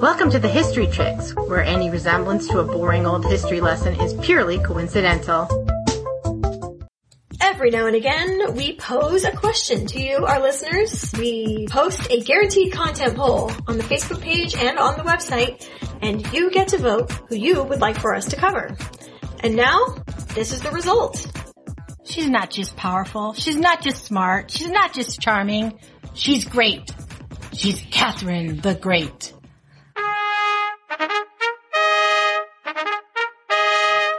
Welcome 0.00 0.30
to 0.30 0.38
the 0.38 0.48
History 0.48 0.86
Tricks, 0.86 1.34
where 1.34 1.62
any 1.62 1.90
resemblance 1.90 2.46
to 2.48 2.60
a 2.60 2.64
boring 2.64 3.04
old 3.04 3.26
history 3.26 3.60
lesson 3.60 4.00
is 4.00 4.14
purely 4.24 4.58
coincidental. 4.58 5.48
Every 7.40 7.70
now 7.70 7.86
and 7.86 7.96
again, 7.96 8.54
we 8.54 8.76
pose 8.76 9.24
a 9.24 9.32
question 9.32 9.86
to 9.86 10.00
you, 10.00 10.24
our 10.24 10.40
listeners. 10.40 11.12
We 11.18 11.66
post 11.68 12.08
a 12.10 12.20
guaranteed 12.20 12.72
content 12.72 13.16
poll 13.16 13.50
on 13.66 13.76
the 13.76 13.82
Facebook 13.82 14.20
page 14.20 14.54
and 14.54 14.78
on 14.78 14.96
the 14.96 15.02
website, 15.02 15.68
and 16.00 16.24
you 16.32 16.50
get 16.52 16.68
to 16.68 16.78
vote 16.78 17.10
who 17.28 17.34
you 17.34 17.62
would 17.62 17.80
like 17.80 17.98
for 18.00 18.14
us 18.14 18.26
to 18.26 18.36
cover. 18.36 18.76
And 19.40 19.56
now, 19.56 19.96
this 20.34 20.52
is 20.52 20.60
the 20.60 20.70
result. 20.70 21.26
She's 22.04 22.28
not 22.28 22.50
just 22.50 22.76
powerful. 22.76 23.34
She's 23.34 23.56
not 23.56 23.82
just 23.82 24.04
smart. 24.04 24.50
She's 24.50 24.70
not 24.70 24.94
just 24.94 25.20
charming. 25.20 25.78
She's 26.14 26.44
great. 26.44 26.90
She's 27.58 27.80
Catherine 27.90 28.60
the 28.60 28.74
Great. 28.74 29.32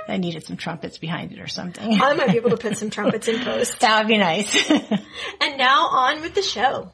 I 0.07 0.17
needed 0.17 0.45
some 0.45 0.57
trumpets 0.57 0.97
behind 0.97 1.31
it 1.31 1.39
or 1.39 1.47
something. 1.47 2.01
I 2.01 2.13
might 2.15 2.31
be 2.31 2.37
able 2.37 2.49
to 2.49 2.57
put 2.57 2.77
some 2.77 2.89
trumpets 2.89 3.27
in 3.29 3.39
post. 3.41 3.79
that 3.81 3.99
would 3.99 4.07
be 4.09 4.17
nice. 4.17 4.69
And 5.41 5.57
now 5.57 5.87
on 5.87 6.21
with 6.21 6.33
the 6.35 6.41
show. 6.41 6.91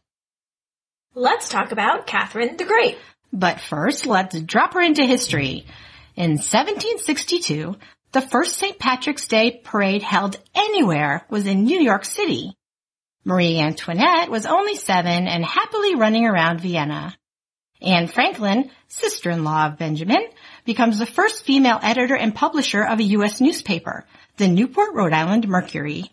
Let's 1.15 1.49
talk 1.49 1.71
about 1.71 2.05
Catherine 2.05 2.57
the 2.57 2.65
Great. 2.65 2.97
but 3.33 3.59
first, 3.59 4.05
let's 4.05 4.39
drop 4.39 4.73
her 4.75 4.81
into 4.81 5.03
history. 5.03 5.65
In 6.15 6.31
1762, 6.33 7.75
the 8.11 8.21
first 8.21 8.57
St. 8.57 8.77
Patrick's 8.77 9.27
Day 9.27 9.61
parade 9.63 10.03
held 10.03 10.37
anywhere 10.53 11.25
was 11.29 11.47
in 11.47 11.63
New 11.63 11.79
York 11.81 12.05
City. 12.05 12.53
Marie 13.27 13.59
Antoinette 13.59 14.29
was 14.29 14.45
only 14.45 14.75
seven 14.75 15.27
and 15.27 15.43
happily 15.43 15.95
running 15.95 16.25
around 16.25 16.61
Vienna. 16.61 17.17
Anne 17.81 18.07
Franklin, 18.07 18.69
sister-in-law 18.87 19.65
of 19.65 19.77
Benjamin, 19.79 20.23
becomes 20.63 20.99
the 20.99 21.07
first 21.07 21.43
female 21.43 21.79
editor 21.81 22.15
and 22.15 22.35
publisher 22.35 22.83
of 22.83 22.99
a 22.99 23.03
U.S. 23.03 23.41
newspaper, 23.41 24.05
the 24.37 24.47
Newport, 24.47 24.93
Rhode 24.93 25.11
Island 25.11 25.47
Mercury. 25.47 26.05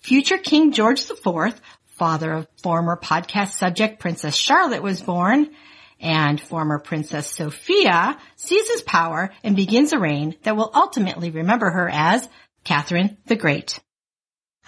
Future 0.00 0.36
King 0.36 0.72
George 0.72 1.00
IV, 1.10 1.58
father 1.96 2.32
of 2.32 2.48
former 2.62 2.98
podcast 3.02 3.52
subject 3.52 3.98
Princess 3.98 4.36
Charlotte 4.36 4.82
was 4.82 5.00
born, 5.00 5.48
and 6.00 6.38
former 6.38 6.78
Princess 6.78 7.30
Sophia 7.30 8.18
seizes 8.36 8.82
power 8.82 9.32
and 9.42 9.56
begins 9.56 9.94
a 9.94 9.98
reign 9.98 10.36
that 10.42 10.54
will 10.54 10.70
ultimately 10.74 11.30
remember 11.30 11.70
her 11.70 11.88
as 11.88 12.28
Catherine 12.62 13.16
the 13.26 13.36
Great. 13.36 13.80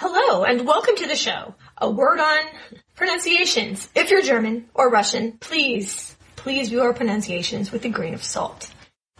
Hello 0.01 0.45
and 0.45 0.65
welcome 0.65 0.95
to 0.95 1.09
the 1.09 1.17
show. 1.17 1.57
A 1.77 1.91
word 1.91 2.21
on 2.21 2.39
pronunciations. 2.95 3.89
If 3.97 4.13
you're 4.13 4.23
German 4.23 4.69
or 4.73 4.91
Russian, 4.91 5.33
please, 5.33 6.17
please 6.37 6.69
view 6.69 6.83
our 6.83 6.95
pronunciations 6.95 7.73
with 7.73 7.85
a 7.85 7.89
grain 7.89 8.15
of 8.15 8.23
salt. 8.23 8.73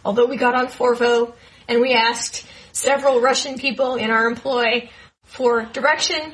Although 0.05 0.27
we 0.27 0.37
got 0.37 0.55
on 0.55 0.67
Forvo 0.67 1.33
and 1.67 1.81
we 1.81 1.93
asked 1.93 2.45
several 2.71 3.19
Russian 3.19 3.57
people 3.57 3.95
in 3.95 4.09
our 4.09 4.25
employ 4.25 4.89
for 5.25 5.65
direction, 5.65 6.33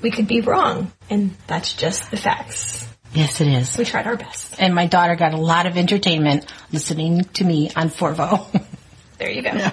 we 0.00 0.12
could 0.12 0.28
be 0.28 0.42
wrong. 0.42 0.92
And 1.10 1.34
that's 1.48 1.72
just 1.72 2.08
the 2.12 2.16
facts. 2.16 2.88
Yes, 3.12 3.40
it 3.40 3.48
is. 3.48 3.76
We 3.76 3.84
tried 3.84 4.06
our 4.06 4.16
best. 4.16 4.60
And 4.60 4.76
my 4.76 4.86
daughter 4.86 5.16
got 5.16 5.34
a 5.34 5.38
lot 5.38 5.66
of 5.66 5.76
entertainment 5.76 6.46
listening 6.70 7.24
to 7.34 7.42
me 7.42 7.72
on 7.74 7.90
Forvo. 7.90 8.46
There 9.18 9.30
you 9.30 9.42
go. 9.42 9.70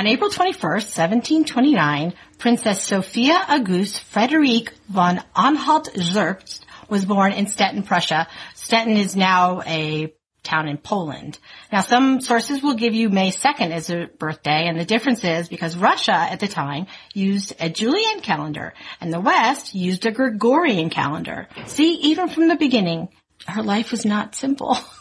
On 0.00 0.06
April 0.06 0.30
21st, 0.30 0.96
1729, 0.96 2.14
Princess 2.38 2.82
Sophia 2.82 3.38
Auguste 3.50 4.00
Frederique 4.00 4.72
von 4.88 5.22
Anhalt-Zerbst 5.36 6.60
was 6.88 7.04
born 7.04 7.32
in 7.32 7.46
Stettin, 7.46 7.82
Prussia. 7.82 8.26
Stettin 8.54 8.96
is 8.96 9.14
now 9.14 9.60
a 9.66 10.10
town 10.42 10.68
in 10.68 10.78
Poland. 10.78 11.38
Now 11.70 11.82
some 11.82 12.22
sources 12.22 12.62
will 12.62 12.76
give 12.76 12.94
you 12.94 13.10
May 13.10 13.30
2nd 13.30 13.72
as 13.72 13.88
her 13.88 14.06
birthday 14.06 14.68
and 14.68 14.80
the 14.80 14.86
difference 14.86 15.22
is 15.22 15.50
because 15.50 15.76
Russia 15.76 16.14
at 16.14 16.40
the 16.40 16.48
time 16.48 16.86
used 17.12 17.52
a 17.60 17.68
Julian 17.68 18.20
calendar 18.20 18.72
and 19.02 19.12
the 19.12 19.20
West 19.20 19.74
used 19.74 20.06
a 20.06 20.12
Gregorian 20.12 20.88
calendar. 20.88 21.46
See, 21.66 21.92
even 22.04 22.30
from 22.30 22.48
the 22.48 22.56
beginning, 22.56 23.10
her 23.46 23.62
life 23.62 23.90
was 23.90 24.06
not 24.06 24.34
simple. 24.34 24.78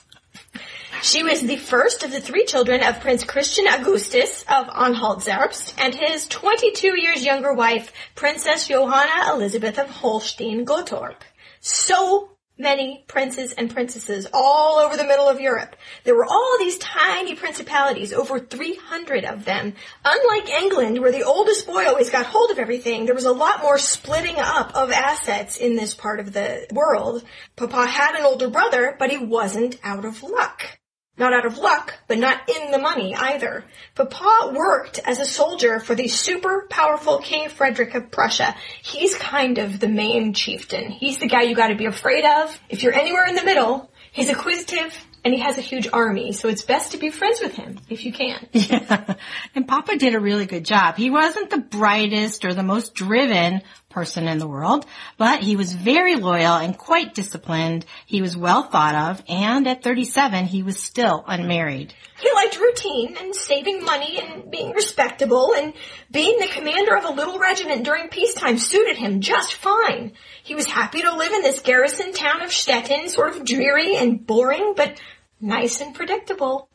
She 1.01 1.23
was 1.23 1.41
the 1.41 1.55
first 1.55 2.03
of 2.03 2.11
the 2.11 2.19
three 2.19 2.45
children 2.45 2.83
of 2.83 2.99
Prince 2.99 3.23
Christian 3.23 3.67
Augustus 3.67 4.43
of 4.49 4.67
Anhalt-Zerbst 4.67 5.73
and 5.77 5.95
his 5.95 6.27
22 6.27 6.99
years 6.99 7.23
younger 7.23 7.53
wife, 7.53 7.93
Princess 8.15 8.67
Johanna 8.67 9.33
Elizabeth 9.33 9.79
of 9.79 9.89
Holstein-Gottorp. 9.89 11.15
So 11.61 12.31
many 12.57 13.05
princes 13.07 13.53
and 13.53 13.71
princesses 13.71 14.27
all 14.33 14.79
over 14.79 14.97
the 14.97 15.05
middle 15.05 15.29
of 15.29 15.39
Europe. 15.39 15.77
There 16.03 16.15
were 16.15 16.25
all 16.25 16.57
these 16.59 16.77
tiny 16.79 17.33
principalities, 17.33 18.11
over 18.11 18.37
300 18.37 19.23
of 19.23 19.45
them. 19.45 19.73
Unlike 20.03 20.49
England, 20.49 20.99
where 20.99 21.13
the 21.13 21.23
oldest 21.23 21.65
boy 21.65 21.87
always 21.87 22.09
got 22.09 22.25
hold 22.25 22.51
of 22.51 22.59
everything, 22.59 23.05
there 23.05 23.15
was 23.15 23.23
a 23.23 23.31
lot 23.31 23.61
more 23.61 23.77
splitting 23.77 24.35
up 24.37 24.75
of 24.75 24.91
assets 24.91 25.55
in 25.55 25.77
this 25.77 25.93
part 25.93 26.19
of 26.19 26.33
the 26.33 26.67
world. 26.73 27.23
Papa 27.55 27.85
had 27.85 28.15
an 28.15 28.25
older 28.25 28.49
brother, 28.49 28.97
but 28.99 29.09
he 29.09 29.17
wasn't 29.17 29.79
out 29.81 30.03
of 30.03 30.21
luck. 30.21 30.78
Not 31.19 31.33
out 31.33 31.45
of 31.45 31.57
luck, 31.57 31.95
but 32.07 32.17
not 32.17 32.49
in 32.49 32.71
the 32.71 32.79
money 32.79 33.13
either. 33.13 33.65
Papa 33.93 34.53
worked 34.55 34.99
as 34.99 35.19
a 35.19 35.25
soldier 35.25 35.81
for 35.81 35.93
the 35.93 36.07
super 36.07 36.65
powerful 36.69 37.19
King 37.19 37.49
Frederick 37.49 37.93
of 37.93 38.09
Prussia. 38.09 38.55
He's 38.81 39.13
kind 39.15 39.57
of 39.57 39.81
the 39.81 39.89
main 39.89 40.33
chieftain. 40.33 40.89
He's 40.89 41.17
the 41.17 41.27
guy 41.27 41.41
you 41.41 41.55
gotta 41.55 41.75
be 41.75 41.85
afraid 41.85 42.23
of. 42.23 42.57
If 42.69 42.83
you're 42.83 42.93
anywhere 42.93 43.27
in 43.27 43.35
the 43.35 43.43
middle, 43.43 43.91
he's 44.13 44.29
acquisitive 44.29 44.95
and 45.25 45.33
he 45.33 45.41
has 45.41 45.57
a 45.57 45.61
huge 45.61 45.89
army, 45.91 46.31
so 46.31 46.47
it's 46.47 46.61
best 46.61 46.93
to 46.93 46.97
be 46.97 47.09
friends 47.09 47.41
with 47.41 47.53
him 47.53 47.77
if 47.89 48.05
you 48.05 48.13
can. 48.13 48.47
Yeah. 48.53 49.15
And 49.55 49.67
Papa 49.67 49.97
did 49.97 50.15
a 50.15 50.19
really 50.19 50.45
good 50.45 50.63
job. 50.63 50.95
He 50.95 51.09
wasn't 51.09 51.49
the 51.49 51.57
brightest 51.57 52.45
or 52.45 52.53
the 52.53 52.63
most 52.63 52.93
driven 52.93 53.61
person 53.89 54.27
in 54.27 54.37
the 54.37 54.47
world, 54.47 54.85
but 55.17 55.41
he 55.41 55.55
was 55.55 55.73
very 55.73 56.15
loyal 56.15 56.55
and 56.55 56.77
quite 56.77 57.13
disciplined. 57.13 57.85
He 58.05 58.21
was 58.21 58.37
well 58.37 58.63
thought 58.63 58.95
of, 58.95 59.23
and 59.27 59.67
at 59.67 59.83
37, 59.83 60.45
he 60.45 60.63
was 60.63 60.77
still 60.77 61.23
unmarried. 61.27 61.93
He 62.19 62.31
liked 62.33 62.59
routine 62.59 63.15
and 63.19 63.35
saving 63.35 63.83
money 63.83 64.19
and 64.19 64.51
being 64.51 64.71
respectable 64.71 65.53
and 65.55 65.73
being 66.11 66.37
the 66.39 66.47
commander 66.47 66.95
of 66.95 67.05
a 67.05 67.13
little 67.13 67.39
regiment 67.39 67.85
during 67.85 68.09
peacetime 68.09 68.57
suited 68.57 68.97
him 68.97 69.21
just 69.21 69.53
fine. 69.53 70.13
He 70.43 70.55
was 70.55 70.65
happy 70.65 71.01
to 71.01 71.15
live 71.15 71.31
in 71.31 71.41
this 71.41 71.61
garrison 71.61 72.13
town 72.13 72.41
of 72.41 72.51
Stettin, 72.51 73.09
sort 73.09 73.35
of 73.35 73.45
dreary 73.45 73.95
and 73.95 74.25
boring, 74.25 74.73
but 74.75 74.99
nice 75.41 75.81
and 75.81 75.95
predictable. 75.95 76.69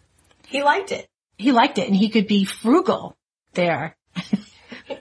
He 0.46 0.62
liked 0.62 0.92
it. 0.92 1.06
He 1.36 1.52
liked 1.52 1.78
it 1.78 1.88
and 1.88 1.96
he 1.96 2.08
could 2.08 2.26
be 2.26 2.44
frugal 2.44 3.16
there. 3.52 3.96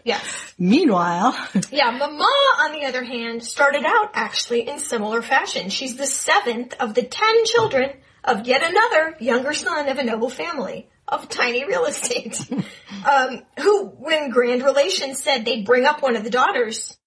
Yes. 0.03 0.53
Meanwhile, 0.57 1.35
Yeah, 1.71 1.91
Mama, 1.91 2.23
on 2.61 2.71
the 2.73 2.85
other 2.85 3.03
hand, 3.03 3.43
started 3.43 3.83
out 3.85 4.11
actually 4.13 4.67
in 4.67 4.79
similar 4.79 5.21
fashion. 5.21 5.69
She's 5.69 5.97
the 5.97 6.05
seventh 6.05 6.73
of 6.79 6.93
the 6.93 7.03
ten 7.03 7.45
children 7.45 7.89
of 8.23 8.47
yet 8.47 8.61
another 8.63 9.17
younger 9.19 9.53
son 9.53 9.89
of 9.89 9.97
a 9.97 10.03
noble 10.03 10.29
family 10.29 10.87
of 11.07 11.27
tiny 11.27 11.65
real 11.65 11.85
estate. 11.85 12.39
um, 13.05 13.43
who, 13.59 13.87
when 13.87 14.29
Grand 14.29 14.63
Relations 14.63 15.21
said 15.21 15.43
they'd 15.43 15.65
bring 15.65 15.85
up 15.85 16.01
one 16.01 16.15
of 16.15 16.23
the 16.23 16.29
daughters, 16.29 16.97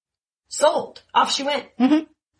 sold. 0.49 1.03
Off 1.15 1.33
she 1.33 1.43
went 1.43 1.67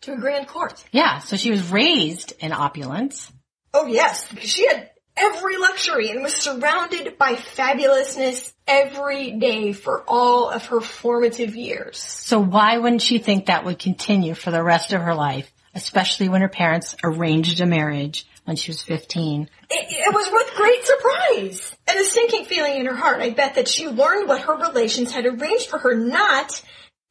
to 0.01 0.13
a 0.13 0.17
grand 0.17 0.47
court. 0.47 0.83
yeah, 0.91 1.19
so 1.19 1.35
she 1.35 1.49
was 1.49 1.71
raised 1.71 2.33
in 2.39 2.51
opulence. 2.51 3.31
Oh 3.73 3.87
yes, 3.87 4.27
because 4.29 4.49
she 4.49 4.67
had 4.67 4.91
every 5.17 5.57
luxury 5.57 6.09
and 6.09 6.21
was 6.21 6.33
surrounded 6.33 7.17
by 7.17 7.33
fabulousness 7.33 8.53
every 8.67 9.31
day 9.31 9.73
for 9.73 10.03
all 10.07 10.49
of 10.49 10.67
her 10.67 10.81
formative 10.81 11.55
years. 11.55 11.97
So 11.97 12.39
why 12.39 12.77
wouldn't 12.77 13.01
she 13.01 13.17
think 13.17 13.45
that 13.45 13.65
would 13.65 13.79
continue 13.79 14.33
for 14.33 14.51
the 14.51 14.63
rest 14.63 14.93
of 14.93 15.01
her 15.01 15.15
life, 15.15 15.51
especially 15.73 16.29
when 16.29 16.41
her 16.41 16.49
parents 16.49 16.95
arranged 17.03 17.59
a 17.61 17.65
marriage 17.65 18.27
when 18.45 18.55
she 18.55 18.71
was 18.71 18.81
15? 18.81 19.49
It, 19.69 19.87
it 19.89 20.13
was 20.13 20.29
with 20.31 20.55
great 20.55 20.85
surprise 20.85 21.75
and 21.87 21.99
a 21.99 22.03
sinking 22.03 22.45
feeling 22.45 22.79
in 22.79 22.85
her 22.85 22.95
heart. 22.95 23.21
I 23.21 23.31
bet 23.31 23.55
that 23.55 23.67
she 23.67 23.87
learned 23.87 24.27
what 24.27 24.41
her 24.41 24.55
relations 24.55 25.11
had 25.11 25.25
arranged 25.25 25.67
for 25.67 25.79
her, 25.79 25.95
not 25.95 26.61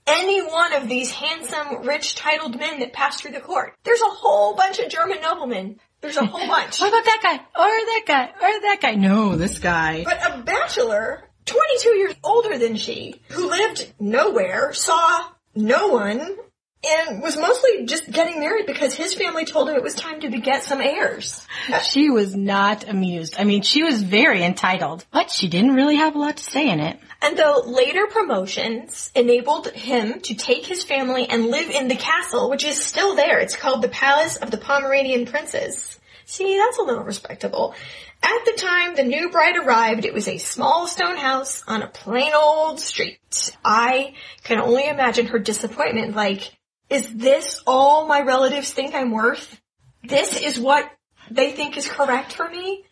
any 0.06 0.40
one 0.42 0.72
of 0.72 0.88
these 0.88 1.10
handsome, 1.10 1.84
rich, 1.84 2.14
titled 2.14 2.58
men 2.58 2.80
that 2.80 2.92
passed 2.92 3.22
through 3.22 3.32
the 3.32 3.40
court. 3.40 3.74
There's 3.84 4.00
a 4.00 4.04
whole 4.08 4.54
bunch 4.54 4.78
of 4.78 4.88
German 4.88 5.20
noblemen. 5.20 5.80
There's 6.06 6.18
a 6.18 6.26
whole 6.26 6.46
bunch. 6.46 6.80
What 6.80 6.88
about 6.88 7.04
that 7.04 7.20
guy? 7.20 7.34
Or 7.34 7.66
that 7.66 8.02
guy? 8.06 8.24
Or 8.26 8.60
that 8.62 8.78
guy? 8.80 8.92
No, 8.94 9.34
this 9.34 9.58
guy. 9.58 10.04
But 10.04 10.20
a 10.24 10.38
bachelor, 10.42 11.24
22 11.46 11.88
years 11.96 12.14
older 12.22 12.56
than 12.58 12.76
she, 12.76 13.20
who 13.30 13.50
lived 13.50 13.92
nowhere, 13.98 14.72
saw 14.72 15.26
no 15.56 15.88
one, 15.88 16.36
and 16.86 17.22
was 17.22 17.36
mostly 17.36 17.84
just 17.86 18.10
getting 18.10 18.40
married 18.40 18.66
because 18.66 18.94
his 18.94 19.14
family 19.14 19.44
told 19.44 19.68
him 19.68 19.76
it 19.76 19.82
was 19.82 19.94
time 19.94 20.20
to 20.20 20.30
beget 20.30 20.62
some 20.62 20.80
heirs. 20.80 21.46
She 21.82 22.10
was 22.10 22.34
not 22.34 22.88
amused. 22.88 23.34
I 23.38 23.44
mean, 23.44 23.62
she 23.62 23.82
was 23.82 24.02
very 24.02 24.42
entitled, 24.44 25.04
but 25.10 25.30
she 25.30 25.48
didn't 25.48 25.74
really 25.74 25.96
have 25.96 26.14
a 26.14 26.18
lot 26.18 26.36
to 26.36 26.44
say 26.44 26.68
in 26.68 26.80
it. 26.80 26.98
And 27.22 27.36
though 27.36 27.62
later 27.66 28.06
promotions 28.06 29.10
enabled 29.14 29.68
him 29.68 30.20
to 30.20 30.34
take 30.34 30.66
his 30.66 30.84
family 30.84 31.28
and 31.28 31.46
live 31.46 31.70
in 31.70 31.88
the 31.88 31.96
castle, 31.96 32.50
which 32.50 32.64
is 32.64 32.82
still 32.82 33.16
there, 33.16 33.40
it's 33.40 33.56
called 33.56 33.82
the 33.82 33.88
Palace 33.88 34.36
of 34.36 34.50
the 34.50 34.58
Pomeranian 34.58 35.26
Princes. 35.26 35.98
See, 36.26 36.56
that's 36.56 36.78
a 36.78 36.82
little 36.82 37.04
respectable. 37.04 37.74
At 38.22 38.44
the 38.44 38.54
time 38.56 38.96
the 38.96 39.04
new 39.04 39.30
bride 39.30 39.56
arrived, 39.56 40.04
it 40.04 40.14
was 40.14 40.26
a 40.26 40.38
small 40.38 40.86
stone 40.86 41.16
house 41.16 41.62
on 41.68 41.82
a 41.82 41.86
plain 41.86 42.32
old 42.34 42.80
street. 42.80 43.56
I 43.64 44.14
can 44.42 44.58
only 44.58 44.88
imagine 44.88 45.26
her 45.26 45.38
disappointment, 45.38 46.16
like, 46.16 46.56
is 46.88 47.12
this 47.14 47.62
all 47.66 48.06
my 48.06 48.20
relatives 48.20 48.72
think 48.72 48.94
I'm 48.94 49.10
worth? 49.10 49.60
This 50.04 50.40
is 50.40 50.58
what 50.58 50.90
they 51.30 51.52
think 51.52 51.76
is 51.76 51.88
correct 51.88 52.32
for 52.32 52.48
me? 52.48 52.84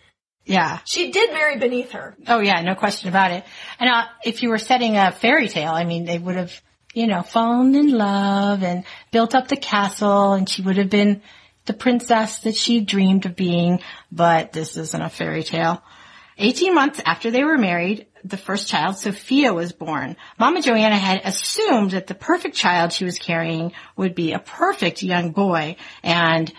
Yeah. 0.45 0.81
She 0.85 1.11
did 1.11 1.33
marry 1.33 1.59
beneath 1.59 1.93
her. 1.93 2.17
Oh 2.27 2.41
yeah, 2.41 2.61
no 2.61 2.75
question 2.75 3.09
about 3.09 3.31
it. 3.31 3.45
And 3.79 3.89
uh, 3.89 4.05
if 4.25 4.43
you 4.43 4.51
were 4.51 4.59
setting 4.59 4.97
a 4.97 5.13
fairy 5.13 5.49
tale, 5.49 5.73
I 5.73 5.85
mean, 5.85 6.05
they 6.05 6.19
would 6.19 6.37
have, 6.37 6.61
you 6.93 7.07
know, 7.07 7.23
fallen 7.23 7.75
in 7.75 7.91
love 7.91 8.63
and 8.63 8.85
built 9.11 9.35
up 9.35 9.49
the 9.49 9.57
castle 9.57 10.33
and 10.35 10.49
she 10.49 10.63
would 10.63 10.77
have 10.77 10.91
been 10.91 11.23
the 11.67 11.73
princess 11.73 12.41
that 12.41 12.57
she 12.57 12.81
dreamed 12.81 13.25
of 13.25 13.37
being, 13.37 13.81
but 14.13 14.53
this 14.53 14.77
isn't 14.77 15.03
a 15.03 15.09
fairy 15.09 15.45
tale. 15.45 15.83
18 16.37 16.75
months 16.75 17.01
after 17.07 17.31
they 17.31 17.45
were 17.45 17.57
married, 17.57 18.07
the 18.25 18.37
first 18.37 18.69
child, 18.69 18.97
Sophia, 18.97 19.53
was 19.53 19.73
born. 19.73 20.17
Mama 20.39 20.63
Joanna 20.63 20.97
had 20.97 21.21
assumed 21.25 21.93
that 21.93 22.07
the 22.07 22.15
perfect 22.15 22.57
child 22.57 22.93
she 22.93 23.05
was 23.05 23.19
carrying 23.19 23.73
would 23.97 24.15
be 24.15 24.33
a 24.33 24.39
perfect 24.39 25.03
young 25.03 25.33
boy, 25.33 25.77
and 26.03 26.53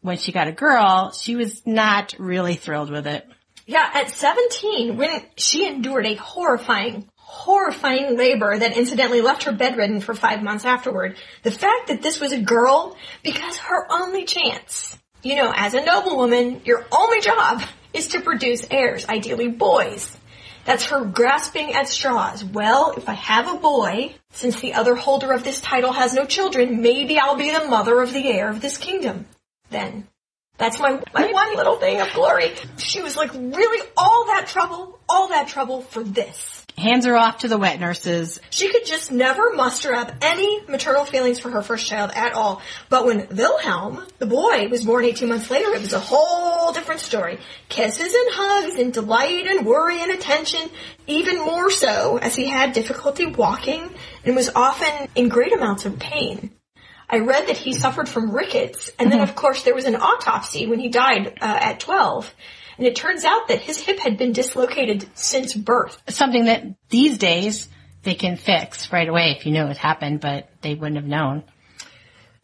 when 0.00 0.16
she 0.16 0.32
got 0.32 0.48
a 0.48 0.52
girl, 0.52 1.12
she 1.12 1.36
was 1.36 1.64
not 1.66 2.14
really 2.18 2.54
thrilled 2.54 2.90
with 2.90 3.06
it. 3.06 3.26
Yeah, 3.66 3.88
at 3.94 4.10
17, 4.10 4.96
when 4.96 5.22
she 5.36 5.66
endured 5.66 6.06
a 6.06 6.14
horrifying, 6.14 7.08
horrifying 7.16 8.16
labor 8.16 8.58
that 8.58 8.76
incidentally 8.76 9.20
left 9.20 9.44
her 9.44 9.52
bedridden 9.52 10.00
for 10.00 10.14
five 10.14 10.42
months 10.42 10.64
afterward, 10.64 11.16
the 11.44 11.52
fact 11.52 11.88
that 11.88 12.02
this 12.02 12.20
was 12.20 12.32
a 12.32 12.40
girl, 12.40 12.96
because 13.22 13.58
her 13.58 13.86
only 13.92 14.24
chance, 14.24 14.98
you 15.22 15.36
know, 15.36 15.52
as 15.54 15.74
a 15.74 15.84
noblewoman, 15.84 16.62
your 16.64 16.84
only 16.90 17.20
job 17.20 17.62
is 17.92 18.08
to 18.08 18.20
produce 18.20 18.66
heirs, 18.70 19.06
ideally 19.08 19.48
boys. 19.48 20.16
That's 20.64 20.84
her 20.86 21.04
grasping 21.04 21.72
at 21.74 21.88
straws. 21.88 22.44
Well, 22.44 22.94
if 22.96 23.08
I 23.08 23.14
have 23.14 23.52
a 23.52 23.58
boy, 23.58 24.14
since 24.30 24.60
the 24.60 24.74
other 24.74 24.94
holder 24.94 25.32
of 25.32 25.42
this 25.42 25.60
title 25.60 25.92
has 25.92 26.14
no 26.14 26.24
children, 26.24 26.82
maybe 26.82 27.18
I'll 27.18 27.36
be 27.36 27.50
the 27.50 27.64
mother 27.64 28.00
of 28.00 28.12
the 28.12 28.28
heir 28.28 28.48
of 28.48 28.60
this 28.60 28.78
kingdom. 28.78 29.26
Then. 29.70 30.06
That's 30.58 30.78
my, 30.78 31.02
my 31.12 31.32
one 31.32 31.56
little 31.56 31.76
thing 31.76 32.00
of 32.00 32.12
glory. 32.12 32.52
She 32.76 33.02
was 33.02 33.16
like, 33.16 33.32
really 33.32 33.88
all 33.96 34.26
that 34.26 34.46
trouble, 34.46 35.00
all 35.08 35.28
that 35.28 35.48
trouble 35.48 35.80
for 35.82 36.04
this. 36.04 36.61
Hands 36.78 37.04
her 37.04 37.16
off 37.16 37.38
to 37.38 37.48
the 37.48 37.58
wet 37.58 37.78
nurses. 37.78 38.40
She 38.48 38.70
could 38.70 38.86
just 38.86 39.12
never 39.12 39.52
muster 39.54 39.94
up 39.94 40.10
any 40.22 40.64
maternal 40.66 41.04
feelings 41.04 41.38
for 41.38 41.50
her 41.50 41.62
first 41.62 41.86
child 41.86 42.10
at 42.14 42.32
all. 42.32 42.62
But 42.88 43.04
when 43.04 43.28
Wilhelm, 43.30 44.02
the 44.18 44.26
boy, 44.26 44.68
was 44.68 44.84
born 44.84 45.04
18 45.04 45.28
months 45.28 45.50
later, 45.50 45.68
it 45.74 45.82
was 45.82 45.92
a 45.92 46.00
whole 46.00 46.72
different 46.72 47.00
story. 47.02 47.38
Kisses 47.68 48.14
and 48.14 48.28
hugs 48.32 48.80
and 48.80 48.92
delight 48.92 49.46
and 49.46 49.66
worry 49.66 50.00
and 50.00 50.12
attention, 50.12 50.70
even 51.06 51.38
more 51.38 51.70
so 51.70 52.16
as 52.16 52.34
he 52.34 52.46
had 52.46 52.72
difficulty 52.72 53.26
walking 53.26 53.90
and 54.24 54.34
was 54.34 54.48
often 54.54 55.08
in 55.14 55.28
great 55.28 55.52
amounts 55.52 55.84
of 55.84 55.98
pain. 55.98 56.52
I 57.12 57.18
read 57.18 57.48
that 57.48 57.58
he 57.58 57.74
suffered 57.74 58.08
from 58.08 58.34
rickets, 58.34 58.90
and 58.98 59.12
then 59.12 59.20
of 59.20 59.34
course 59.36 59.64
there 59.64 59.74
was 59.74 59.84
an 59.84 59.96
autopsy 59.96 60.66
when 60.66 60.80
he 60.80 60.88
died 60.88 61.26
uh, 61.42 61.58
at 61.60 61.80
12. 61.80 62.34
And 62.78 62.86
it 62.86 62.96
turns 62.96 63.24
out 63.24 63.48
that 63.48 63.60
his 63.60 63.78
hip 63.78 63.98
had 64.00 64.16
been 64.18 64.32
dislocated 64.32 65.06
since 65.14 65.54
birth. 65.54 66.02
Something 66.08 66.46
that 66.46 66.64
these 66.88 67.18
days 67.18 67.68
they 68.02 68.14
can 68.14 68.36
fix 68.36 68.92
right 68.92 69.08
away 69.08 69.34
if 69.38 69.46
you 69.46 69.52
know 69.52 69.68
it 69.68 69.76
happened, 69.76 70.20
but 70.20 70.48
they 70.60 70.74
wouldn't 70.74 70.96
have 70.96 71.06
known. 71.06 71.44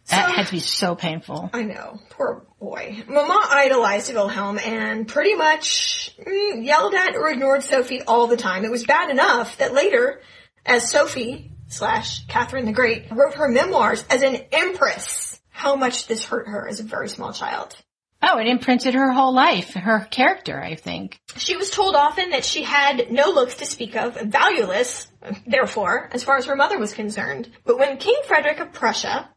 That 0.09 0.27
So- 0.29 0.33
had 0.33 0.47
to 0.47 0.53
be 0.53 0.61
so 0.61 0.95
painful. 0.95 1.51
I 1.53 1.63
know, 1.63 2.01
poor 2.11 2.47
boy. 2.61 3.03
Mama 3.09 3.47
idolized 3.51 4.13
Wilhelm 4.13 4.59
and 4.59 5.07
pretty 5.07 5.35
much 5.35 6.13
mm, 6.25 6.65
yelled 6.65 6.95
at 6.95 7.15
or 7.15 7.29
ignored 7.31 7.63
Sophie 7.63 8.03
all 8.03 8.27
the 8.27 8.37
time. 8.37 8.65
It 8.65 8.71
was 8.71 8.85
bad 8.85 9.11
enough 9.11 9.59
that 9.59 9.75
later, 9.75 10.21
as 10.65 10.91
Sophie 10.91 11.51
slash 11.69 12.27
Catherine 12.27 12.65
the 12.65 12.73
Great 12.73 13.11
wrote 13.11 13.35
her 13.35 13.49
memoirs 13.49 14.03
as 14.09 14.23
an 14.23 14.37
empress, 14.53 15.39
how 15.51 15.77
much 15.77 16.07
this 16.07 16.25
hurt 16.25 16.49
her 16.49 16.67
as 16.67 16.81
a 16.81 16.85
very 16.85 17.09
small 17.09 17.33
child. 17.33 17.77
Oh, 18.21 18.39
it 18.39 18.49
imprinted 18.49 18.95
her 18.95 19.13
whole 19.13 19.33
life, 19.33 19.75
her 19.75 20.07
character, 20.11 20.61
I 20.61 20.75
think. 20.75 21.21
She 21.37 21.57
was 21.57 21.71
told 21.71 21.95
often 21.95 22.31
that 22.31 22.45
she 22.45 22.63
had 22.63 23.13
no 23.13 23.31
looks 23.31 23.57
to 23.57 23.67
speak 23.67 23.95
of, 23.95 24.21
valueless, 24.21 25.07
therefore, 25.47 26.11
as 26.13 26.25
far 26.25 26.37
as 26.37 26.47
her 26.47 26.57
mother 26.57 26.79
was 26.79 26.93
concerned. 26.93 27.49
But 27.65 27.79
when 27.79 27.97
King 27.99 28.21
Frederick 28.27 28.59
of 28.59 28.73
Prussia, 28.73 29.29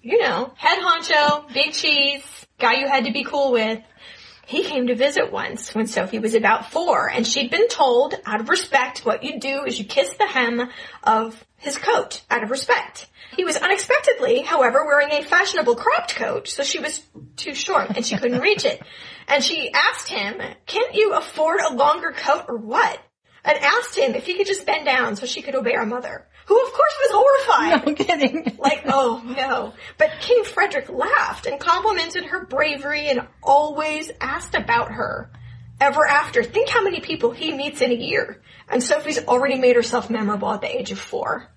you 0.00 0.20
know, 0.20 0.52
head 0.56 0.78
honcho, 0.80 1.52
big 1.54 1.72
cheese, 1.72 2.24
guy 2.58 2.74
you 2.74 2.88
had 2.88 3.04
to 3.04 3.12
be 3.12 3.24
cool 3.24 3.52
with, 3.52 3.80
he 4.46 4.64
came 4.64 4.88
to 4.88 4.94
visit 4.94 5.32
once 5.32 5.74
when 5.74 5.86
Sophie 5.86 6.18
was 6.18 6.34
about 6.34 6.70
four, 6.70 7.08
and 7.08 7.26
she'd 7.26 7.50
been 7.50 7.68
told, 7.68 8.14
out 8.26 8.40
of 8.40 8.48
respect, 8.48 9.06
what 9.06 9.22
you 9.22 9.40
do 9.40 9.64
is 9.64 9.78
you 9.78 9.84
kiss 9.84 10.12
the 10.14 10.26
hem 10.26 10.70
of 11.02 11.42
his 11.56 11.78
coat, 11.78 12.22
out 12.30 12.42
of 12.42 12.50
respect. 12.50 13.06
He 13.36 13.44
was 13.44 13.56
unexpectedly, 13.56 14.42
however, 14.42 14.84
wearing 14.84 15.10
a 15.10 15.22
fashionable 15.22 15.76
cropped 15.76 16.14
coat, 16.14 16.48
so 16.48 16.62
she 16.62 16.78
was 16.78 17.02
too 17.36 17.54
short 17.54 17.96
and 17.96 18.04
she 18.04 18.16
couldn't 18.16 18.40
reach 18.40 18.64
it. 18.64 18.80
And 19.28 19.42
she 19.42 19.72
asked 19.72 20.08
him, 20.08 20.40
can't 20.66 20.94
you 20.94 21.14
afford 21.14 21.60
a 21.60 21.74
longer 21.74 22.12
coat 22.12 22.44
or 22.48 22.56
what? 22.56 23.00
And 23.44 23.58
asked 23.58 23.96
him 23.96 24.14
if 24.14 24.26
he 24.26 24.34
could 24.34 24.46
just 24.46 24.66
bend 24.66 24.86
down 24.86 25.16
so 25.16 25.26
she 25.26 25.42
could 25.42 25.54
obey 25.54 25.74
her 25.74 25.84
mother, 25.84 26.26
who 26.46 26.62
of 26.62 26.72
course 26.72 26.94
was 27.02 27.10
horrified. 27.12 27.86
No 27.86 27.94
kidding. 27.94 28.56
Like, 28.64 28.84
oh 28.86 29.22
no. 29.24 29.74
But 29.98 30.20
King 30.20 30.44
Frederick 30.44 30.88
laughed 30.88 31.44
and 31.44 31.60
complimented 31.60 32.24
her 32.24 32.46
bravery 32.46 33.08
and 33.08 33.26
always 33.42 34.10
asked 34.20 34.54
about 34.54 34.92
her. 34.92 35.30
Ever 35.80 36.06
after, 36.06 36.42
think 36.42 36.70
how 36.70 36.82
many 36.82 37.00
people 37.00 37.32
he 37.32 37.52
meets 37.52 37.82
in 37.82 37.90
a 37.90 37.94
year. 37.94 38.40
And 38.68 38.82
Sophie's 38.82 39.22
already 39.26 39.58
made 39.58 39.76
herself 39.76 40.08
memorable 40.08 40.50
at 40.50 40.62
the 40.62 40.74
age 40.74 40.92
of 40.92 40.98
four. 40.98 41.50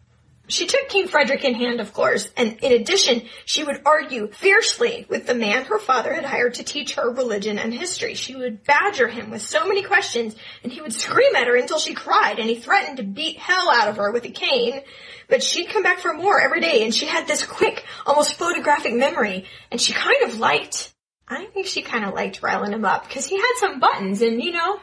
She 0.50 0.66
took 0.66 0.88
King 0.88 1.10
Frederick 1.10 1.44
in 1.44 1.56
hand, 1.56 1.82
of 1.82 1.94
course, 1.94 2.30
and 2.38 2.58
in 2.62 2.72
addition, 2.72 3.24
she 3.44 3.66
would 3.66 3.82
argue 3.86 4.32
fiercely 4.32 5.06
with 5.10 5.28
the 5.28 5.36
man 5.36 5.66
her 5.66 5.78
father 5.78 6.14
had 6.14 6.24
hired 6.24 6.54
to 6.56 6.64
teach 6.64 6.96
her 6.96 7.12
religion 7.12 7.60
and 7.60 7.74
history. 7.74 8.14
She 8.14 8.36
would 8.36 8.64
badger 8.64 9.10
him 9.10 9.30
with 9.30 9.42
so 9.42 9.68
many 9.68 9.84
questions, 9.84 10.38
and 10.64 10.72
he 10.72 10.80
would 10.80 10.94
scream 10.94 11.36
at 11.36 11.48
her 11.48 11.58
until 11.58 11.80
she 11.80 11.94
cried, 11.94 12.40
and 12.40 12.50
he 12.50 12.56
threatened 12.56 12.98
to 12.98 13.04
beat 13.04 13.38
hell 13.38 13.70
out 13.70 13.90
of 13.90 13.98
her 13.98 14.12
with 14.12 14.24
a 14.24 14.30
cane. 14.30 14.82
But 15.28 15.44
she'd 15.44 15.70
come 15.70 15.84
back 15.84 16.00
for 16.00 16.14
more 16.14 16.40
every 16.40 16.62
day, 16.62 16.86
and 16.86 16.96
she 16.96 17.08
had 17.08 17.28
this 17.28 17.46
quick, 17.46 17.84
almost 18.06 18.36
photographic 18.36 18.94
memory, 18.94 19.46
and 19.70 19.82
she 19.82 19.92
kind 19.92 20.24
of 20.24 20.40
liked, 20.40 20.94
I 21.28 21.48
think 21.48 21.68
she 21.68 21.82
kind 21.82 22.06
of 22.06 22.14
liked 22.14 22.42
riling 22.42 22.72
him 22.72 22.86
up, 22.86 23.06
because 23.06 23.26
he 23.26 23.36
had 23.36 23.54
some 23.58 23.82
buttons, 23.82 24.22
and 24.22 24.42
you 24.42 24.52
know, 24.52 24.80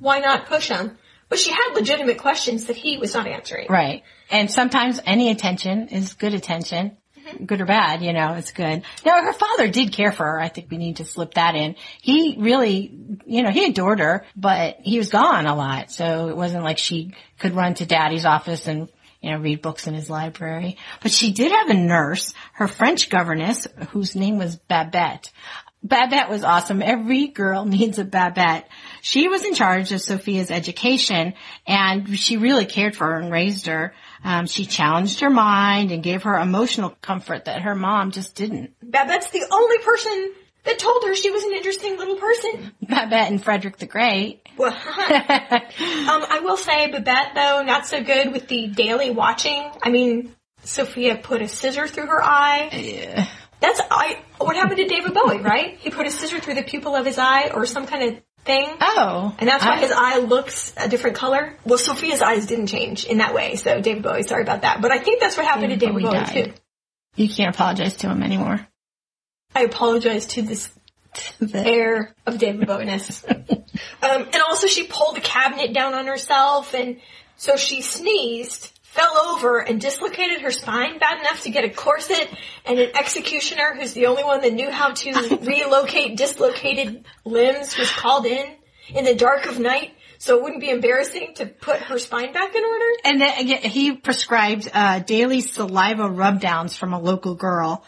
why 0.00 0.20
not 0.20 0.46
push 0.46 0.68
him? 0.68 0.96
But 1.32 1.38
she 1.38 1.50
had 1.50 1.72
legitimate 1.72 2.18
questions 2.18 2.66
that 2.66 2.76
he 2.76 2.98
was 2.98 3.14
not 3.14 3.26
answering. 3.26 3.68
Right. 3.70 4.02
And 4.30 4.50
sometimes 4.50 5.00
any 5.06 5.30
attention 5.30 5.88
is 5.88 6.12
good 6.12 6.34
attention. 6.34 6.98
Mm-hmm. 7.18 7.46
Good 7.46 7.62
or 7.62 7.64
bad, 7.64 8.02
you 8.02 8.12
know, 8.12 8.34
it's 8.34 8.52
good. 8.52 8.82
Now 9.02 9.22
her 9.22 9.32
father 9.32 9.68
did 9.68 9.94
care 9.94 10.12
for 10.12 10.24
her. 10.24 10.38
I 10.38 10.48
think 10.48 10.70
we 10.70 10.76
need 10.76 10.96
to 10.96 11.06
slip 11.06 11.32
that 11.34 11.54
in. 11.54 11.76
He 12.02 12.36
really, 12.38 12.94
you 13.24 13.42
know, 13.42 13.50
he 13.50 13.64
adored 13.64 14.00
her, 14.00 14.26
but 14.36 14.80
he 14.82 14.98
was 14.98 15.08
gone 15.08 15.46
a 15.46 15.56
lot. 15.56 15.90
So 15.90 16.28
it 16.28 16.36
wasn't 16.36 16.64
like 16.64 16.76
she 16.76 17.14
could 17.38 17.54
run 17.54 17.72
to 17.76 17.86
daddy's 17.86 18.26
office 18.26 18.66
and, 18.66 18.90
you 19.22 19.30
know, 19.30 19.38
read 19.38 19.62
books 19.62 19.86
in 19.86 19.94
his 19.94 20.10
library. 20.10 20.76
But 21.00 21.12
she 21.12 21.32
did 21.32 21.50
have 21.50 21.70
a 21.70 21.74
nurse, 21.74 22.34
her 22.52 22.68
French 22.68 23.08
governess, 23.08 23.66
whose 23.88 24.14
name 24.14 24.36
was 24.36 24.56
Babette. 24.56 25.30
Babette 25.82 26.30
was 26.30 26.44
awesome. 26.44 26.82
Every 26.82 27.28
girl 27.28 27.64
needs 27.66 27.98
a 27.98 28.04
Babette. 28.04 28.68
She 29.00 29.28
was 29.28 29.44
in 29.44 29.54
charge 29.54 29.92
of 29.92 30.00
Sophia's 30.00 30.50
education 30.50 31.34
and 31.66 32.18
she 32.18 32.36
really 32.36 32.66
cared 32.66 32.94
for 32.94 33.06
her 33.06 33.18
and 33.18 33.32
raised 33.32 33.66
her. 33.66 33.94
Um, 34.24 34.46
she 34.46 34.64
challenged 34.64 35.20
her 35.20 35.30
mind 35.30 35.90
and 35.90 36.02
gave 36.02 36.22
her 36.22 36.38
emotional 36.38 36.90
comfort 37.02 37.46
that 37.46 37.62
her 37.62 37.74
mom 37.74 38.12
just 38.12 38.36
didn't. 38.36 38.74
Babette's 38.82 39.30
the 39.30 39.44
only 39.50 39.78
person 39.78 40.34
that 40.64 40.78
told 40.78 41.02
her 41.04 41.14
she 41.16 41.30
was 41.30 41.42
an 41.42 41.52
interesting 41.52 41.98
little 41.98 42.16
person. 42.16 42.72
Babette 42.82 43.30
and 43.30 43.42
Frederick 43.42 43.78
the 43.78 43.86
Great. 43.86 44.46
Well, 44.56 44.72
um, 44.72 44.78
I 44.78 46.40
will 46.44 46.56
say 46.56 46.90
Babette 46.90 47.32
though, 47.34 47.62
not 47.62 47.86
so 47.86 48.02
good 48.02 48.32
with 48.32 48.46
the 48.46 48.68
daily 48.68 49.10
watching. 49.10 49.68
I 49.82 49.90
mean, 49.90 50.34
Sophia 50.62 51.16
put 51.16 51.42
a 51.42 51.48
scissor 51.48 51.88
through 51.88 52.06
her 52.06 52.22
eye. 52.22 52.68
Yeah. 52.72 53.26
That's 53.62 53.80
I. 53.90 54.18
What 54.38 54.56
happened 54.56 54.76
to 54.78 54.86
David 54.86 55.14
Bowie? 55.14 55.38
Right? 55.38 55.78
He 55.78 55.88
put 55.88 56.06
a 56.06 56.10
scissor 56.10 56.40
through 56.40 56.54
the 56.54 56.62
pupil 56.62 56.94
of 56.94 57.06
his 57.06 57.16
eye, 57.16 57.50
or 57.54 57.64
some 57.64 57.86
kind 57.86 58.02
of 58.16 58.22
thing. 58.44 58.68
Oh. 58.80 59.34
And 59.38 59.48
that's 59.48 59.64
why 59.64 59.76
I- 59.76 59.78
his 59.78 59.92
eye 59.92 60.18
looks 60.18 60.74
a 60.76 60.88
different 60.88 61.16
color. 61.16 61.56
Well, 61.64 61.78
Sophia's 61.78 62.20
eyes 62.20 62.46
didn't 62.46 62.66
change 62.66 63.04
in 63.04 63.18
that 63.18 63.34
way, 63.34 63.54
so 63.54 63.80
David 63.80 64.02
Bowie, 64.02 64.24
sorry 64.24 64.42
about 64.42 64.62
that. 64.62 64.82
But 64.82 64.90
I 64.90 64.98
think 64.98 65.20
that's 65.20 65.36
what 65.36 65.46
happened 65.46 65.68
David 65.68 65.80
to 65.80 65.86
David 65.86 66.02
Bowie 66.02 66.18
Bowie, 66.18 66.44
too. 66.44 66.52
You 67.14 67.28
can't 67.28 67.54
apologize 67.54 67.94
to 67.98 68.08
him 68.08 68.22
anymore. 68.22 68.66
I 69.54 69.62
apologize 69.62 70.26
to 70.28 70.42
this 70.42 70.68
The- 71.38 71.64
heir 71.64 72.14
of 72.26 72.38
David 72.38 72.66
Bonus. 72.66 73.24
um, 73.28 73.38
and 74.02 74.36
also 74.48 74.66
she 74.66 74.86
pulled 74.88 75.14
the 75.16 75.20
cabinet 75.20 75.72
down 75.72 75.94
on 75.94 76.06
herself 76.06 76.74
and 76.74 76.96
so 77.36 77.56
she 77.56 77.82
sneezed, 77.82 78.71
fell 78.92 79.16
over 79.16 79.58
and 79.58 79.80
dislocated 79.80 80.42
her 80.42 80.50
spine 80.50 80.98
bad 80.98 81.18
enough 81.20 81.42
to 81.42 81.50
get 81.50 81.64
a 81.64 81.70
corset 81.70 82.28
and 82.66 82.78
an 82.78 82.90
executioner 82.94 83.74
who's 83.74 83.94
the 83.94 84.04
only 84.06 84.22
one 84.22 84.42
that 84.42 84.52
knew 84.52 84.70
how 84.70 84.92
to 84.92 85.38
relocate 85.42 86.16
dislocated 86.16 87.02
limbs 87.24 87.76
was 87.78 87.90
called 87.90 88.26
in 88.26 88.46
in 88.94 89.06
the 89.06 89.14
dark 89.14 89.46
of 89.46 89.58
night 89.58 89.94
so 90.18 90.36
it 90.36 90.42
wouldn't 90.42 90.60
be 90.60 90.68
embarrassing 90.68 91.32
to 91.36 91.46
put 91.46 91.80
her 91.80 91.98
spine 91.98 92.32
back 92.32 92.54
in 92.54 92.62
order. 92.62 92.84
And 93.04 93.20
then 93.20 93.38
again, 93.40 93.62
he 93.62 93.96
prescribed 93.96 94.70
uh, 94.72 95.00
daily 95.00 95.40
saliva 95.40 96.04
rubdowns 96.04 96.76
from 96.76 96.92
a 96.92 97.00
local 97.00 97.34
girl. 97.34 97.84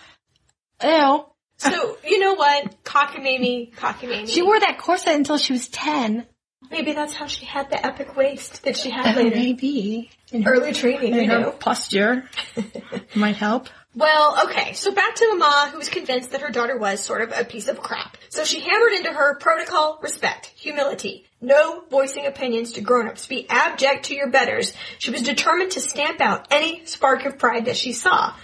Ew. 0.83 1.27
So, 1.59 1.99
you 2.05 2.19
know 2.19 2.35
what? 2.35 2.83
Cockamamie, 2.83 3.73
cockamamie. 3.75 4.29
She 4.29 4.43
wore 4.43 4.59
that 4.59 4.79
corset 4.79 5.15
until 5.15 5.39
she 5.39 5.53
was 5.53 5.69
10. 5.69 6.27
Maybe 6.71 6.93
that's 6.93 7.15
how 7.15 7.27
she 7.27 7.45
had 7.45 7.71
the 7.71 7.85
epic 7.85 8.17
waist 8.17 8.63
that 8.65 8.77
she 8.77 8.91
had 8.91 9.17
later. 9.17 9.37
Maybe. 9.37 10.11
In 10.33 10.47
Early 10.47 10.73
training, 10.73 11.15
you 11.15 11.27
know. 11.27 11.51
posture 11.51 12.29
might 13.15 13.37
help. 13.37 13.69
Well, 13.97 14.45
okay, 14.47 14.73
so 14.73 14.91
back 14.91 15.15
to 15.15 15.37
Mama, 15.37 15.71
who 15.71 15.79
was 15.79 15.89
convinced 15.89 16.33
that 16.33 16.41
her 16.41 16.51
daughter 16.51 16.77
was 16.77 16.99
sort 17.01 17.23
of 17.23 17.33
a 17.37 17.45
piece 17.45 17.69
of 17.69 17.81
crap. 17.81 18.17
So 18.29 18.43
she 18.43 18.59
hammered 18.59 18.93
into 18.93 19.13
her 19.13 19.37
protocol, 19.37 20.01
respect, 20.03 20.47
humility, 20.47 21.27
no 21.41 21.85
voicing 21.91 22.27
opinions 22.27 22.73
to 22.73 22.81
grown-ups, 22.81 23.27
be 23.27 23.49
abject 23.49 24.07
to 24.07 24.15
your 24.15 24.31
betters. 24.31 24.73
She 24.99 25.13
was 25.13 25.23
determined 25.23 25.73
to 25.73 25.81
stamp 25.81 26.21
out 26.21 26.49
any 26.51 26.85
spark 26.87 27.25
of 27.25 27.39
pride 27.39 27.67
that 27.67 27.77
she 27.77 27.93
saw. 27.93 28.35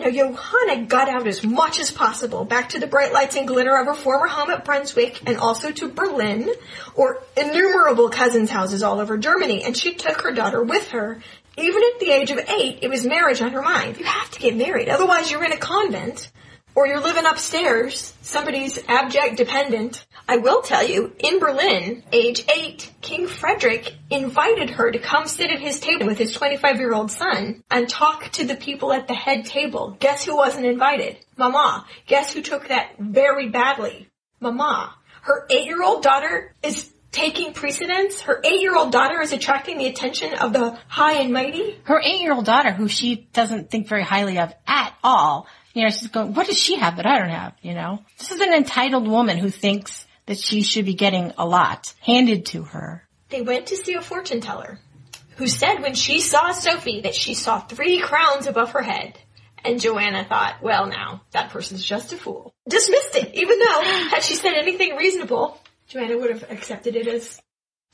Now, 0.00 0.08
Johanna 0.10 0.86
got 0.86 1.10
out 1.10 1.26
as 1.26 1.44
much 1.44 1.78
as 1.78 1.90
possible, 1.90 2.46
back 2.46 2.70
to 2.70 2.78
the 2.78 2.86
bright 2.86 3.12
lights 3.12 3.36
and 3.36 3.46
glitter 3.46 3.76
of 3.76 3.84
her 3.84 3.92
former 3.92 4.28
home 4.28 4.48
at 4.48 4.64
Brunswick, 4.64 5.20
and 5.26 5.36
also 5.36 5.72
to 5.72 5.88
Berlin, 5.88 6.50
or 6.94 7.22
innumerable 7.36 8.08
cousins' 8.08 8.48
houses 8.48 8.82
all 8.82 8.98
over 8.98 9.18
Germany, 9.18 9.62
and 9.62 9.76
she 9.76 9.92
took 9.92 10.22
her 10.22 10.32
daughter 10.32 10.62
with 10.62 10.88
her. 10.88 11.20
Even 11.58 11.82
at 11.82 12.00
the 12.00 12.12
age 12.12 12.30
of 12.30 12.38
eight, 12.48 12.78
it 12.80 12.88
was 12.88 13.04
marriage 13.04 13.42
on 13.42 13.52
her 13.52 13.60
mind. 13.60 13.98
You 13.98 14.06
have 14.06 14.30
to 14.30 14.40
get 14.40 14.56
married, 14.56 14.88
otherwise 14.88 15.30
you're 15.30 15.44
in 15.44 15.52
a 15.52 15.58
convent, 15.58 16.30
or 16.74 16.86
you're 16.86 17.00
living 17.00 17.26
upstairs, 17.26 18.14
somebody's 18.22 18.78
abject 18.88 19.36
dependent. 19.36 20.06
I 20.28 20.36
will 20.36 20.62
tell 20.62 20.86
you, 20.86 21.12
in 21.18 21.40
Berlin, 21.40 22.02
age 22.12 22.44
eight, 22.54 22.90
King 23.00 23.26
Frederick 23.26 23.94
invited 24.10 24.70
her 24.70 24.90
to 24.90 24.98
come 24.98 25.26
sit 25.26 25.50
at 25.50 25.60
his 25.60 25.80
table 25.80 26.06
with 26.06 26.18
his 26.18 26.32
25 26.34 26.78
year 26.78 26.94
old 26.94 27.10
son 27.10 27.62
and 27.70 27.88
talk 27.88 28.30
to 28.32 28.46
the 28.46 28.56
people 28.56 28.92
at 28.92 29.08
the 29.08 29.14
head 29.14 29.44
table. 29.44 29.96
Guess 29.98 30.24
who 30.24 30.36
wasn't 30.36 30.66
invited? 30.66 31.16
Mama. 31.36 31.86
Guess 32.06 32.32
who 32.32 32.42
took 32.42 32.68
that 32.68 32.92
very 32.98 33.48
badly? 33.48 34.08
Mama. 34.40 34.94
Her 35.22 35.46
eight 35.50 35.66
year 35.66 35.82
old 35.82 36.02
daughter 36.02 36.54
is 36.62 36.90
taking 37.12 37.52
precedence. 37.52 38.20
Her 38.22 38.40
eight 38.44 38.60
year 38.60 38.76
old 38.76 38.92
daughter 38.92 39.20
is 39.20 39.32
attracting 39.32 39.78
the 39.78 39.86
attention 39.86 40.34
of 40.34 40.52
the 40.52 40.78
high 40.88 41.14
and 41.14 41.32
mighty. 41.32 41.78
Her 41.84 42.00
eight-year-old 42.00 42.44
daughter, 42.44 42.72
who 42.72 42.88
she 42.88 43.28
doesn't 43.32 43.70
think 43.70 43.88
very 43.88 44.02
highly 44.02 44.38
of 44.38 44.52
at 44.66 44.94
all, 45.02 45.46
you 45.74 45.82
know, 45.82 45.90
she's 45.90 46.08
going, 46.08 46.34
what 46.34 46.46
does 46.46 46.58
she 46.58 46.76
have 46.76 46.96
that 46.96 47.06
I 47.06 47.18
don't 47.18 47.30
have, 47.30 47.54
you 47.62 47.74
know? 47.74 48.04
This 48.18 48.32
is 48.32 48.40
an 48.40 48.52
entitled 48.52 49.06
woman 49.06 49.38
who 49.38 49.50
thinks 49.50 50.06
that 50.26 50.38
she 50.38 50.62
should 50.62 50.84
be 50.84 50.94
getting 50.94 51.32
a 51.38 51.46
lot 51.46 51.92
handed 52.00 52.46
to 52.46 52.62
her. 52.62 53.06
They 53.28 53.42
went 53.42 53.66
to 53.66 53.76
see 53.76 53.94
a 53.94 54.02
fortune 54.02 54.40
teller 54.40 54.78
who 55.36 55.46
said 55.46 55.80
when 55.80 55.94
she 55.94 56.20
saw 56.20 56.52
Sophie 56.52 57.02
that 57.02 57.14
she 57.14 57.34
saw 57.34 57.60
three 57.60 58.00
crowns 58.00 58.46
above 58.46 58.72
her 58.72 58.82
head. 58.82 59.18
And 59.64 59.80
Joanna 59.80 60.24
thought, 60.24 60.62
well 60.62 60.86
now, 60.86 61.22
that 61.32 61.50
person's 61.50 61.84
just 61.84 62.12
a 62.12 62.16
fool. 62.16 62.54
Dismissed 62.68 63.16
it, 63.16 63.34
even 63.34 63.58
though 63.58 63.82
had 64.10 64.22
she 64.22 64.34
said 64.34 64.54
anything 64.54 64.96
reasonable, 64.96 65.60
Joanna 65.88 66.16
would 66.18 66.30
have 66.30 66.50
accepted 66.50 66.96
it 66.96 67.06
as 67.06 67.40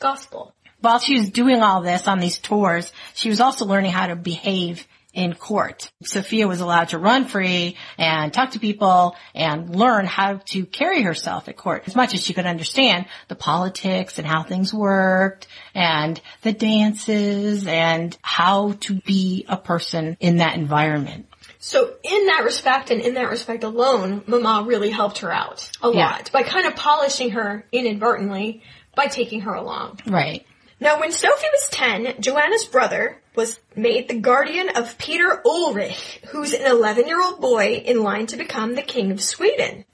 gospel. 0.00 0.54
While 0.80 0.99
she 0.99 1.18
was 1.18 1.30
doing 1.30 1.62
all 1.62 1.83
this 1.83 2.06
on 2.06 2.21
these 2.21 2.38
tours, 2.38 2.92
she 3.14 3.28
was 3.28 3.40
also 3.40 3.64
learning 3.64 3.92
how 3.92 4.06
to 4.06 4.16
behave 4.16 4.87
in 5.16 5.35
court. 5.35 5.90
Sophia 6.02 6.46
was 6.46 6.61
allowed 6.61 6.90
to 6.90 6.99
run 6.99 7.25
free 7.25 7.76
and 7.99 8.32
talk 8.32 8.50
to 8.50 8.61
people 8.61 9.16
and 9.35 9.75
learn 9.75 10.04
how 10.04 10.35
to 10.50 10.66
carry 10.66 11.02
herself 11.02 11.49
at 11.49 11.56
court 11.56 11.85
as 11.87 11.96
much 11.96 12.12
as 12.14 12.23
she 12.23 12.35
could 12.35 12.46
understand 12.46 13.06
the 13.28 13.35
politics 13.35 14.18
and 14.18 14.26
how 14.26 14.42
things 14.42 14.73
worked 14.73 15.49
and 15.75 16.20
the 16.42 16.52
dances 16.52 17.66
and 17.66 18.16
how 18.23 18.73
to 18.80 18.94
be 19.00 19.44
a 19.49 19.56
person 19.56 20.16
in 20.20 20.37
that 20.37 20.54
environment. 20.56 21.26
So 21.58 21.94
in 22.04 22.26
that 22.26 22.42
respect 22.44 22.90
and 22.90 23.00
in 23.00 23.14
that 23.14 23.30
respect 23.30 23.64
alone, 23.64 24.23
Mama 24.26 24.64
really 24.68 24.90
helped 24.90 25.18
her 25.18 25.32
out 25.32 25.68
a 25.82 25.90
Yeah. 25.90 26.11
lot 26.11 26.30
by 26.30 26.42
kind 26.42 26.66
of 26.66 26.76
polishing 26.76 27.30
her 27.30 27.66
inadvertently 27.73 28.62
by 28.94 29.06
taking 29.06 29.40
her 29.40 29.54
along. 29.54 30.00
Right. 30.06 30.46
Now, 30.78 31.00
when 31.00 31.11
Sophie 31.11 31.46
was 31.54 31.68
10, 31.70 32.16
Joanna's 32.20 32.66
brother 32.66 33.18
was 33.37 33.61
made 33.76 34.09
the 34.09 34.19
guardian 34.19 34.71
of 34.71 34.99
Peter 34.99 35.40
Ulrich, 35.45 36.21
who's 36.28 36.52
an 36.52 36.66
11 36.66 37.07
year 37.07 37.23
old 37.23 37.40
boy 37.40 37.83
in 37.85 38.02
line 38.02 38.26
to 38.26 38.37
become 38.37 38.75
the 38.75 38.83
king 38.83 39.12
of 39.12 39.23
Sweden. 39.23 39.85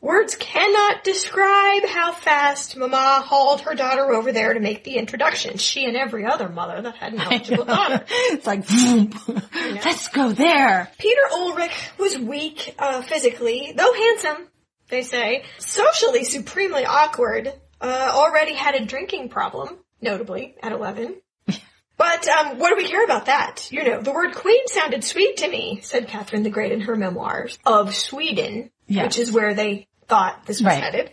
Words 0.00 0.36
cannot 0.36 1.02
describe 1.02 1.86
how 1.86 2.12
fast 2.12 2.76
Mama 2.76 3.22
hauled 3.24 3.62
her 3.62 3.74
daughter 3.74 4.12
over 4.12 4.32
there 4.32 4.52
to 4.52 4.60
make 4.60 4.84
the 4.84 4.96
introduction. 4.96 5.56
She 5.56 5.86
and 5.86 5.96
every 5.96 6.26
other 6.26 6.50
mother 6.50 6.82
that 6.82 6.96
had 6.96 7.14
an 7.14 7.20
eligible 7.22 7.64
daughter. 7.64 8.04
it's 8.08 8.46
like, 8.46 8.68
let's 9.82 10.08
go 10.08 10.30
there. 10.32 10.90
Peter 10.98 11.22
Ulrich 11.32 11.90
was 11.98 12.18
weak 12.18 12.74
uh, 12.78 13.00
physically, 13.00 13.72
though 13.74 13.94
handsome, 13.94 14.46
they 14.90 15.02
say. 15.02 15.44
Socially 15.58 16.24
supremely 16.24 16.84
awkward. 16.84 17.50
Uh, 17.80 18.10
already 18.12 18.52
had 18.52 18.74
a 18.74 18.84
drinking 18.84 19.30
problem, 19.30 19.78
notably 20.02 20.54
at 20.62 20.72
11. 20.72 21.16
But 21.96 22.26
um, 22.28 22.58
what 22.58 22.70
do 22.70 22.76
we 22.76 22.88
care 22.88 23.04
about 23.04 23.26
that? 23.26 23.68
You 23.70 23.84
know, 23.84 24.00
the 24.00 24.12
word 24.12 24.34
queen 24.34 24.66
sounded 24.66 25.04
sweet 25.04 25.38
to 25.38 25.48
me, 25.48 25.80
said 25.82 26.08
Catherine 26.08 26.42
the 26.42 26.50
Great 26.50 26.72
in 26.72 26.82
her 26.82 26.96
memoirs, 26.96 27.58
of 27.64 27.94
Sweden, 27.94 28.70
Yeah. 28.86 29.04
which 29.04 29.18
is 29.18 29.30
where 29.30 29.54
they 29.54 29.86
thought 30.08 30.44
this 30.46 30.60
was 30.60 30.66
Right. 30.66 30.82
headed. 30.82 31.10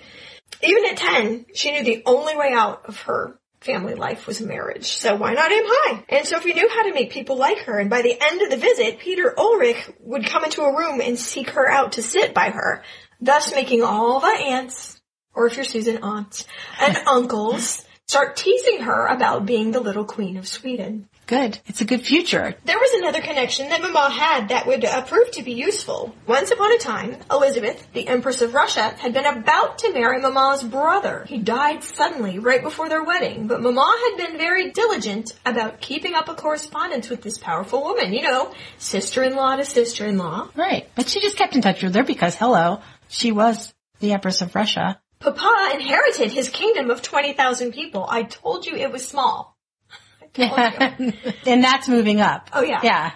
Even 0.63 0.85
at 0.85 0.97
10, 0.97 1.45
she 1.53 1.71
knew 1.71 1.83
the 1.83 2.03
only 2.05 2.35
way 2.35 2.51
out 2.53 2.85
of 2.85 2.99
her 3.01 3.39
family 3.61 3.93
life 3.93 4.25
was 4.25 4.41
marriage. 4.41 4.87
So 4.87 5.15
why 5.15 5.33
not 5.33 5.51
aim 5.51 5.63
high? 5.65 6.03
And 6.09 6.25
Sophie 6.27 6.53
knew 6.53 6.67
how 6.67 6.83
to 6.83 6.93
make 6.93 7.11
people 7.11 7.35
like 7.37 7.59
her. 7.59 7.77
And 7.77 7.89
by 7.89 8.01
the 8.01 8.17
end 8.19 8.41
of 8.41 8.49
the 8.49 8.57
visit, 8.57 8.99
Peter 8.99 9.33
Ulrich 9.39 9.87
would 9.99 10.25
come 10.25 10.43
into 10.43 10.63
a 10.63 10.75
room 10.75 10.99
and 10.99 11.17
seek 11.17 11.51
her 11.51 11.69
out 11.69 11.93
to 11.93 12.01
sit 12.01 12.33
by 12.33 12.49
her, 12.49 12.83
thus 13.21 13.53
making 13.53 13.83
all 13.83 14.19
the 14.19 14.27
aunts, 14.27 14.99
or 15.35 15.45
if 15.45 15.55
you're 15.55 15.63
Susan, 15.65 15.99
aunts, 16.03 16.45
and 16.81 16.97
uncles 17.05 17.85
start 18.11 18.35
teasing 18.35 18.81
her 18.81 19.07
about 19.07 19.45
being 19.45 19.71
the 19.71 19.79
little 19.79 20.03
queen 20.03 20.35
of 20.35 20.45
Sweden. 20.45 21.07
Good. 21.27 21.59
It's 21.67 21.79
a 21.79 21.85
good 21.85 22.05
future. 22.05 22.53
There 22.65 22.77
was 22.77 22.91
another 22.95 23.21
connection 23.21 23.69
that 23.69 23.81
Mama 23.81 24.09
had 24.09 24.49
that 24.49 24.67
would 24.67 24.83
uh, 24.83 25.03
prove 25.03 25.31
to 25.31 25.43
be 25.43 25.53
useful. 25.53 26.13
Once 26.27 26.51
upon 26.51 26.73
a 26.73 26.77
time, 26.77 27.15
Elizabeth, 27.31 27.87
the 27.93 28.05
Empress 28.09 28.41
of 28.41 28.53
Russia, 28.53 28.93
had 28.97 29.13
been 29.13 29.25
about 29.25 29.77
to 29.77 29.93
marry 29.93 30.19
Mama's 30.19 30.61
brother. 30.61 31.23
He 31.25 31.37
died 31.37 31.85
suddenly 31.85 32.37
right 32.37 32.61
before 32.61 32.89
their 32.89 33.01
wedding, 33.01 33.47
but 33.47 33.61
Mama 33.61 33.97
had 34.09 34.17
been 34.17 34.37
very 34.37 34.71
diligent 34.71 35.31
about 35.45 35.79
keeping 35.79 36.13
up 36.13 36.27
a 36.27 36.35
correspondence 36.35 37.09
with 37.09 37.21
this 37.21 37.37
powerful 37.37 37.81
woman. 37.81 38.11
You 38.11 38.23
know, 38.23 38.53
sister-in-law 38.77 39.55
to 39.55 39.63
sister-in-law. 39.63 40.49
Right. 40.53 40.89
But 40.95 41.07
she 41.07 41.21
just 41.21 41.37
kept 41.37 41.55
in 41.55 41.61
touch 41.61 41.81
with 41.81 41.95
her 41.95 42.03
because, 42.03 42.35
hello, 42.35 42.81
she 43.07 43.31
was 43.31 43.73
the 44.01 44.11
Empress 44.11 44.41
of 44.41 44.53
Russia. 44.53 44.99
Papa 45.21 45.71
inherited 45.75 46.31
his 46.31 46.49
kingdom 46.49 46.89
of 46.89 47.01
20,000 47.01 47.71
people. 47.71 48.05
I 48.09 48.23
told 48.23 48.65
you 48.65 48.75
it 48.75 48.91
was 48.91 49.07
small. 49.07 49.55
I 50.37 50.47
told 50.47 50.99
you. 50.99 51.31
and 51.45 51.63
that's 51.63 51.87
moving 51.87 52.19
up. 52.19 52.49
Oh, 52.53 52.63
yeah. 52.63 52.81
Yeah. 52.83 53.11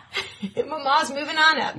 Mama's 0.66 1.10
moving 1.10 1.38
on 1.38 1.62
up. 1.62 1.76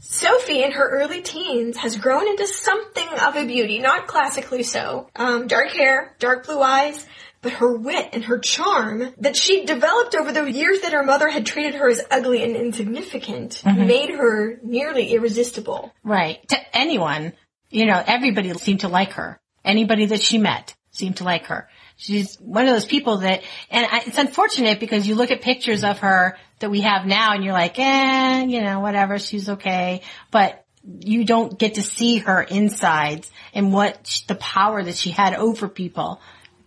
Sophie, 0.00 0.62
in 0.62 0.72
her 0.72 0.88
early 1.00 1.22
teens, 1.22 1.78
has 1.78 1.96
grown 1.96 2.28
into 2.28 2.46
something 2.46 3.08
of 3.26 3.36
a 3.36 3.46
beauty, 3.46 3.78
not 3.78 4.06
classically 4.06 4.62
so. 4.62 5.08
Um, 5.16 5.46
dark 5.46 5.70
hair, 5.70 6.14
dark 6.18 6.44
blue 6.44 6.60
eyes, 6.60 7.06
but 7.40 7.52
her 7.52 7.74
wit 7.74 8.10
and 8.12 8.24
her 8.24 8.38
charm 8.38 9.14
that 9.18 9.36
she 9.36 9.64
developed 9.64 10.14
over 10.14 10.32
the 10.32 10.50
years 10.50 10.80
that 10.80 10.92
her 10.92 11.02
mother 11.02 11.28
had 11.28 11.46
treated 11.46 11.74
her 11.74 11.88
as 11.88 12.02
ugly 12.10 12.42
and 12.42 12.56
insignificant 12.56 13.62
made 13.64 14.10
her 14.10 14.58
nearly 14.62 15.12
irresistible. 15.12 15.92
Right. 16.02 16.46
To 16.48 16.76
anyone, 16.76 17.34
you 17.74 17.86
know, 17.86 18.00
everybody 18.06 18.54
seemed 18.54 18.80
to 18.80 18.88
like 18.88 19.14
her. 19.14 19.40
Anybody 19.64 20.06
that 20.06 20.20
she 20.20 20.38
met 20.38 20.76
seemed 20.92 21.16
to 21.16 21.24
like 21.24 21.46
her. 21.46 21.68
She's 21.96 22.36
one 22.36 22.66
of 22.66 22.72
those 22.72 22.84
people 22.84 23.18
that, 23.18 23.42
and 23.68 23.86
I, 23.90 24.02
it's 24.06 24.16
unfortunate 24.16 24.78
because 24.78 25.08
you 25.08 25.16
look 25.16 25.32
at 25.32 25.42
pictures 25.42 25.82
of 25.82 25.98
her 25.98 26.38
that 26.60 26.70
we 26.70 26.82
have 26.82 27.04
now 27.04 27.32
and 27.32 27.42
you're 27.42 27.52
like, 27.52 27.76
eh, 27.78 28.44
you 28.44 28.62
know, 28.62 28.78
whatever, 28.78 29.18
she's 29.18 29.48
okay. 29.48 30.02
But 30.30 30.64
you 31.00 31.24
don't 31.24 31.58
get 31.58 31.74
to 31.74 31.82
see 31.82 32.18
her 32.18 32.42
insides 32.42 33.28
and 33.52 33.72
what 33.72 34.22
the 34.28 34.36
power 34.36 34.82
that 34.82 34.96
she 34.96 35.10
had 35.10 35.34
over 35.34 35.68
people 35.68 36.20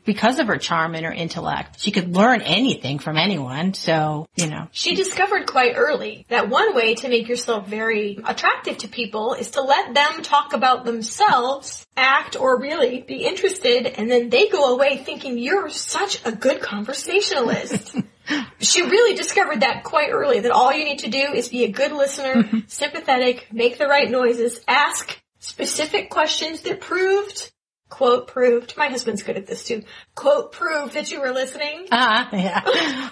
because 0.08 0.40
of 0.40 0.48
her 0.48 0.58
charm 0.58 0.96
and 0.96 1.06
her 1.06 1.12
intellect. 1.12 1.82
She 1.82 1.92
could 1.92 2.16
learn 2.16 2.42
anything 2.42 2.98
from 2.98 3.18
anyone. 3.18 3.74
So, 3.74 4.26
you 4.36 4.48
know. 4.48 4.70
She 4.72 4.96
discovered 4.96 5.48
quite 5.48 5.74
early 5.76 6.26
that 6.30 6.50
one 6.50 6.74
way 6.74 6.96
to 6.96 7.10
make 7.10 7.28
yourself 7.28 7.68
very 7.68 8.18
attractive 8.26 8.78
to 8.80 8.88
people 8.88 9.34
is 9.34 9.52
to 9.52 9.62
let 9.62 9.94
them 9.94 10.24
talk 10.24 10.54
about 10.54 10.86
themselves, 10.86 11.86
act 11.98 12.40
or 12.40 12.58
really 12.60 13.02
be 13.02 13.26
interested, 13.26 13.86
and 13.86 14.10
then 14.10 14.30
they 14.30 14.48
go 14.48 14.74
away 14.74 14.98
thinking 14.98 15.38
you're 15.38 15.68
such 15.70 16.26
a 16.26 16.32
good 16.32 16.62
conversationalist. 16.62 17.98
she 18.60 18.84
really 18.84 19.16
discovered 19.16 19.60
that 19.60 19.84
quite 19.84 20.10
early 20.10 20.40
that 20.40 20.52
all 20.52 20.72
you 20.72 20.86
need 20.86 21.00
to 21.00 21.10
do 21.10 21.34
is 21.34 21.50
be 21.50 21.66
a 21.66 21.72
good 21.72 21.92
listener, 21.92 22.44
mm-hmm. 22.44 22.60
sympathetic, 22.68 23.48
make 23.52 23.78
the 23.78 23.88
right 23.88 24.10
noises, 24.10 24.62
ask 24.70 25.22
specific 25.40 26.10
questions 26.10 26.62
that 26.62 26.80
proved 26.80 27.52
quote 27.90 28.28
proved 28.28 28.76
my 28.78 28.88
husband's 28.88 29.24
good 29.24 29.38
at 29.38 29.48
this 29.48 29.64
too 29.66 29.84
quote 30.16 30.52
proved 30.52 30.94
that 30.94 31.12
you 31.12 31.22
were 31.22 31.32
listening 31.32 31.88
Ah, 31.92 32.30
yeah. 32.34 33.10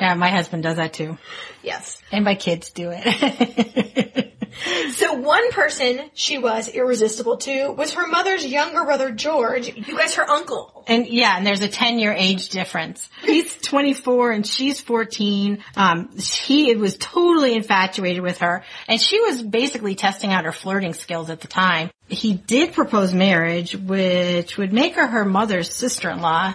yeah, 0.00 0.14
my 0.14 0.30
husband 0.30 0.62
does 0.62 0.76
that 0.76 0.92
too. 0.92 1.18
yes 1.62 1.98
And 2.12 2.24
my 2.24 2.34
kids 2.34 2.70
do 2.70 2.90
it. 2.92 4.32
so 4.92 5.14
one 5.14 5.50
person 5.50 6.10
she 6.14 6.38
was 6.38 6.68
irresistible 6.68 7.38
to 7.38 7.72
was 7.72 7.94
her 7.94 8.06
mother's 8.06 8.46
younger 8.46 8.84
brother 8.84 9.10
george 9.10 9.66
you 9.74 9.96
guys 9.98 10.14
her 10.14 10.28
uncle 10.28 10.74
and 10.86 11.06
yeah, 11.06 11.36
and 11.36 11.46
there's 11.46 11.62
a 11.62 11.68
10 11.68 11.98
year 11.98 12.12
age 12.12 12.50
difference. 12.50 13.08
He's 13.22 13.56
24 13.62 14.32
and 14.32 14.46
she's 14.46 14.80
14. 14.80 15.64
Um, 15.76 16.10
he 16.18 16.74
was 16.76 16.96
totally 16.98 17.54
infatuated 17.54 18.22
with 18.22 18.38
her 18.38 18.64
and 18.88 19.00
she 19.00 19.20
was 19.20 19.42
basically 19.42 19.94
testing 19.94 20.30
out 20.32 20.44
her 20.44 20.52
flirting 20.52 20.92
skills 20.94 21.30
at 21.30 21.40
the 21.40 21.48
time. 21.48 21.90
He 22.08 22.34
did 22.34 22.74
propose 22.74 23.12
marriage, 23.12 23.74
which 23.76 24.58
would 24.58 24.72
make 24.72 24.94
her 24.96 25.06
her 25.06 25.24
mother's 25.24 25.72
sister-in-law. 25.72 26.54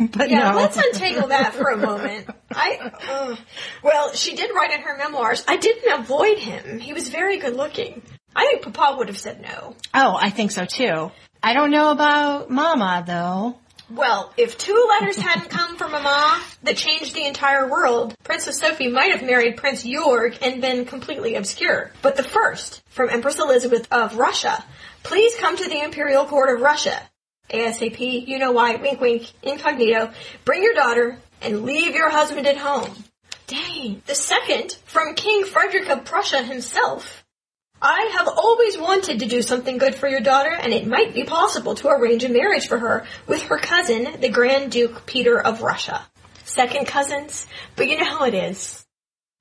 But 0.00 0.30
yeah 0.30 0.52
no. 0.52 0.56
let's 0.56 0.76
untangle 0.76 1.28
that 1.30 1.54
for 1.54 1.70
a 1.70 1.76
moment 1.76 2.28
i 2.52 2.92
uh, 3.10 3.34
well 3.82 4.12
she 4.12 4.36
did 4.36 4.54
write 4.54 4.70
in 4.70 4.82
her 4.82 4.96
memoirs 4.96 5.42
i 5.48 5.56
didn't 5.56 6.00
avoid 6.00 6.38
him 6.38 6.78
he 6.78 6.92
was 6.92 7.08
very 7.08 7.38
good 7.38 7.56
looking 7.56 8.00
i 8.36 8.46
think 8.46 8.62
papa 8.62 8.96
would 8.96 9.08
have 9.08 9.18
said 9.18 9.40
no 9.40 9.74
oh, 9.94 10.16
I 10.20 10.30
think 10.30 10.50
so 10.50 10.64
too. 10.64 11.10
I 11.42 11.54
don't 11.54 11.70
know 11.70 11.90
about 11.90 12.50
mama 12.50 13.04
though. 13.06 13.58
Well, 13.90 14.34
if 14.36 14.58
two 14.58 14.86
letters 14.90 15.16
hadn't 15.16 15.48
come 15.48 15.78
from 15.78 15.94
a 15.94 16.00
Mama 16.00 16.42
that 16.62 16.76
changed 16.76 17.14
the 17.14 17.26
entire 17.26 17.66
world, 17.66 18.14
Princess 18.22 18.58
Sophie 18.58 18.88
might 18.88 19.12
have 19.12 19.22
married 19.22 19.56
Prince 19.56 19.82
Georg 19.82 20.36
and 20.42 20.60
been 20.60 20.84
completely 20.84 21.36
obscure. 21.36 21.90
But 22.02 22.16
the 22.16 22.22
first, 22.22 22.82
from 22.90 23.08
Empress 23.08 23.38
Elizabeth 23.38 23.88
of 23.90 24.16
Russia, 24.16 24.62
please 25.04 25.34
come 25.36 25.56
to 25.56 25.68
the 25.68 25.82
Imperial 25.82 26.26
Court 26.26 26.54
of 26.54 26.60
Russia. 26.60 27.00
ASAP, 27.50 28.28
you 28.28 28.38
know 28.38 28.52
why, 28.52 28.76
wink 28.76 29.00
wink, 29.00 29.32
incognito, 29.42 30.12
bring 30.44 30.62
your 30.62 30.74
daughter 30.74 31.18
and 31.40 31.64
leave 31.64 31.94
your 31.94 32.10
husband 32.10 32.46
at 32.46 32.58
home. 32.58 32.90
Dang. 33.46 34.02
The 34.04 34.14
second, 34.14 34.76
from 34.84 35.14
King 35.14 35.44
Frederick 35.44 35.88
of 35.88 36.04
Prussia 36.04 36.42
himself. 36.42 37.24
I 37.80 38.10
have 38.16 38.28
always 38.28 38.76
wanted 38.76 39.20
to 39.20 39.26
do 39.26 39.40
something 39.42 39.78
good 39.78 39.94
for 39.94 40.08
your 40.08 40.20
daughter, 40.20 40.50
and 40.50 40.72
it 40.72 40.86
might 40.86 41.14
be 41.14 41.24
possible 41.24 41.74
to 41.76 41.88
arrange 41.88 42.24
a 42.24 42.28
marriage 42.28 42.66
for 42.66 42.78
her 42.78 43.06
with 43.26 43.42
her 43.42 43.58
cousin, 43.58 44.20
the 44.20 44.28
Grand 44.28 44.72
Duke 44.72 45.06
Peter 45.06 45.40
of 45.40 45.62
Russia. 45.62 46.04
Second 46.44 46.86
cousins, 46.86 47.46
but 47.76 47.88
you 47.88 47.98
know 47.98 48.04
how 48.06 48.24
it 48.24 48.34
is. 48.34 48.84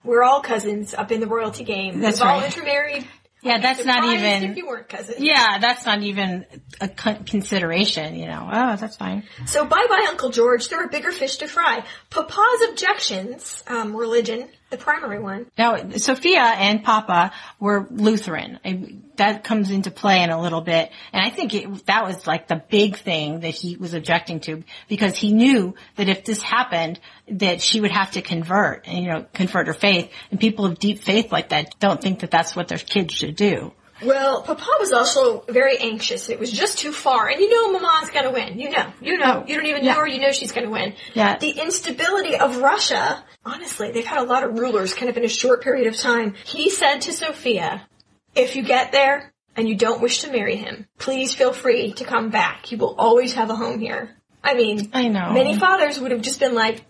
We're 0.04 0.24
all 0.24 0.42
cousins 0.42 0.94
up 0.94 1.12
in 1.12 1.20
the 1.20 1.28
royalty 1.28 1.64
game. 1.64 2.00
That's 2.00 2.20
We've 2.20 2.28
all 2.28 2.40
right. 2.40 2.46
intermarried. 2.56 3.08
Yeah, 3.42 3.60
that's 3.60 3.86
not 3.86 4.04
even. 4.06 4.52
if 4.52 4.58
you 4.58 4.68
weren't 4.68 4.90
cousins. 4.90 5.20
Yeah, 5.20 5.60
that's 5.60 5.86
not 5.86 6.02
even 6.02 6.46
a 6.82 6.88
consideration, 6.88 8.16
you 8.16 8.26
know. 8.26 8.50
Oh, 8.52 8.76
that's 8.76 8.98
fine. 8.98 9.24
So 9.46 9.64
bye 9.66 9.86
bye 9.88 10.08
Uncle 10.10 10.30
George. 10.30 10.70
There 10.70 10.84
are 10.84 10.88
bigger 10.90 11.12
fish 11.12 11.38
to 11.38 11.48
fry. 11.48 11.84
Papa's 12.10 12.70
objections, 12.70 13.64
um, 13.68 13.96
religion, 13.96 14.50
the 14.70 14.78
primary 14.78 15.20
one. 15.20 15.46
Now, 15.58 15.78
Sophia 15.98 16.42
and 16.42 16.84
Papa 16.84 17.32
were 17.60 17.88
Lutheran. 17.90 18.60
I- 18.66 18.96
That 19.16 19.44
comes 19.44 19.72
into 19.72 19.90
play 19.90 20.22
in 20.22 20.30
a 20.30 20.40
little 20.40 20.62
bit. 20.62 20.92
And 21.14 21.26
I 21.26 21.30
think 21.30 21.54
it, 21.54 21.86
that 21.88 22.06
was 22.06 22.28
like 22.28 22.48
the 22.48 22.62
big 22.70 22.98
thing 22.98 23.40
that 23.40 23.56
he 23.56 23.76
was 23.78 23.94
objecting 23.94 24.42
to 24.42 24.64
because 24.88 25.18
he 25.18 25.32
knew 25.34 25.74
that 25.96 26.08
if 26.10 26.24
this 26.26 26.42
happened, 26.42 27.00
that 27.30 27.62
she 27.62 27.82
would 27.82 27.92
have 27.92 28.12
to 28.12 28.22
convert 28.22 28.88
and, 28.88 29.04
you 29.04 29.12
know, 29.12 29.26
convert 29.34 29.68
her 29.68 29.74
faith. 29.74 30.12
And 30.30 30.40
people 30.40 30.66
of 30.66 30.78
deep 30.78 31.00
faith 31.04 31.32
like 31.32 31.50
that 31.50 31.80
don't 31.80 32.00
think 32.02 32.20
that 32.20 32.30
that's 32.32 32.56
what 32.56 32.68
their 32.68 32.78
kids 32.78 33.14
should 33.14 33.36
do. 33.36 33.74
Well, 34.04 34.42
Papa 34.44 34.64
was 34.80 34.92
also 34.92 35.44
very 35.50 35.78
anxious. 35.78 36.30
It 36.30 36.40
was 36.40 36.52
just 36.52 36.78
too 36.78 36.92
far. 36.92 37.30
And 37.30 37.40
you 37.40 37.50
know 37.50 37.80
Mama's 37.80 38.10
gonna 38.12 38.32
win. 38.32 38.60
You 38.60 38.70
know. 38.70 38.94
You 39.02 39.18
know. 39.18 39.44
Oh, 39.44 39.48
You 39.48 39.56
don't 39.58 39.66
even 39.66 39.84
yeah. 39.84 39.94
know 39.94 40.00
her. 40.02 40.08
You 40.08 40.20
know 40.22 40.32
she's 40.32 40.52
gonna 40.52 40.70
win. 40.70 40.94
Yeah. 41.14 41.38
The 41.38 41.52
instability 41.52 42.36
of 42.36 42.58
Russia, 42.58 43.24
honestly, 43.46 43.92
they've 43.92 44.06
had 44.06 44.20
a 44.20 44.24
lot 44.24 44.44
of 44.44 44.58
rulers 44.60 44.94
kind 44.94 45.10
of 45.10 45.18
in 45.18 45.24
a 45.26 45.30
short 45.30 45.64
period 45.64 45.88
of 45.88 45.98
time. 45.98 46.36
He 46.46 46.70
said 46.70 47.00
to 47.02 47.14
Sophia, 47.14 47.88
if 48.36 48.56
you 48.56 48.64
get 48.64 48.92
there 48.92 49.34
and 49.56 49.68
you 49.68 49.76
don't 49.76 50.02
wish 50.02 50.22
to 50.22 50.32
marry 50.32 50.56
him, 50.56 50.88
please 51.00 51.34
feel 51.34 51.52
free 51.54 51.94
to 51.94 52.04
come 52.06 52.30
back. 52.30 52.72
You 52.72 52.78
will 52.78 52.96
always 52.98 53.34
have 53.34 53.50
a 53.50 53.56
home 53.56 53.80
here. 53.80 54.16
I 54.44 54.54
mean, 54.54 54.92
I 54.94 55.08
know. 55.08 55.32
many 55.34 55.58
fathers 55.58 56.00
would 56.00 56.12
have 56.12 56.22
just 56.22 56.40
been 56.40 56.54
like, 56.54 56.84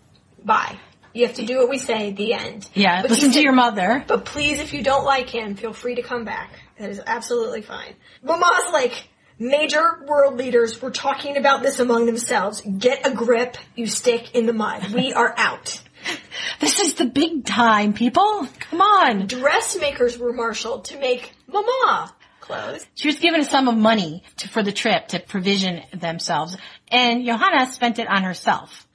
bye. 0.43 0.77
You 1.13 1.25
have 1.25 1.35
to 1.37 1.45
do 1.45 1.57
what 1.57 1.69
we 1.69 1.79
say, 1.79 2.11
the 2.11 2.33
end. 2.33 2.69
Yeah, 2.75 3.01
But 3.01 3.09
listen 3.09 3.31
to 3.31 3.41
your 3.41 3.53
mother. 3.53 4.03
but 4.07 4.25
please, 4.25 4.59
if 4.59 4.73
you 4.73 4.83
don't 4.83 5.03
like 5.05 5.29
him, 5.29 5.55
feel 5.55 5.73
free 5.73 5.95
to 5.95 6.03
come 6.03 6.25
back. 6.25 6.51
That 6.79 6.89
is 6.89 7.01
absolutely 7.05 7.61
fine. 7.61 7.95
Mama's 8.23 8.71
like, 8.71 9.09
major 9.39 10.03
world 10.07 10.37
leaders 10.37 10.81
were 10.81 10.91
talking 10.91 11.37
about 11.37 11.63
this 11.63 11.79
among 11.79 12.05
themselves. 12.05 12.61
Get 12.61 13.05
a 13.05 13.13
grip, 13.13 13.57
you 13.75 13.87
stick 13.87 14.35
in 14.35 14.45
the 14.45 14.53
mud. 14.53 14.91
We 14.93 15.13
are 15.13 15.33
out. 15.37 15.81
This 16.59 16.79
is 16.79 16.93
the 16.95 17.05
big 17.05 17.45
time, 17.45 17.93
people. 17.93 18.47
Come 18.59 18.81
on. 18.81 19.27
Dressmakers 19.27 20.17
were 20.17 20.33
marshaled 20.33 20.85
to 20.85 20.99
make 20.99 21.33
Mama 21.47 22.13
clothes. 22.39 22.85
She 22.95 23.07
was 23.07 23.19
given 23.19 23.41
a 23.41 23.43
sum 23.43 23.67
of 23.67 23.77
money 23.77 24.23
to, 24.37 24.49
for 24.49 24.63
the 24.63 24.71
trip 24.71 25.09
to 25.09 25.19
provision 25.19 25.83
themselves, 25.93 26.57
and 26.87 27.25
Johanna 27.25 27.71
spent 27.71 27.99
it 27.99 28.07
on 28.07 28.23
herself. 28.23 28.86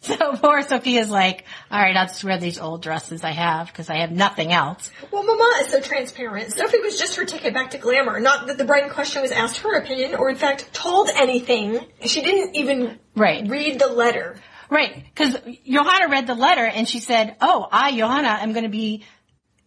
So 0.08 0.36
poor 0.36 0.62
Sophia's 0.62 1.10
like, 1.10 1.44
all 1.72 1.80
right, 1.80 1.96
I'll 1.96 2.06
just 2.06 2.22
wear 2.22 2.38
these 2.38 2.58
old 2.60 2.82
dresses 2.82 3.24
I 3.24 3.32
have 3.32 3.66
because 3.66 3.90
I 3.90 3.96
have 3.96 4.12
nothing 4.12 4.52
else. 4.52 4.92
Well, 5.10 5.24
Mama 5.24 5.56
is 5.60 5.68
so 5.70 5.80
transparent. 5.80 6.52
Sophie 6.52 6.78
was 6.78 6.98
just 6.98 7.16
her 7.16 7.24
ticket 7.24 7.52
back 7.52 7.70
to 7.70 7.78
glamour. 7.78 8.20
Not 8.20 8.46
that 8.46 8.58
the 8.58 8.64
bride 8.64 8.84
in 8.84 8.90
question 8.90 9.22
was 9.22 9.32
asked 9.32 9.58
her 9.58 9.76
opinion 9.76 10.14
or 10.14 10.30
in 10.30 10.36
fact 10.36 10.72
told 10.72 11.10
anything. 11.16 11.80
She 12.06 12.22
didn't 12.22 12.54
even 12.54 13.00
Right. 13.16 13.44
read 13.48 13.80
the 13.80 13.88
letter. 13.88 14.36
Right, 14.70 15.02
because 15.14 15.34
Johanna 15.66 16.08
read 16.10 16.26
the 16.26 16.34
letter 16.34 16.64
and 16.64 16.86
she 16.88 17.00
said, 17.00 17.36
"Oh, 17.40 17.66
I, 17.72 17.90
Johanna, 17.96 18.38
am 18.40 18.52
going 18.52 18.64
to 18.64 18.70
be 18.70 19.04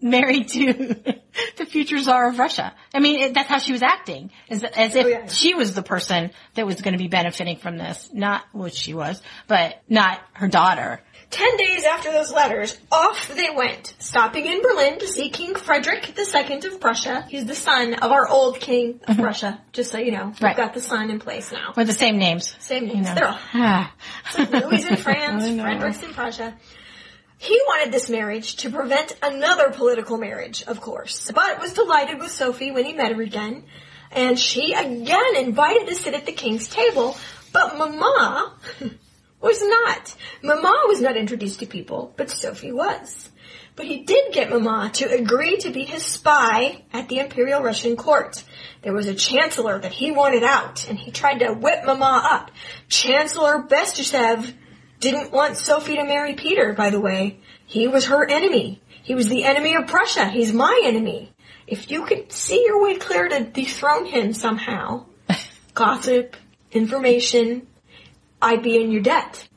married 0.01 0.47
to 0.49 0.73
the 1.57 1.65
future 1.65 1.97
czar 1.99 2.29
of 2.29 2.39
Russia." 2.39 2.73
I 2.93 2.99
mean, 2.99 3.19
it, 3.21 3.33
that's 3.33 3.49
how 3.49 3.59
she 3.59 3.71
was 3.71 3.81
acting, 3.81 4.31
as, 4.49 4.63
as 4.63 4.95
if 4.95 5.05
Oh, 5.05 5.09
yeah. 5.09 5.27
she 5.27 5.53
was 5.53 5.73
the 5.73 5.83
person 5.83 6.31
that 6.55 6.65
was 6.65 6.81
going 6.81 6.93
to 6.93 6.97
be 6.97 7.07
benefiting 7.07 7.57
from 7.57 7.77
this, 7.77 8.09
not 8.13 8.43
which 8.53 8.73
she 8.75 8.93
was, 8.93 9.21
but 9.47 9.81
not 9.89 10.19
her 10.33 10.47
daughter. 10.47 11.01
Ten 11.29 11.55
days 11.55 11.85
after 11.85 12.11
those 12.11 12.29
letters, 12.29 12.77
off 12.91 13.33
they 13.33 13.47
went, 13.55 13.93
stopping 13.99 14.45
in 14.45 14.61
Berlin 14.61 14.99
to 14.99 15.07
see 15.07 15.29
King 15.29 15.55
Frederick 15.55 16.13
II 16.17 16.57
of 16.67 16.81
Prussia. 16.81 17.25
He's 17.29 17.45
the 17.45 17.55
son 17.55 17.93
of 17.93 18.11
our 18.11 18.27
old 18.27 18.59
king 18.59 18.99
of 19.07 19.15
Prussia, 19.15 19.61
just 19.71 19.91
so 19.91 19.97
you 19.97 20.11
know. 20.11 20.25
We've 20.25 20.35
Mm-hmm. 20.35 20.43
Right. 20.45 20.57
got 20.57 20.73
the 20.73 20.81
son 20.81 21.09
in 21.09 21.19
place 21.19 21.53
now. 21.53 21.71
With 21.77 21.87
the 21.87 21.93
same 21.93 22.17
names. 22.17 22.53
Same 22.59 22.85
names. 22.85 23.07
You 23.07 23.15
know. 23.15 23.15
They're 23.15 23.27
all 23.29 23.39
Ah. 23.53 23.93
Louis 24.51 24.85
in 24.85 24.95
France. 24.97 25.43
Frederick's 25.61 26.03
in 26.03 26.13
Prussia. 26.13 26.53
He 27.41 27.59
wanted 27.65 27.91
this 27.91 28.07
marriage 28.07 28.57
to 28.57 28.69
prevent 28.69 29.17
another 29.23 29.71
political 29.71 30.19
marriage, 30.19 30.61
of 30.67 30.79
course, 30.79 31.31
but 31.33 31.59
was 31.59 31.73
delighted 31.73 32.19
with 32.19 32.29
Sophie 32.29 32.69
when 32.69 32.85
he 32.85 32.93
met 32.93 33.11
her 33.11 33.19
again, 33.19 33.63
and 34.11 34.37
she 34.37 34.73
again 34.73 35.35
invited 35.35 35.87
to 35.87 35.95
sit 35.95 36.13
at 36.13 36.27
the 36.27 36.33
king's 36.33 36.69
table, 36.69 37.17
but 37.51 37.79
Mama 37.79 38.53
was 39.41 39.59
not. 39.59 40.15
Mama 40.43 40.83
was 40.85 41.01
not 41.01 41.17
introduced 41.17 41.61
to 41.61 41.65
people, 41.65 42.13
but 42.15 42.29
Sophie 42.29 42.71
was. 42.71 43.31
But 43.75 43.87
he 43.87 44.03
did 44.03 44.33
get 44.33 44.51
Mama 44.51 44.91
to 44.93 45.11
agree 45.11 45.57
to 45.57 45.71
be 45.71 45.83
his 45.83 46.05
spy 46.05 46.83
at 46.93 47.09
the 47.09 47.17
Imperial 47.17 47.63
Russian 47.63 47.95
court. 47.95 48.43
There 48.83 48.93
was 48.93 49.07
a 49.07 49.15
chancellor 49.15 49.79
that 49.79 49.93
he 49.93 50.11
wanted 50.11 50.43
out, 50.43 50.87
and 50.87 50.95
he 50.95 51.09
tried 51.09 51.39
to 51.39 51.53
whip 51.53 51.85
Mama 51.87 52.21
up. 52.23 52.51
Chancellor 52.87 53.63
Bestuzhev 53.63 54.53
didn't 55.01 55.31
want 55.31 55.57
Sophie 55.57 55.97
to 55.97 56.05
marry 56.05 56.35
Peter, 56.35 56.73
by 56.73 56.91
the 56.91 56.99
way. 56.99 57.39
He 57.65 57.87
was 57.87 58.05
her 58.05 58.23
enemy. 58.23 58.81
He 59.03 59.15
was 59.15 59.27
the 59.27 59.43
enemy 59.43 59.75
of 59.75 59.87
Prussia. 59.87 60.27
He's 60.29 60.53
my 60.53 60.79
enemy. 60.85 61.33
If 61.67 61.89
you 61.89 62.05
could 62.05 62.31
see 62.31 62.63
your 62.65 62.81
way 62.81 62.95
clear 62.95 63.27
to 63.27 63.43
dethrone 63.43 64.05
him 64.05 64.33
somehow, 64.33 65.05
gossip, 65.73 66.37
information, 66.71 67.67
I'd 68.41 68.63
be 68.63 68.81
in 68.81 68.91
your 68.91 69.01
debt. 69.01 69.47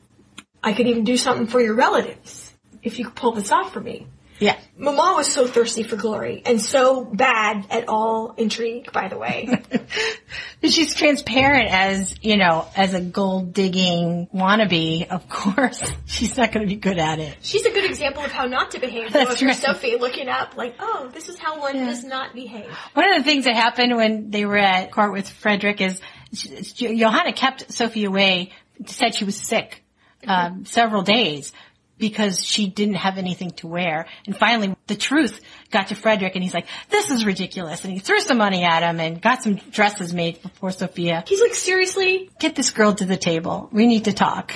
I 0.63 0.73
could 0.73 0.87
even 0.87 1.03
do 1.03 1.15
something 1.15 1.47
for 1.47 1.61
your 1.61 1.75
relatives 1.75 2.51
if 2.81 2.97
you 2.97 3.05
could 3.05 3.15
pull 3.15 3.33
this 3.33 3.51
off 3.51 3.71
for 3.71 3.81
me. 3.81 4.07
Yeah. 4.39 4.59
Mama 4.77 5.13
was 5.15 5.31
so 5.31 5.47
thirsty 5.47 5.83
for 5.83 5.95
glory 5.95 6.41
and 6.45 6.61
so 6.61 7.05
bad 7.05 7.65
at 7.69 7.87
all 7.87 8.33
intrigue, 8.37 8.91
by 8.91 9.07
the 9.07 9.17
way. 9.17 9.63
She's 10.63 10.93
transparent 10.93 11.69
as, 11.71 12.15
you 12.21 12.35
know, 12.35 12.67
as 12.75 12.93
a 12.93 12.99
gold 12.99 13.53
digging 13.53 14.27
wannabe, 14.33 15.07
of 15.07 15.29
course. 15.29 15.81
She's 16.05 16.35
not 16.35 16.51
going 16.51 16.67
to 16.67 16.73
be 16.73 16.79
good 16.79 16.97
at 16.97 17.19
it. 17.19 17.37
She's 17.41 17.65
a 17.65 17.71
good 17.71 17.85
example 17.85 18.23
of 18.23 18.31
how 18.31 18.45
not 18.45 18.71
to 18.71 18.79
behave. 18.79 19.13
though, 19.13 19.25
That's 19.25 19.41
if 19.41 19.47
right. 19.47 19.55
Sophie 19.55 19.97
looking 19.97 20.27
up 20.27 20.57
like, 20.57 20.75
oh, 20.79 21.09
this 21.13 21.29
is 21.29 21.39
how 21.39 21.59
one 21.61 21.75
does 21.75 22.03
not 22.03 22.33
behave. 22.33 22.69
One 22.93 23.09
of 23.09 23.17
the 23.17 23.23
things 23.23 23.45
that 23.45 23.55
happened 23.55 23.95
when 23.95 24.31
they 24.31 24.45
were 24.45 24.57
at 24.57 24.91
court 24.91 25.13
with 25.13 25.29
Frederick 25.29 25.79
is 25.79 26.01
Johanna 26.33 27.31
kept 27.31 27.71
Sophie 27.71 28.03
away, 28.03 28.51
said 28.87 29.15
she 29.15 29.23
was 29.23 29.37
sick 29.37 29.83
um, 30.27 30.65
several 30.65 31.01
days 31.01 31.53
because 31.97 32.43
she 32.43 32.67
didn't 32.67 32.95
have 32.95 33.17
anything 33.17 33.51
to 33.51 33.67
wear. 33.67 34.05
And 34.25 34.35
finally, 34.35 34.75
the 34.87 34.95
truth 34.95 35.39
got 35.71 35.87
to 35.87 35.95
Frederick, 35.95 36.35
and 36.35 36.43
he's 36.43 36.53
like, 36.53 36.67
"This 36.89 37.09
is 37.11 37.25
ridiculous," 37.25 37.83
and 37.83 37.93
he 37.93 37.99
threw 37.99 38.19
some 38.19 38.37
money 38.37 38.63
at 38.63 38.83
him 38.83 38.99
and 38.99 39.21
got 39.21 39.43
some 39.43 39.55
dresses 39.55 40.13
made 40.13 40.37
for 40.37 40.49
poor 40.49 40.71
Sophia. 40.71 41.23
He's 41.27 41.41
like, 41.41 41.53
seriously? 41.55 42.29
Get 42.39 42.55
this 42.55 42.69
girl 42.71 42.93
to 42.95 43.05
the 43.05 43.17
table. 43.17 43.69
We 43.71 43.87
need 43.87 44.05
to 44.05 44.13
talk. 44.13 44.53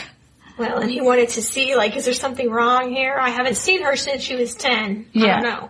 Well, 0.58 0.80
and 0.80 0.92
he 0.92 1.00
wanted 1.00 1.30
to 1.30 1.42
see, 1.42 1.76
like, 1.76 1.96
is 1.96 2.04
there 2.06 2.14
something 2.14 2.50
wrong 2.50 2.94
here? 2.94 3.16
I 3.18 3.30
haven't 3.30 3.56
seen 3.56 3.82
her 3.84 3.96
since 3.96 4.22
she 4.22 4.36
was 4.36 4.54
10. 4.56 5.06
I 5.16 5.18
Yeah. 5.18 5.40
don't 5.40 5.44
know. 5.44 5.70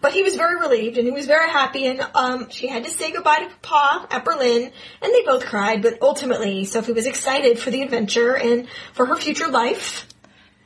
But 0.00 0.14
he 0.14 0.22
was 0.24 0.34
very 0.34 0.58
relieved 0.58 0.96
and 0.98 1.06
he 1.06 1.12
was 1.12 1.26
very 1.26 1.48
happy 1.48 1.86
and 1.86 2.04
um, 2.14 2.48
she 2.50 2.66
had 2.66 2.82
to 2.84 2.90
say 2.90 3.12
goodbye 3.12 3.40
to 3.40 3.48
Papa 3.60 4.08
at 4.10 4.24
Berlin 4.24 4.72
and 5.02 5.14
they 5.14 5.22
both 5.22 5.44
cried, 5.44 5.80
but 5.82 5.98
ultimately 6.02 6.64
Sophie 6.64 6.92
was 6.92 7.06
excited 7.06 7.58
for 7.58 7.70
the 7.70 7.82
adventure 7.82 8.34
and 8.34 8.66
for 8.94 9.06
her 9.06 9.14
future 9.16 9.46
life. 9.48 10.08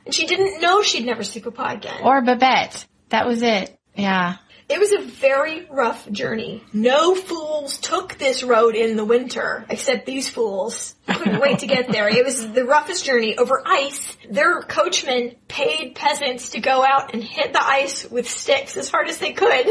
And 0.07 0.15
she 0.15 0.25
didn't 0.25 0.61
know 0.61 0.81
she'd 0.81 1.05
never 1.05 1.21
see 1.21 1.41
Papa 1.41 1.75
again. 1.75 1.99
Or 2.01 2.21
Babette. 2.21 2.85
That 3.09 3.27
was 3.27 3.41
it. 3.41 3.77
Yeah. 3.93 4.37
It 4.69 4.79
was 4.79 4.93
a 4.93 5.01
very 5.01 5.65
rough 5.69 6.09
journey. 6.09 6.63
No 6.71 7.13
fools 7.13 7.77
took 7.77 8.17
this 8.17 8.41
road 8.41 8.75
in 8.75 8.95
the 8.95 9.03
winter, 9.03 9.65
except 9.69 10.05
these 10.05 10.29
fools. 10.29 10.95
Couldn't 11.07 11.41
wait 11.41 11.59
to 11.59 11.67
get 11.67 11.91
there. 11.91 12.07
It 12.07 12.23
was 12.23 12.51
the 12.51 12.63
roughest 12.63 13.03
journey 13.03 13.37
over 13.37 13.61
ice. 13.65 14.17
Their 14.29 14.61
coachman 14.61 15.35
paid 15.49 15.95
peasants 15.95 16.49
to 16.49 16.61
go 16.61 16.85
out 16.85 17.13
and 17.13 17.21
hit 17.21 17.51
the 17.51 17.63
ice 17.63 18.09
with 18.09 18.29
sticks 18.29 18.77
as 18.77 18.89
hard 18.89 19.09
as 19.09 19.17
they 19.17 19.33
could 19.33 19.67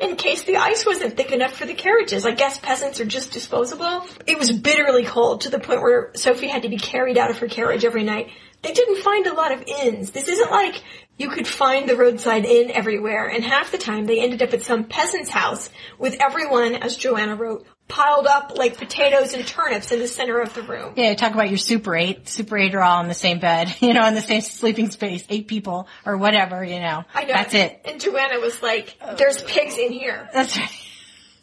in 0.00 0.16
case 0.16 0.44
the 0.44 0.56
ice 0.56 0.86
wasn't 0.86 1.16
thick 1.16 1.32
enough 1.32 1.52
for 1.52 1.66
the 1.66 1.74
carriages. 1.74 2.24
I 2.24 2.32
guess 2.32 2.58
peasants 2.58 3.00
are 3.00 3.06
just 3.06 3.32
disposable. 3.32 4.06
It 4.26 4.38
was 4.38 4.50
bitterly 4.50 5.04
cold 5.04 5.42
to 5.42 5.50
the 5.50 5.58
point 5.58 5.82
where 5.82 6.10
Sophie 6.16 6.48
had 6.48 6.62
to 6.62 6.70
be 6.70 6.78
carried 6.78 7.18
out 7.18 7.30
of 7.30 7.38
her 7.38 7.48
carriage 7.48 7.84
every 7.84 8.04
night. 8.04 8.28
They 8.64 8.72
didn't 8.72 9.02
find 9.02 9.26
a 9.26 9.34
lot 9.34 9.52
of 9.52 9.62
inns. 9.66 10.10
This 10.10 10.26
isn't 10.26 10.50
like 10.50 10.82
you 11.18 11.28
could 11.28 11.46
find 11.46 11.88
the 11.88 11.96
roadside 11.96 12.44
inn 12.44 12.70
everywhere, 12.70 13.28
and 13.28 13.44
half 13.44 13.70
the 13.70 13.78
time 13.78 14.06
they 14.06 14.20
ended 14.20 14.42
up 14.42 14.52
at 14.52 14.62
some 14.62 14.84
peasant's 14.84 15.30
house 15.30 15.70
with 15.98 16.16
everyone, 16.20 16.74
as 16.74 16.96
Joanna 16.96 17.36
wrote, 17.36 17.66
piled 17.88 18.26
up 18.26 18.56
like 18.56 18.78
potatoes 18.78 19.34
and 19.34 19.46
turnips 19.46 19.92
in 19.92 20.00
the 20.00 20.08
center 20.08 20.40
of 20.40 20.54
the 20.54 20.62
room. 20.62 20.94
Yeah, 20.96 21.14
talk 21.14 21.34
about 21.34 21.50
your 21.50 21.58
Super 21.58 21.94
8. 21.94 22.26
Super 22.28 22.56
8 22.56 22.74
are 22.74 22.82
all 22.82 23.02
in 23.02 23.08
the 23.08 23.14
same 23.14 23.38
bed, 23.38 23.76
you 23.80 23.92
know, 23.92 24.06
in 24.06 24.14
the 24.14 24.22
same 24.22 24.40
sleeping 24.40 24.90
space. 24.90 25.24
Eight 25.28 25.46
people 25.46 25.86
or 26.04 26.16
whatever, 26.16 26.64
you 26.64 26.80
know. 26.80 27.04
I 27.14 27.24
know. 27.24 27.34
That's 27.34 27.54
it. 27.54 27.80
And 27.84 28.00
Joanna 28.00 28.40
was 28.40 28.62
like, 28.62 28.96
oh. 29.00 29.14
there's 29.14 29.42
pigs 29.42 29.76
in 29.76 29.92
here. 29.92 30.28
That's 30.32 30.56
right. 30.56 30.70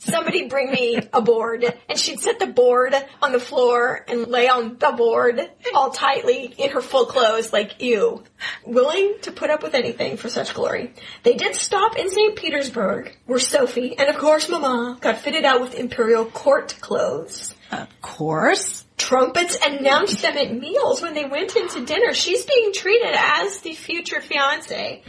Somebody 0.04 0.48
bring 0.48 0.72
me 0.72 1.00
a 1.14 1.22
board. 1.22 1.64
And 1.88 1.98
she'd 1.98 2.20
set 2.20 2.40
the 2.40 2.48
board 2.48 2.96
on 3.22 3.32
the 3.32 3.40
floor 3.40 4.04
and 4.08 4.28
lay 4.28 4.50
on 4.50 4.78
the 4.80 4.92
board 4.92 5.40
all 5.76 5.92
tightly 5.92 6.46
in 6.58 6.72
her 6.72 6.82
full 6.82 7.06
clothes 7.06 7.54
like 7.54 7.84
you. 7.84 8.24
Willing 8.66 9.16
to 9.22 9.32
put 9.32 9.52
up 9.52 9.62
with 9.62 9.76
anything 9.76 10.18
for 10.18 10.28
such 10.28 10.56
glory. 10.56 10.94
They 11.22 11.36
did 11.36 11.54
stop 11.54 11.98
in 11.98 12.10
St. 12.10 12.36
Petersburg 12.36 13.16
where 13.28 13.38
Sophie 13.38 13.96
and 13.96 14.10
of 14.10 14.18
course 14.18 14.50
Mama 14.50 14.98
got 15.00 15.20
fitted 15.20 15.46
out 15.46 15.62
with 15.62 15.76
imperial 15.76 16.26
court 16.26 16.78
clothes. 16.82 17.54
Of 17.72 17.88
course. 18.02 18.86
Trumpets 18.98 19.58
announced 19.64 20.24
them 20.24 20.36
at 20.36 20.52
meals 20.52 21.04
when 21.04 21.14
they 21.14 21.26
went 21.26 21.56
into 21.56 21.86
dinner. 21.86 22.14
She's 22.14 22.44
being 22.44 22.74
treated 22.74 23.14
as 23.16 23.60
the 23.62 23.76
future 23.76 24.20
fiance. 24.20 25.04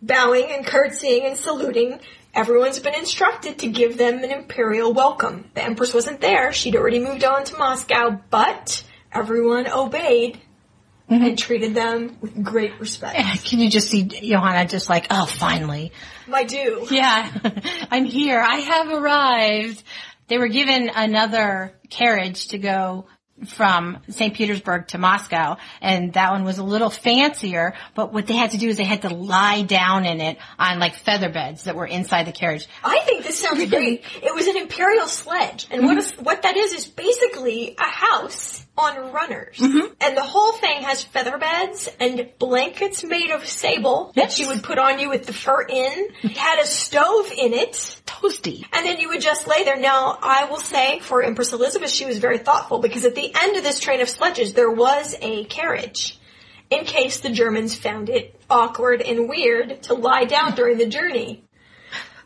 Bowing 0.00 0.50
and 0.50 0.66
curtsying 0.66 1.26
and 1.26 1.36
saluting. 1.36 2.00
Everyone's 2.34 2.78
been 2.78 2.94
instructed 2.94 3.58
to 3.58 3.68
give 3.68 3.98
them 3.98 4.24
an 4.24 4.30
imperial 4.30 4.94
welcome. 4.94 5.50
The 5.54 5.62
Empress 5.62 5.92
wasn't 5.92 6.22
there. 6.22 6.50
She'd 6.52 6.76
already 6.76 6.98
moved 6.98 7.24
on 7.24 7.44
to 7.44 7.58
Moscow, 7.58 8.20
but 8.30 8.82
everyone 9.12 9.68
obeyed 9.68 10.40
mm-hmm. 11.10 11.24
and 11.24 11.38
treated 11.38 11.74
them 11.74 12.16
with 12.22 12.42
great 12.42 12.80
respect. 12.80 13.44
Can 13.44 13.58
you 13.58 13.68
just 13.68 13.90
see 13.90 14.04
Johanna 14.04 14.66
just 14.66 14.88
like, 14.88 15.08
oh, 15.10 15.26
finally. 15.26 15.92
My 16.26 16.44
do. 16.44 16.86
Yeah, 16.90 17.30
I'm 17.90 18.06
here. 18.06 18.40
I 18.40 18.56
have 18.56 18.88
arrived. 18.88 19.82
They 20.28 20.38
were 20.38 20.48
given 20.48 20.90
another 20.94 21.74
carriage 21.90 22.48
to 22.48 22.58
go 22.58 23.06
from 23.46 23.98
St. 24.08 24.34
Petersburg 24.34 24.88
to 24.88 24.98
Moscow, 24.98 25.56
and 25.80 26.12
that 26.14 26.32
one 26.32 26.44
was 26.44 26.58
a 26.58 26.64
little 26.64 26.90
fancier, 26.90 27.74
but 27.94 28.12
what 28.12 28.26
they 28.26 28.34
had 28.34 28.52
to 28.52 28.58
do 28.58 28.68
is 28.68 28.76
they 28.76 28.84
had 28.84 29.02
to 29.02 29.14
lie 29.14 29.62
down 29.62 30.04
in 30.04 30.20
it 30.20 30.38
on 30.58 30.78
like 30.78 30.94
feather 30.94 31.28
beds 31.28 31.64
that 31.64 31.76
were 31.76 31.86
inside 31.86 32.26
the 32.26 32.32
carriage. 32.32 32.66
I 32.84 33.00
think 33.00 33.24
this 33.24 33.38
sounds 33.38 33.68
great. 33.70 34.04
It 34.22 34.34
was 34.34 34.46
an 34.46 34.56
imperial 34.56 35.06
sledge, 35.06 35.66
and 35.70 35.84
what 35.84 35.98
mm-hmm. 35.98 36.20
is, 36.20 36.24
what 36.24 36.42
that 36.42 36.56
is 36.56 36.72
is 36.72 36.86
basically 36.86 37.76
a 37.78 37.84
house 37.84 38.66
on 38.82 39.12
runners, 39.12 39.58
and 39.60 40.16
the 40.16 40.22
whole 40.22 40.52
thing 40.52 40.82
has 40.82 41.02
feather 41.04 41.38
beds 41.38 41.88
and 42.00 42.28
blankets 42.38 43.04
made 43.04 43.30
of 43.30 43.46
sable 43.46 44.12
that 44.16 44.24
Yes. 44.30 44.38
you 44.40 44.48
would 44.48 44.62
put 44.62 44.78
on 44.78 44.98
you 44.98 45.08
with 45.08 45.26
the 45.26 45.32
fur 45.32 45.62
in. 45.62 46.08
It 46.22 46.36
had 46.36 46.58
a 46.60 46.66
stove 46.66 47.30
in 47.36 47.52
it. 47.52 47.72
Toasty. 48.06 48.64
And 48.72 48.84
then 48.86 48.98
you 49.00 49.08
would 49.08 49.20
just 49.20 49.46
lay 49.48 49.64
there. 49.64 49.76
Now, 49.78 50.18
I 50.22 50.44
will 50.44 50.58
say 50.60 51.00
for 51.00 51.22
Empress 51.22 51.52
Elizabeth, 51.52 51.90
she 51.90 52.04
was 52.06 52.18
very 52.18 52.38
thoughtful 52.38 52.78
because 52.78 53.04
at 53.04 53.14
the 53.14 53.32
end 53.34 53.56
of 53.56 53.62
this 53.64 53.80
train 53.80 54.00
of 54.00 54.08
sledges, 54.08 54.52
there 54.52 54.70
was 54.70 55.14
a 55.20 55.44
carriage 55.44 56.18
in 56.70 56.84
case 56.84 57.20
the 57.20 57.30
Germans 57.30 57.74
found 57.76 58.08
it 58.08 58.40
awkward 58.48 59.02
and 59.02 59.28
weird 59.28 59.82
to 59.84 59.94
lie 59.94 60.24
down 60.24 60.54
during 60.54 60.78
the 60.78 60.86
journey. 60.86 61.44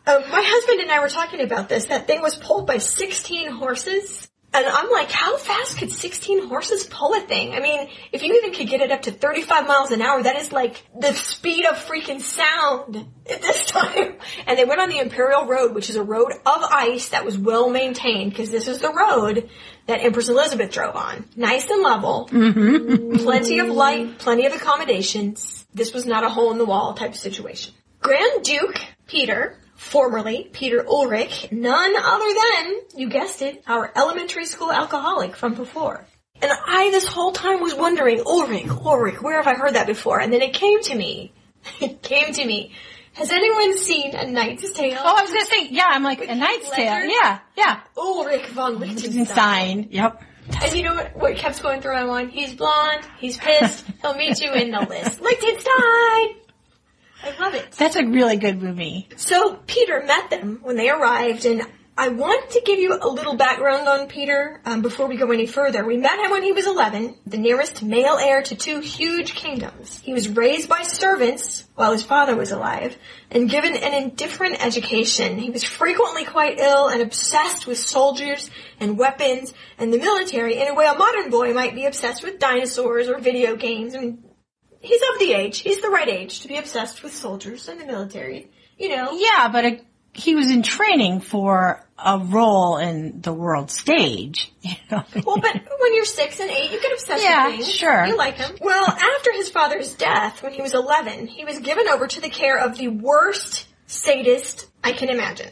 Um, 0.07 0.23
my 0.31 0.43
husband 0.45 0.81
and 0.81 0.93
I 0.93 1.01
were 1.01 1.09
talking 1.09 1.41
about 1.41 1.69
this. 1.69 1.87
That 1.87 2.07
thing 2.07 2.23
was 2.23 2.37
pulled 2.37 2.67
by 2.67 2.79
16 2.79 3.51
horses. 3.51 4.29
And 4.57 4.67
I'm 4.67 4.91
like, 4.91 5.11
how 5.11 5.37
fast 5.37 5.77
could 5.77 5.93
16 5.93 6.49
horses 6.49 6.85
pull 6.85 7.13
a 7.13 7.21
thing? 7.21 7.53
I 7.53 7.61
mean, 7.61 7.89
if 8.11 8.23
you 8.23 8.35
even 8.37 8.55
could 8.55 8.69
get 8.69 8.81
it 8.81 8.91
up 8.91 9.03
to 9.03 9.11
35 9.11 9.67
miles 9.67 9.91
an 9.91 10.01
hour, 10.01 10.23
that 10.23 10.37
is 10.37 10.51
like 10.51 10.83
the 10.99 11.13
speed 11.13 11.67
of 11.67 11.77
freaking 11.77 12.23
sound 12.23 13.07
at 13.31 13.43
this 13.43 13.67
time. 13.67 14.15
And 14.47 14.59
they 14.59 14.65
went 14.65 14.81
on 14.81 14.89
the 14.89 14.99
Imperial 14.99 15.45
Road, 15.45 15.75
which 15.75 15.91
is 15.91 15.97
a 15.97 16.03
road 16.03 16.33
of 16.33 16.63
ice 16.71 17.11
that 17.11 17.25
was 17.25 17.37
well 17.37 17.69
maintained, 17.69 18.31
because 18.31 18.51
this 18.51 18.67
is 18.67 18.81
the 18.81 18.93
road 18.93 19.51
that 19.89 20.03
Empress 20.03 20.31
Elizabeth 20.31 20.73
drove 20.73 20.97
on. 20.97 21.29
Nice 21.37 21.69
and 21.69 21.83
level. 21.83 22.29
Mm-hmm. 22.33 23.17
Plenty 23.17 23.59
of 23.59 23.69
light, 23.69 24.19
plenty 24.19 24.47
of 24.47 24.55
accommodations. 24.55 25.67
This 25.75 25.93
was 25.93 26.07
not 26.07 26.25
a 26.25 26.31
hole 26.31 26.51
in 26.53 26.59
the 26.59 26.65
wall 26.65 26.95
type 26.95 27.11
of 27.11 27.17
situation. 27.17 27.75
Grand 28.01 28.43
Duke 28.43 28.81
Peter, 29.07 29.59
formerly 29.77 30.49
Peter 30.53 30.85
Ulrich, 30.87 31.49
none 31.53 31.95
other 31.97 32.35
than, 32.35 32.81
you 32.97 33.09
guessed 33.09 33.43
it, 33.43 33.63
our 33.67 33.93
elementary 33.95 34.47
school 34.47 34.73
alcoholic 34.73 35.37
from 35.37 35.55
before. 35.55 36.05
And 36.43 36.51
I 36.67 36.91
this 36.91 37.07
whole 37.07 37.33
time 37.33 37.61
was 37.61 37.75
wondering, 37.75 38.21
Ulrich, 38.27 38.69
Ulrich, 38.69 39.23
where 39.23 39.37
have 39.37 39.47
I 39.47 39.55
heard 39.55 39.75
that 39.75 39.87
before? 39.87 40.21
And 40.21 40.33
then 40.33 40.43
it 40.43 40.53
came 40.53 40.83
to 40.83 40.95
me. 40.95 41.33
It 41.81 42.01
came 42.01 42.33
to 42.33 42.45
me. 42.45 42.73
Has 43.15 43.33
anyone 43.33 43.77
seen 43.79 44.15
A 44.15 44.27
Knight's 44.31 44.73
Tale? 44.73 44.99
Oh, 45.01 45.17
I 45.17 45.23
was 45.23 45.33
gonna 45.33 45.47
say, 45.47 45.69
yeah, 45.69 45.89
I'm 45.89 46.03
like, 46.05 46.21
a 46.21 46.35
Knight's 46.35 46.71
Tale. 46.71 47.07
Yeah, 47.07 47.41
yeah. 47.57 47.81
Ulrich 47.97 48.47
von. 48.49 48.79
Liechtenstein. 48.79 49.89
Yep. 49.91 50.23
And 50.63 50.75
you 50.75 50.85
know 50.85 50.95
what, 50.95 51.17
what 51.17 51.37
kept 51.37 51.63
going 51.63 51.81
through 51.81 51.95
my 51.95 52.05
mind? 52.05 52.31
He's 52.31 52.55
blonde, 52.55 53.05
he's 53.19 53.37
pissed, 53.37 53.85
he'll 54.01 54.15
meet 54.15 54.41
you 54.41 54.53
in 54.53 54.71
the 54.71 54.81
list. 54.81 55.21
Liechtenstein! 55.23 56.46
I 57.27 57.37
love 57.43 57.55
it. 57.55 57.73
That's 57.73 57.97
a 57.97 58.07
really 58.07 58.37
good 58.37 58.63
movie. 58.63 59.09
So 59.17 59.57
Peter 59.67 60.03
met 60.05 60.31
them 60.31 60.61
when 60.63 60.77
they 60.77 60.91
arrived, 60.91 61.45
and 61.45 61.67
I 61.99 62.09
want 62.09 62.51
to 62.51 62.61
give 62.61 62.79
you 62.79 62.97
a 63.01 63.09
little 63.09 63.35
background 63.35 63.89
on 63.89 64.07
Peter 64.07 64.61
um, 64.65 64.81
before 64.81 65.09
we 65.09 65.17
go 65.17 65.33
any 65.33 65.47
further. 65.47 65.85
We 65.85 65.97
met 65.97 66.21
him 66.21 66.31
when 66.31 66.45
he 66.45 66.53
was 66.53 66.67
11, 66.67 67.17
the 67.27 67.39
nearest 67.39 67.83
male 67.83 68.17
heir 68.17 68.43
to 68.43 68.55
two 68.55 68.79
huge 68.79 69.35
kingdoms. 69.35 69.99
He 70.05 70.13
was 70.13 70.29
raised 70.29 70.69
by 70.69 70.83
servants 70.83 71.65
while 71.75 71.91
his 71.93 72.05
father 72.05 72.37
was 72.37 72.53
alive, 72.53 72.97
and 73.31 73.51
given 73.51 73.75
an 73.75 73.95
indifferent 73.95 74.65
education. 74.65 75.39
He 75.39 75.51
was 75.51 75.65
frequently 75.65 76.25
quite 76.25 76.61
ill 76.61 76.87
and 76.87 77.03
obsessed 77.03 77.67
with 77.67 77.79
soldiers 77.79 78.51
and 78.79 78.97
weapons 78.97 79.53
and 79.79 79.93
the 79.93 79.99
military 79.99 80.59
in 80.61 80.69
a 80.69 80.75
way 80.75 80.87
a 80.87 80.95
modern 80.95 81.31
boy 81.31 81.55
might 81.55 81.75
be 81.75 81.87
obsessed 81.87 82.23
with 82.23 82.39
dinosaurs 82.39 83.09
or 83.09 83.19
video 83.19 83.57
games. 83.57 83.95
Mean, 83.95 84.23
he's 84.87 85.01
of 85.13 85.19
the 85.19 85.33
age, 85.33 85.59
he's 85.59 85.81
the 85.81 85.89
right 85.91 86.09
age 86.09 86.41
to 86.41 86.49
be 86.49 86.57
obsessed 86.57 87.03
with 87.03 87.15
soldiers 87.15 87.69
and 87.69 87.81
the 87.81 87.85
military. 87.87 88.51
You 88.79 88.91
know, 88.91 89.11
Yeah, 89.19 89.49
but 89.51 89.65
a 89.65 89.81
he 90.13 90.35
was 90.35 90.51
in 90.51 90.63
training 90.63 91.21
for 91.21 91.85
a 91.99 92.19
role 92.19 92.79
in 92.79 93.21
the 93.21 93.35
world 93.35 93.71
stage. 93.71 94.51
You 94.63 94.75
know? 94.91 95.05
Well, 95.27 95.37
but 95.41 95.55
when 95.55 95.95
you're 95.95 96.05
six 96.07 96.41
and 96.41 96.51
eight, 96.51 96.71
you 96.73 96.81
get 96.81 96.93
obsessed 96.93 97.23
Yeah, 97.23 97.47
with 97.49 97.57
things. 97.57 97.71
sure. 97.71 98.07
You 98.07 98.17
like 98.17 98.37
him. 98.37 98.57
Well, 98.61 98.87
after 98.87 99.33
his 99.33 99.49
father's 99.51 99.95
death, 99.95 100.43
when 100.43 100.53
he 100.55 100.63
was 100.63 100.73
11, 100.75 101.27
he 101.27 101.45
was 101.45 101.59
given 101.61 101.87
over 101.89 102.07
to 102.07 102.21
the 102.21 102.31
care 102.31 102.59
of 102.59 102.79
the 102.79 102.89
worst 102.89 103.67
sadist 103.87 104.67
I 104.83 104.93
can 104.93 105.09
imagine. 105.11 105.51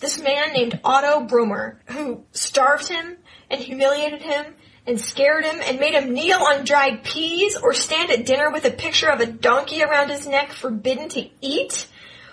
This 0.00 0.20
man 0.20 0.52
named 0.52 0.78
Otto 0.84 1.26
Brummer, 1.26 1.76
who 1.86 2.24
starved 2.32 2.88
him 2.88 3.16
and 3.50 3.60
humiliated 3.60 4.20
him 4.22 4.54
and 4.86 5.00
scared 5.00 5.44
him 5.44 5.60
and 5.62 5.78
made 5.78 5.94
him 5.94 6.12
kneel 6.12 6.38
on 6.38 6.64
dried 6.64 7.04
peas 7.04 7.56
or 7.56 7.72
stand 7.72 8.10
at 8.10 8.26
dinner 8.26 8.50
with 8.50 8.64
a 8.64 8.70
picture 8.70 9.08
of 9.08 9.20
a 9.20 9.26
donkey 9.26 9.82
around 9.82 10.10
his 10.10 10.26
neck 10.26 10.52
forbidden 10.52 11.08
to 11.10 11.28
eat. 11.40 11.88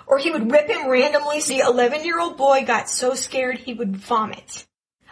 Or 0.07 0.17
he 0.17 0.31
would 0.31 0.49
whip 0.49 0.67
him 0.67 0.89
randomly 0.89 1.39
so 1.39 1.53
the 1.53 1.59
11 1.59 2.03
year 2.03 2.19
old 2.19 2.37
boy 2.37 2.65
got 2.65 2.89
so 2.89 3.13
scared 3.13 3.59
he 3.59 3.73
would 3.73 3.95
vomit. 3.97 4.65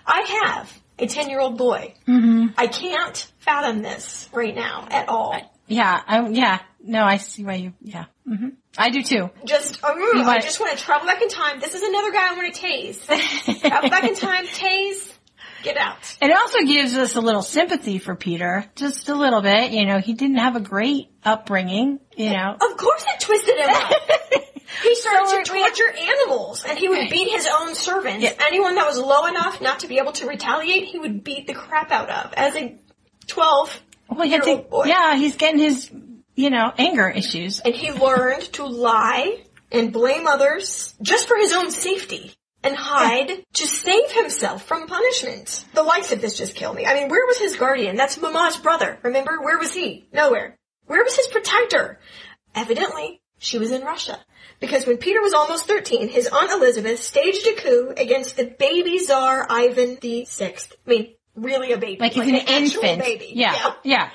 I 0.06 0.22
have 0.44 0.82
a 0.98 1.06
10 1.06 1.30
year 1.30 1.40
old 1.40 1.58
boy. 1.58 1.94
Mm-hmm. 2.08 2.48
I 2.58 2.68
can't 2.68 3.32
fathom 3.40 3.82
this 3.82 4.28
right 4.34 4.56
now 4.56 4.88
at 4.90 5.10
all. 5.10 5.40
yeah, 5.68 6.02
I, 6.08 6.28
yeah. 6.30 6.60
No, 6.82 7.04
I 7.04 7.18
see 7.18 7.44
why 7.44 7.56
you. 7.56 7.74
Yeah, 7.82 8.06
hmm 8.26 8.50
I 8.78 8.92
do 8.92 9.02
too. 9.02 9.30
Just, 9.44 9.84
uh, 9.84 9.88
I 9.88 10.40
just 10.40 10.60
want 10.60 10.78
to 10.78 10.84
travel 10.84 11.08
back 11.08 11.22
in 11.22 11.30
time. 11.30 11.60
This 11.60 11.74
is 11.74 11.82
another 11.82 12.12
guy 12.12 12.32
I 12.32 12.36
want 12.38 12.54
to 12.54 12.62
tase. 12.62 13.60
travel 13.68 13.90
back 13.90 14.04
in 14.04 14.16
time, 14.16 14.46
tase, 14.46 15.12
get 15.64 15.78
out. 15.78 16.18
It 16.22 16.32
also 16.32 16.60
gives 16.66 16.96
us 16.96 17.16
a 17.16 17.22
little 17.22 17.42
sympathy 17.42 17.98
for 18.00 18.16
Peter, 18.16 18.66
just 18.76 19.10
a 19.10 19.16
little 19.16 19.42
bit. 19.42 19.72
You 19.72 19.86
know, 19.86 20.00
he 20.00 20.14
didn't 20.14 20.38
have 20.38 20.56
a 20.56 20.60
great 20.62 21.10
upbringing. 21.24 22.00
You 22.16 22.32
know, 22.32 22.54
Of 22.54 22.78
course 22.78 23.06
it 23.14 23.20
twisted 23.20 23.58
him 23.58 23.70
up. 23.70 23.92
He 24.84 24.94
started 24.96 25.30
So 25.30 25.38
to 25.42 25.44
torture 25.44 25.90
animals, 25.98 26.64
and 26.68 26.78
he 26.78 26.88
would 26.90 27.10
beat 27.10 27.32
his 27.32 27.48
own 27.52 27.74
servants. 27.74 28.22
Yeah. 28.24 28.34
Anyone 28.46 28.76
that 28.76 28.86
was 28.86 29.00
low 29.00 29.26
enough 29.26 29.60
not 29.62 29.80
to 29.80 29.88
be 29.88 29.98
able 29.98 30.12
to 30.14 30.28
retaliate, 30.28 30.84
he 30.84 31.00
would 31.00 31.24
beat 31.24 31.48
the 31.48 31.54
crap 31.54 31.90
out 31.92 32.10
of. 32.10 32.34
As 32.36 32.56
a 32.56 32.78
twelve, 33.28 33.82
well, 34.10 34.28
year 34.28 34.42
old 34.46 34.70
boy. 34.70 34.84
yeah, 34.86 35.16
he's 35.16 35.36
getting 35.38 35.60
his, 35.60 35.90
you 36.36 36.50
know, 36.50 36.72
anger 36.78 37.10
issues. 37.10 37.60
and 37.62 37.74
he 37.74 37.92
learned 37.92 38.44
to 38.54 38.66
lie 38.66 39.42
and 39.72 39.92
blame 39.92 40.28
others 40.28 40.94
just 41.02 41.28
for 41.28 41.38
his 41.38 41.54
own 41.54 41.72
safety 41.72 42.34
and 42.64 42.76
hide 42.76 43.44
to 43.54 43.68
save 43.68 44.12
himself 44.12 44.64
from 44.66 44.88
punishment. 44.88 45.66
The 45.74 45.84
likes 45.84 46.12
of 46.12 46.22
this 46.22 46.38
just 46.38 46.56
kill 46.56 46.74
me. 46.74 46.86
I 46.86 46.94
mean, 46.94 47.10
where 47.10 47.26
was 47.28 47.38
his 47.38 47.56
guardian? 47.56 47.96
That's 47.96 48.20
Mama's 48.20 48.58
brother. 48.58 49.00
Remember? 49.04 49.40
Where 49.42 49.58
was 49.58 49.74
he? 49.74 50.08
Nowhere. 50.12 50.58
Where 50.86 51.04
was 51.04 51.16
his 51.16 51.28
protector? 51.28 52.00
Evidently, 52.56 53.22
she 53.40 53.58
was 53.60 53.72
in 53.72 53.84
Russia. 53.84 54.20
Because 54.60 54.88
when 54.88 54.98
Peter 54.98 55.22
was 55.22 55.34
almost 55.34 55.68
13, 55.68 56.10
his 56.10 56.28
Aunt 56.28 56.52
Elizabeth 56.52 57.00
staged 57.00 57.46
a 57.48 57.56
coup 57.62 57.94
against 57.96 58.38
the 58.38 58.46
baby 58.46 58.98
czar 58.98 59.46
Ivan 59.50 59.98
the 60.02 60.26
Sixth. 60.26 60.74
I 60.86 60.90
mean, 60.90 61.14
really 61.36 61.72
a 61.72 61.78
baby. 61.78 62.00
Like 62.00 62.14
he's 62.14 62.28
an 62.28 62.36
actual 62.36 62.84
infant. 62.84 63.00
baby. 63.00 63.32
Yeah, 63.36 63.74
yeah. 63.84 64.10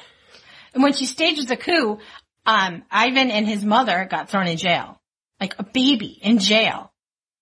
And 0.74 0.82
when 0.82 0.94
she 0.94 1.06
stages 1.06 1.46
the 1.46 1.56
coup, 1.56 1.98
um, 2.46 2.82
Ivan 2.90 3.30
and 3.30 3.46
his 3.46 3.64
mother 3.64 4.06
got 4.10 4.30
thrown 4.30 4.48
in 4.48 4.56
jail, 4.56 5.00
like 5.40 5.54
a 5.58 5.64
baby 5.64 6.18
in 6.20 6.38
jail. 6.38 6.91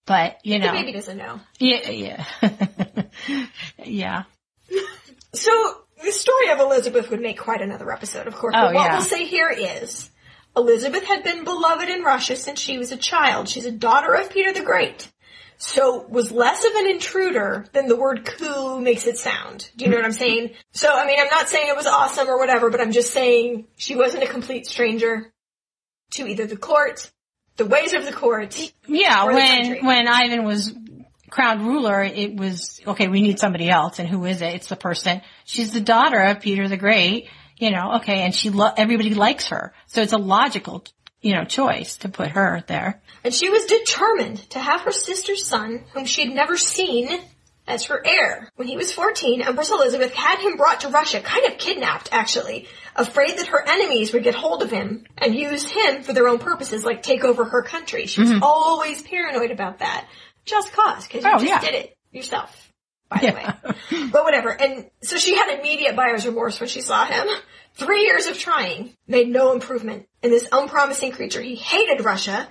But 0.06 0.38
you 0.44 0.58
know, 0.58 0.66
The 0.68 0.72
baby 0.72 0.92
doesn't 0.92 1.16
know. 1.16 1.40
yeah, 1.58 1.90
yeah, 1.90 2.24
yeah. 3.84 4.22
So 5.32 5.52
the 6.02 6.10
story 6.10 6.50
of 6.50 6.58
Elizabeth 6.58 7.08
would 7.10 7.20
make 7.20 7.38
quite 7.38 7.60
another 7.60 7.92
episode, 7.92 8.26
of 8.26 8.34
course. 8.34 8.54
Oh, 8.56 8.66
but 8.66 8.74
what 8.74 8.84
yeah. 8.86 8.92
we'll 8.94 9.02
say 9.02 9.26
here 9.26 9.48
is 9.48 10.10
Elizabeth 10.56 11.04
had 11.04 11.22
been 11.22 11.44
beloved 11.44 11.88
in 11.88 12.02
Russia 12.02 12.34
since 12.34 12.58
she 12.58 12.78
was 12.78 12.90
a 12.90 12.96
child. 12.96 13.48
She's 13.48 13.66
a 13.66 13.70
daughter 13.70 14.12
of 14.14 14.30
Peter 14.30 14.52
the 14.52 14.64
Great. 14.64 15.08
So 15.58 16.04
was 16.08 16.32
less 16.32 16.64
of 16.64 16.72
an 16.74 16.90
intruder 16.90 17.66
than 17.72 17.86
the 17.86 17.94
word 17.94 18.24
coup 18.24 18.80
makes 18.80 19.06
it 19.06 19.18
sound. 19.18 19.70
Do 19.76 19.84
you 19.84 19.90
know 19.90 19.98
what 19.98 20.06
I'm 20.06 20.12
saying? 20.12 20.52
So 20.72 20.92
I 20.92 21.06
mean 21.06 21.20
I'm 21.20 21.28
not 21.30 21.48
saying 21.48 21.68
it 21.68 21.76
was 21.76 21.86
awesome 21.86 22.28
or 22.28 22.38
whatever, 22.38 22.70
but 22.70 22.80
I'm 22.80 22.92
just 22.92 23.12
saying 23.12 23.66
she 23.76 23.94
wasn't 23.94 24.24
a 24.24 24.26
complete 24.26 24.66
stranger 24.66 25.32
to 26.12 26.26
either 26.26 26.46
the 26.46 26.56
court, 26.56 27.08
the 27.60 27.66
ways 27.66 27.92
of 27.92 28.06
the 28.06 28.12
court. 28.12 28.72
Yeah, 28.86 29.26
when 29.26 29.84
when 29.84 30.08
Ivan 30.08 30.44
was 30.44 30.74
crowned 31.28 31.66
ruler, 31.66 32.02
it 32.02 32.34
was 32.34 32.80
okay. 32.86 33.06
We 33.08 33.20
need 33.20 33.38
somebody 33.38 33.68
else, 33.68 33.98
and 33.98 34.08
who 34.08 34.24
is 34.24 34.40
it? 34.40 34.54
It's 34.54 34.68
the 34.68 34.76
person. 34.76 35.20
She's 35.44 35.72
the 35.72 35.80
daughter 35.80 36.18
of 36.18 36.40
Peter 36.40 36.68
the 36.68 36.78
Great. 36.78 37.28
You 37.58 37.70
know, 37.70 37.96
okay, 37.96 38.22
and 38.22 38.34
she 38.34 38.48
lo- 38.48 38.72
everybody 38.74 39.12
likes 39.12 39.48
her, 39.48 39.74
so 39.86 40.00
it's 40.00 40.14
a 40.14 40.18
logical, 40.18 40.82
you 41.20 41.34
know, 41.34 41.44
choice 41.44 41.98
to 41.98 42.08
put 42.08 42.30
her 42.30 42.64
there. 42.66 43.02
And 43.22 43.34
she 43.34 43.50
was 43.50 43.66
determined 43.66 44.38
to 44.50 44.58
have 44.58 44.80
her 44.80 44.92
sister's 44.92 45.44
son, 45.46 45.84
whom 45.92 46.06
she 46.06 46.24
had 46.24 46.34
never 46.34 46.56
seen, 46.56 47.20
as 47.70 47.85
her 47.85 48.02
heir. 48.04 48.50
When 48.56 48.68
he 48.68 48.76
was 48.76 48.92
14, 48.92 49.42
Empress 49.42 49.70
Elizabeth 49.70 50.12
had 50.12 50.38
him 50.38 50.56
brought 50.56 50.80
to 50.80 50.88
Russia, 50.88 51.20
kind 51.20 51.46
of 51.46 51.59
kidnapped 51.59 52.09
actually, 52.12 52.66
afraid 52.96 53.38
that 53.38 53.46
her 53.46 53.66
enemies 53.66 54.12
would 54.12 54.24
get 54.24 54.35
hold 54.35 54.62
of 54.62 54.70
him 54.70 55.04
and 55.16 55.35
use 55.35 55.70
him 55.70 56.02
for 56.02 56.12
their 56.12 56.28
own 56.28 56.38
purposes, 56.38 56.85
like 56.85 57.02
take 57.02 57.24
over 57.24 57.44
her 57.44 57.62
country. 57.62 58.06
She 58.06 58.20
was 58.20 58.30
mm-hmm. 58.30 58.42
always 58.42 59.02
paranoid 59.02 59.50
about 59.50 59.78
that. 59.78 60.06
Just 60.44 60.72
cause, 60.72 61.06
because 61.06 61.24
you 61.24 61.30
Oh, 61.30 61.38
just 61.38 61.44
yeah. 61.44 61.61
did 61.61 61.74
it 61.74 61.96
yourself, 62.11 62.72
by 63.09 63.18
the 63.18 63.33
way. 63.33 64.09
But 64.11 64.24
whatever. 64.24 64.50
And 64.50 64.90
so 65.02 65.16
she 65.16 65.37
had 65.37 65.59
immediate 65.59 65.96
buyer's 65.96 66.26
remorse 66.26 66.59
when 66.59 66.68
she 66.68 66.80
saw 66.80 67.04
him. 67.04 67.26
Three 67.74 68.02
years 68.02 68.26
of 68.26 68.37
trying 68.37 68.94
made 69.06 69.28
no 69.28 69.52
improvement 69.52 70.09
in 70.22 70.30
this 70.30 70.48
unpromising 70.50 71.12
creature. 71.12 71.40
He 71.40 71.54
hated 71.54 72.04
Russia. 72.04 72.48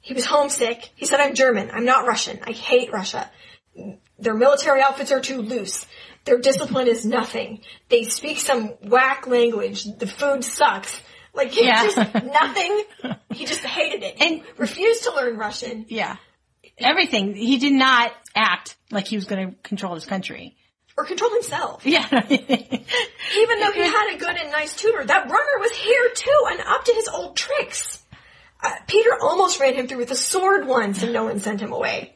He 0.00 0.14
was 0.14 0.24
homesick. 0.24 0.90
He 0.94 1.06
said, 1.06 1.20
I'm 1.20 1.34
German. 1.34 1.70
I'm 1.72 1.84
not 1.84 2.06
Russian. 2.06 2.38
I 2.44 2.52
hate 2.52 2.92
Russia. 2.92 3.30
Their 4.22 4.34
military 4.34 4.80
outfits 4.82 5.12
are 5.12 5.20
too 5.20 5.42
loose. 5.42 5.84
Their 6.24 6.38
discipline 6.38 6.86
is 6.86 7.04
nothing. 7.04 7.60
They 7.88 8.04
speak 8.04 8.38
some 8.38 8.68
whack 8.82 9.26
language. 9.26 9.84
The 9.84 10.06
food 10.06 10.44
sucks. 10.44 11.00
Like, 11.34 11.50
he 11.50 11.64
Yeah. 11.66 11.82
just 11.84 11.96
nothing. 12.24 12.82
He 13.32 13.46
just 13.46 13.62
hated 13.64 14.02
it. 14.02 14.16
And- 14.20 14.34
he 14.36 14.42
refused 14.58 15.04
to 15.04 15.14
learn 15.14 15.36
Russian. 15.36 15.86
Yeah, 15.88 16.16
everything. 16.78 17.34
He 17.34 17.58
did 17.58 17.72
not 17.72 18.12
act 18.36 18.76
like 18.90 19.06
he 19.08 19.16
was 19.16 19.24
going 19.24 19.48
to 19.50 19.54
control 19.62 19.94
his 19.94 20.04
country. 20.06 20.56
Or 20.96 21.04
control 21.06 21.32
himself. 21.32 21.82
Yeah, 21.86 22.06
Even 22.28 23.60
though 23.60 23.72
he 23.72 23.80
had 23.80 24.14
a 24.14 24.18
good 24.18 24.36
and 24.36 24.50
nice 24.52 24.76
tutor, 24.76 25.04
that 25.04 25.24
runner 25.24 25.58
was 25.58 25.72
here 25.72 26.10
too 26.14 26.46
and 26.50 26.60
up 26.60 26.84
to 26.84 26.92
his 26.94 27.08
old 27.08 27.34
tricks. 27.36 28.00
Uh, 28.62 28.70
Peter 28.86 29.10
almost 29.20 29.58
ran 29.58 29.74
him 29.74 29.88
through 29.88 29.98
with 29.98 30.10
a 30.12 30.16
sword 30.16 30.66
once 30.66 31.02
and 31.02 31.12
no 31.12 31.24
one 31.24 31.40
sent 31.40 31.60
him 31.60 31.72
away. 31.72 32.14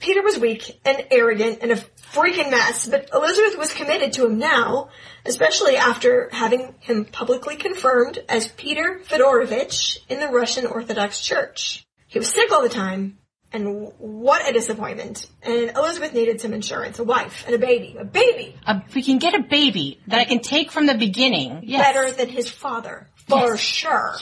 Peter 0.00 0.22
was 0.22 0.38
weak 0.38 0.80
and 0.84 1.06
arrogant 1.10 1.58
and 1.62 1.70
a 1.72 1.76
freaking 2.12 2.50
mess, 2.50 2.88
but 2.88 3.10
Elizabeth 3.12 3.58
was 3.58 3.72
committed 3.72 4.14
to 4.14 4.26
him 4.26 4.38
now, 4.38 4.88
especially 5.26 5.76
after 5.76 6.28
having 6.32 6.74
him 6.80 7.04
publicly 7.04 7.56
confirmed 7.56 8.18
as 8.28 8.48
Peter 8.48 9.00
Fedorovich 9.04 9.98
in 10.08 10.18
the 10.18 10.28
Russian 10.28 10.66
Orthodox 10.66 11.20
Church. 11.20 11.84
He 12.08 12.18
was 12.18 12.28
sick 12.28 12.50
all 12.50 12.62
the 12.62 12.68
time, 12.70 13.18
and 13.52 13.92
what 13.98 14.48
a 14.48 14.52
disappointment. 14.52 15.28
And 15.42 15.70
Elizabeth 15.76 16.14
needed 16.14 16.40
some 16.40 16.54
insurance, 16.54 16.98
a 16.98 17.04
wife, 17.04 17.44
and 17.46 17.54
a 17.54 17.58
baby. 17.58 17.94
A 17.98 18.04
baby! 18.04 18.56
Uh, 18.66 18.80
we 18.94 19.02
can 19.02 19.18
get 19.18 19.34
a 19.34 19.42
baby 19.42 20.00
that 20.06 20.18
I 20.18 20.24
can 20.24 20.40
take 20.40 20.72
from 20.72 20.86
the 20.86 20.94
beginning. 20.94 21.60
Yes. 21.64 21.82
better 21.94 22.10
than 22.10 22.28
his 22.30 22.48
father, 22.50 23.08
for 23.28 23.50
Yes. 23.50 23.60
sure. 23.60 24.16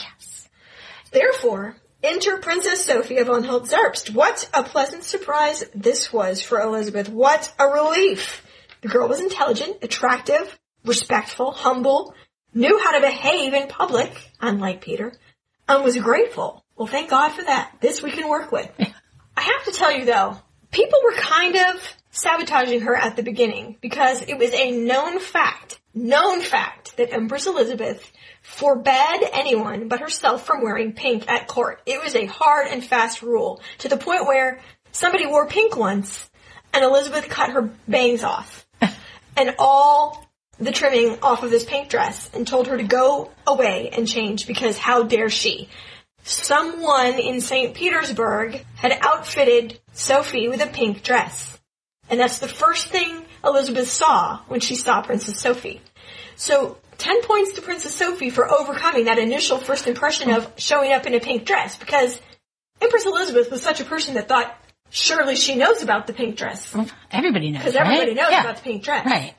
Therefore, 1.11 1.75
enter 2.03 2.37
Princess 2.37 2.85
Sophia 2.85 3.25
von 3.25 3.43
Anhalt-Zerbst. 3.43 4.13
What 4.13 4.49
a 4.53 4.63
pleasant 4.63 5.03
surprise 5.03 5.63
this 5.75 6.11
was 6.13 6.41
for 6.41 6.61
Elizabeth. 6.61 7.09
What 7.09 7.53
a 7.59 7.67
relief. 7.67 8.45
The 8.81 8.87
girl 8.87 9.07
was 9.07 9.19
intelligent, 9.19 9.77
attractive, 9.81 10.57
respectful, 10.85 11.51
humble, 11.51 12.13
knew 12.53 12.79
how 12.79 12.93
to 12.93 13.01
behave 13.01 13.53
in 13.53 13.67
public, 13.67 14.11
unlike 14.41 14.81
Peter, 14.81 15.13
and 15.67 15.83
was 15.83 15.97
grateful. 15.97 16.63
Well, 16.75 16.87
thank 16.87 17.09
God 17.09 17.29
for 17.29 17.43
that. 17.43 17.73
This 17.81 18.01
we 18.01 18.11
can 18.11 18.29
work 18.29 18.51
with. 18.51 18.69
I 18.79 19.41
have 19.41 19.65
to 19.65 19.71
tell 19.71 19.91
you 19.91 20.05
though, 20.05 20.37
people 20.71 20.99
were 21.03 21.13
kind 21.13 21.55
of 21.55 21.95
sabotaging 22.11 22.81
her 22.81 22.95
at 22.95 23.15
the 23.15 23.23
beginning 23.23 23.77
because 23.81 24.21
it 24.21 24.37
was 24.37 24.53
a 24.53 24.71
known 24.71 25.19
fact, 25.19 25.78
known 25.93 26.41
fact 26.41 26.97
that 26.97 27.13
Empress 27.13 27.47
Elizabeth 27.47 28.11
forbade 28.41 29.23
anyone 29.33 29.87
but 29.87 29.99
herself 29.99 30.45
from 30.45 30.63
wearing 30.63 30.93
pink 30.93 31.29
at 31.29 31.47
court. 31.47 31.81
It 31.85 32.03
was 32.03 32.15
a 32.15 32.25
hard 32.25 32.67
and 32.67 32.83
fast 32.83 33.21
rule 33.21 33.61
to 33.79 33.89
the 33.89 33.97
point 33.97 34.27
where 34.27 34.61
somebody 34.91 35.25
wore 35.25 35.47
pink 35.47 35.75
once 35.75 36.29
and 36.73 36.83
Elizabeth 36.83 37.29
cut 37.29 37.51
her 37.51 37.69
bangs 37.87 38.23
off 38.23 38.67
and 39.37 39.55
all 39.57 40.29
the 40.59 40.71
trimming 40.71 41.17
off 41.21 41.43
of 41.43 41.51
this 41.51 41.63
pink 41.63 41.89
dress 41.89 42.29
and 42.33 42.47
told 42.47 42.67
her 42.67 42.77
to 42.77 42.83
go 42.83 43.31
away 43.47 43.89
and 43.93 44.07
change 44.07 44.45
because 44.45 44.77
how 44.77 45.03
dare 45.03 45.29
she? 45.29 45.69
Someone 46.23 47.17
in 47.17 47.41
St. 47.41 47.73
Petersburg 47.73 48.63
had 48.75 48.97
outfitted 49.01 49.79
Sophie 49.93 50.49
with 50.49 50.61
a 50.61 50.67
pink 50.67 51.01
dress. 51.01 51.57
And 52.09 52.19
that's 52.19 52.39
the 52.39 52.47
first 52.47 52.87
thing 52.87 53.25
Elizabeth 53.43 53.89
saw 53.89 54.39
when 54.47 54.59
she 54.59 54.75
saw 54.75 55.01
Princess 55.01 55.39
Sophie. 55.39 55.81
So, 56.35 56.77
10 56.97 57.23
points 57.23 57.53
to 57.53 57.61
Princess 57.61 57.95
Sophie 57.95 58.29
for 58.29 58.49
overcoming 58.49 59.05
that 59.05 59.17
initial 59.19 59.57
first 59.57 59.87
impression 59.87 60.31
of 60.31 60.51
showing 60.57 60.91
up 60.91 61.05
in 61.05 61.13
a 61.13 61.19
pink 61.19 61.45
dress 61.45 61.77
because 61.77 62.19
Empress 62.81 63.05
Elizabeth 63.05 63.49
was 63.51 63.61
such 63.61 63.79
a 63.79 63.85
person 63.85 64.15
that 64.15 64.27
thought 64.27 64.55
Surely 64.91 65.35
she 65.35 65.55
knows 65.55 65.83
about 65.83 66.07
the 66.07 66.13
pink 66.13 66.35
dress. 66.35 66.75
Everybody 67.11 67.51
knows, 67.51 67.59
Because 67.61 67.75
right? 67.75 67.85
everybody 67.85 68.13
knows 68.15 68.31
yeah. 68.31 68.41
about 68.41 68.57
the 68.57 68.63
pink 68.63 68.83
dress. 68.83 69.05
Right. 69.05 69.35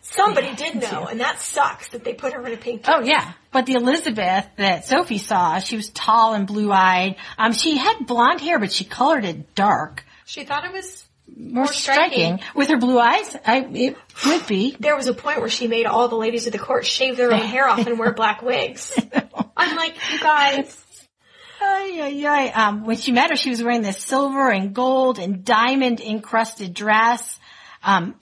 Somebody 0.00 0.54
did 0.54 0.76
know, 0.76 1.06
and 1.06 1.20
that 1.20 1.40
sucks 1.40 1.88
that 1.88 2.04
they 2.04 2.12
put 2.12 2.34
her 2.34 2.46
in 2.46 2.52
a 2.52 2.56
pink 2.56 2.82
dress. 2.82 2.96
Oh 3.00 3.04
yeah, 3.04 3.32
but 3.52 3.66
the 3.66 3.74
Elizabeth 3.74 4.46
that 4.56 4.84
Sophie 4.84 5.18
saw, 5.18 5.58
she 5.60 5.76
was 5.76 5.88
tall 5.90 6.34
and 6.34 6.46
blue-eyed. 6.46 7.16
Um, 7.38 7.52
she 7.52 7.76
had 7.78 8.06
blonde 8.06 8.40
hair, 8.40 8.58
but 8.58 8.70
she 8.70 8.84
colored 8.84 9.24
it 9.24 9.54
dark, 9.54 10.04
She 10.26 10.44
thought 10.44 10.64
it 10.64 10.72
was. 10.72 11.04
More 11.36 11.66
striking. 11.66 12.38
striking. 12.38 12.40
With 12.54 12.68
her 12.68 12.78
blue 12.78 12.98
eyes, 12.98 13.36
I 13.46 13.66
it 13.72 13.96
would 14.26 14.46
be. 14.46 14.76
There 14.80 14.96
was 14.96 15.06
a 15.06 15.14
point 15.14 15.40
where 15.40 15.48
she 15.48 15.66
made 15.66 15.86
all 15.86 16.08
the 16.08 16.16
ladies 16.16 16.46
of 16.46 16.52
the 16.52 16.58
court 16.58 16.86
shave 16.86 17.16
their 17.16 17.32
own 17.32 17.40
hair 17.40 17.68
off 17.68 17.86
and 17.86 17.98
wear 17.98 18.12
black 18.12 18.42
wigs. 18.42 18.98
I'm 19.56 19.76
like, 19.76 19.94
you 20.12 20.20
guys. 20.20 20.80
Ay, 21.60 21.98
ay, 22.02 22.26
ay. 22.26 22.48
Um, 22.50 22.84
when 22.84 22.96
she 22.96 23.12
met 23.12 23.30
her, 23.30 23.36
she 23.36 23.50
was 23.50 23.62
wearing 23.62 23.82
this 23.82 23.98
silver 23.98 24.50
and 24.50 24.74
gold 24.74 25.18
and 25.18 25.44
diamond 25.44 26.00
encrusted 26.00 26.74
dress. 26.74 27.38
Um, 27.82 28.14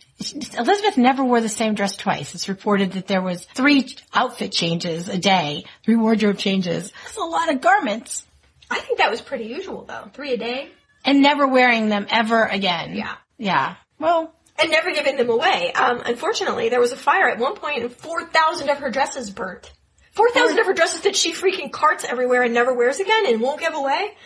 Elizabeth 0.58 0.96
never 0.96 1.24
wore 1.24 1.40
the 1.40 1.48
same 1.48 1.74
dress 1.74 1.96
twice. 1.96 2.34
It's 2.34 2.48
reported 2.48 2.92
that 2.92 3.06
there 3.06 3.22
was 3.22 3.44
three 3.44 3.94
outfit 4.14 4.52
changes 4.52 5.08
a 5.08 5.18
day, 5.18 5.64
three 5.84 5.96
wardrobe 5.96 6.38
changes. 6.38 6.92
That's 7.04 7.16
a 7.16 7.20
lot 7.20 7.52
of 7.52 7.60
garments. 7.60 8.24
I 8.70 8.78
think 8.78 8.98
that 8.98 9.10
was 9.10 9.20
pretty 9.20 9.44
usual 9.44 9.84
though. 9.84 10.10
Three 10.12 10.32
a 10.32 10.36
day. 10.36 10.70
And 11.04 11.20
never 11.22 11.46
wearing 11.46 11.88
them 11.88 12.06
ever 12.10 12.44
again. 12.44 12.94
Yeah. 12.94 13.14
Yeah. 13.38 13.74
Well, 13.98 14.34
And 14.58 14.70
never 14.70 14.92
giving 14.92 15.16
them 15.16 15.30
away. 15.30 15.72
Um, 15.72 16.00
unfortunately, 16.04 16.68
there 16.68 16.80
was 16.80 16.92
a 16.92 16.96
fire 16.96 17.28
at 17.28 17.38
one 17.38 17.56
point 17.56 17.82
and 17.82 17.92
4,000 17.92 18.68
of 18.70 18.78
her 18.78 18.90
dresses 18.90 19.30
burnt. 19.30 19.72
4,000 20.12 20.58
of 20.58 20.66
her 20.66 20.74
dresses 20.74 21.00
that 21.02 21.16
she 21.16 21.32
freaking 21.32 21.72
carts 21.72 22.04
everywhere 22.04 22.42
and 22.42 22.54
never 22.54 22.72
wears 22.74 23.00
again 23.00 23.26
and 23.26 23.40
won't 23.40 23.60
give 23.60 23.74
away. 23.74 24.16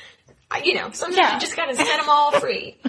I- 0.50 0.62
You 0.64 0.74
know, 0.74 0.90
sometimes 0.92 1.16
Yeah. 1.16 1.34
you 1.34 1.40
just 1.40 1.56
gotta 1.56 1.74
set 1.76 1.86
them 1.86 2.08
all 2.08 2.32
free. 2.40 2.78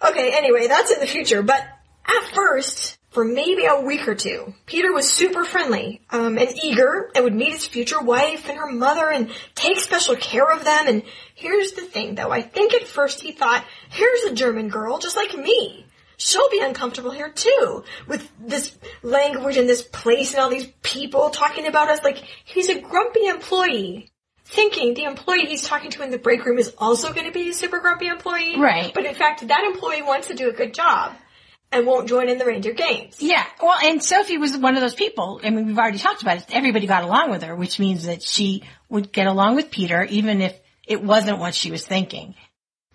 Okay, 0.00 0.30
anyway, 0.36 0.68
that's 0.68 0.92
in 0.92 1.00
the 1.00 1.06
future, 1.08 1.42
but 1.42 1.60
at 2.06 2.22
first, 2.32 2.97
for 3.18 3.24
maybe 3.24 3.64
a 3.64 3.80
week 3.80 4.06
or 4.06 4.14
two, 4.14 4.54
Peter 4.64 4.92
was 4.92 5.10
super 5.10 5.42
friendly, 5.44 6.00
um, 6.10 6.38
and 6.38 6.56
eager, 6.62 7.10
and 7.16 7.24
would 7.24 7.34
meet 7.34 7.50
his 7.50 7.66
future 7.66 8.00
wife 8.00 8.48
and 8.48 8.56
her 8.56 8.70
mother 8.70 9.10
and 9.10 9.28
take 9.56 9.80
special 9.80 10.14
care 10.14 10.48
of 10.48 10.64
them, 10.64 10.86
and 10.86 11.02
here's 11.34 11.72
the 11.72 11.82
thing 11.82 12.14
though, 12.14 12.30
I 12.30 12.42
think 12.42 12.74
at 12.74 12.86
first 12.86 13.20
he 13.20 13.32
thought, 13.32 13.64
here's 13.90 14.22
a 14.22 14.34
German 14.36 14.68
girl 14.68 14.98
just 14.98 15.16
like 15.16 15.36
me. 15.36 15.84
She'll 16.16 16.48
be 16.50 16.60
uncomfortable 16.60 17.10
here 17.10 17.28
too, 17.28 17.82
with 18.06 18.30
this 18.38 18.78
language 19.02 19.56
and 19.56 19.68
this 19.68 19.82
place 19.82 20.32
and 20.32 20.40
all 20.40 20.48
these 20.48 20.70
people 20.82 21.30
talking 21.30 21.66
about 21.66 21.90
us 21.90 22.04
like 22.04 22.22
he's 22.44 22.68
a 22.68 22.80
grumpy 22.80 23.26
employee 23.26 24.12
thinking 24.44 24.94
the 24.94 25.02
employee 25.02 25.46
he's 25.46 25.64
talking 25.64 25.90
to 25.90 26.04
in 26.04 26.12
the 26.12 26.18
break 26.18 26.44
room 26.44 26.58
is 26.58 26.72
also 26.78 27.12
going 27.12 27.26
to 27.26 27.32
be 27.32 27.50
a 27.50 27.52
super 27.52 27.80
grumpy 27.80 28.06
employee. 28.06 28.60
Right. 28.60 28.94
But 28.94 29.06
in 29.06 29.16
fact, 29.16 29.48
that 29.48 29.64
employee 29.64 30.02
wants 30.02 30.28
to 30.28 30.34
do 30.34 30.48
a 30.48 30.52
good 30.52 30.72
job 30.72 31.16
and 31.72 31.86
won't 31.86 32.08
join 32.08 32.28
in 32.28 32.38
the 32.38 32.44
reindeer 32.44 32.72
games. 32.72 33.16
yeah. 33.20 33.44
Well, 33.62 33.76
and 33.82 34.02
Sophie 34.02 34.38
was 34.38 34.56
one 34.56 34.74
of 34.76 34.80
those 34.80 34.94
people. 34.94 35.40
I 35.44 35.50
mean, 35.50 35.66
we've 35.66 35.78
already 35.78 35.98
talked 35.98 36.22
about 36.22 36.38
it. 36.38 36.46
Everybody 36.50 36.86
got 36.86 37.04
along 37.04 37.30
with 37.30 37.42
her, 37.42 37.54
which 37.54 37.78
means 37.78 38.06
that 38.06 38.22
she 38.22 38.62
would 38.88 39.12
get 39.12 39.26
along 39.26 39.54
with 39.56 39.70
Peter, 39.70 40.02
even 40.04 40.40
if 40.40 40.58
it 40.86 41.02
wasn't 41.02 41.38
what 41.38 41.54
she 41.54 41.70
was 41.70 41.86
thinking. 41.86 42.34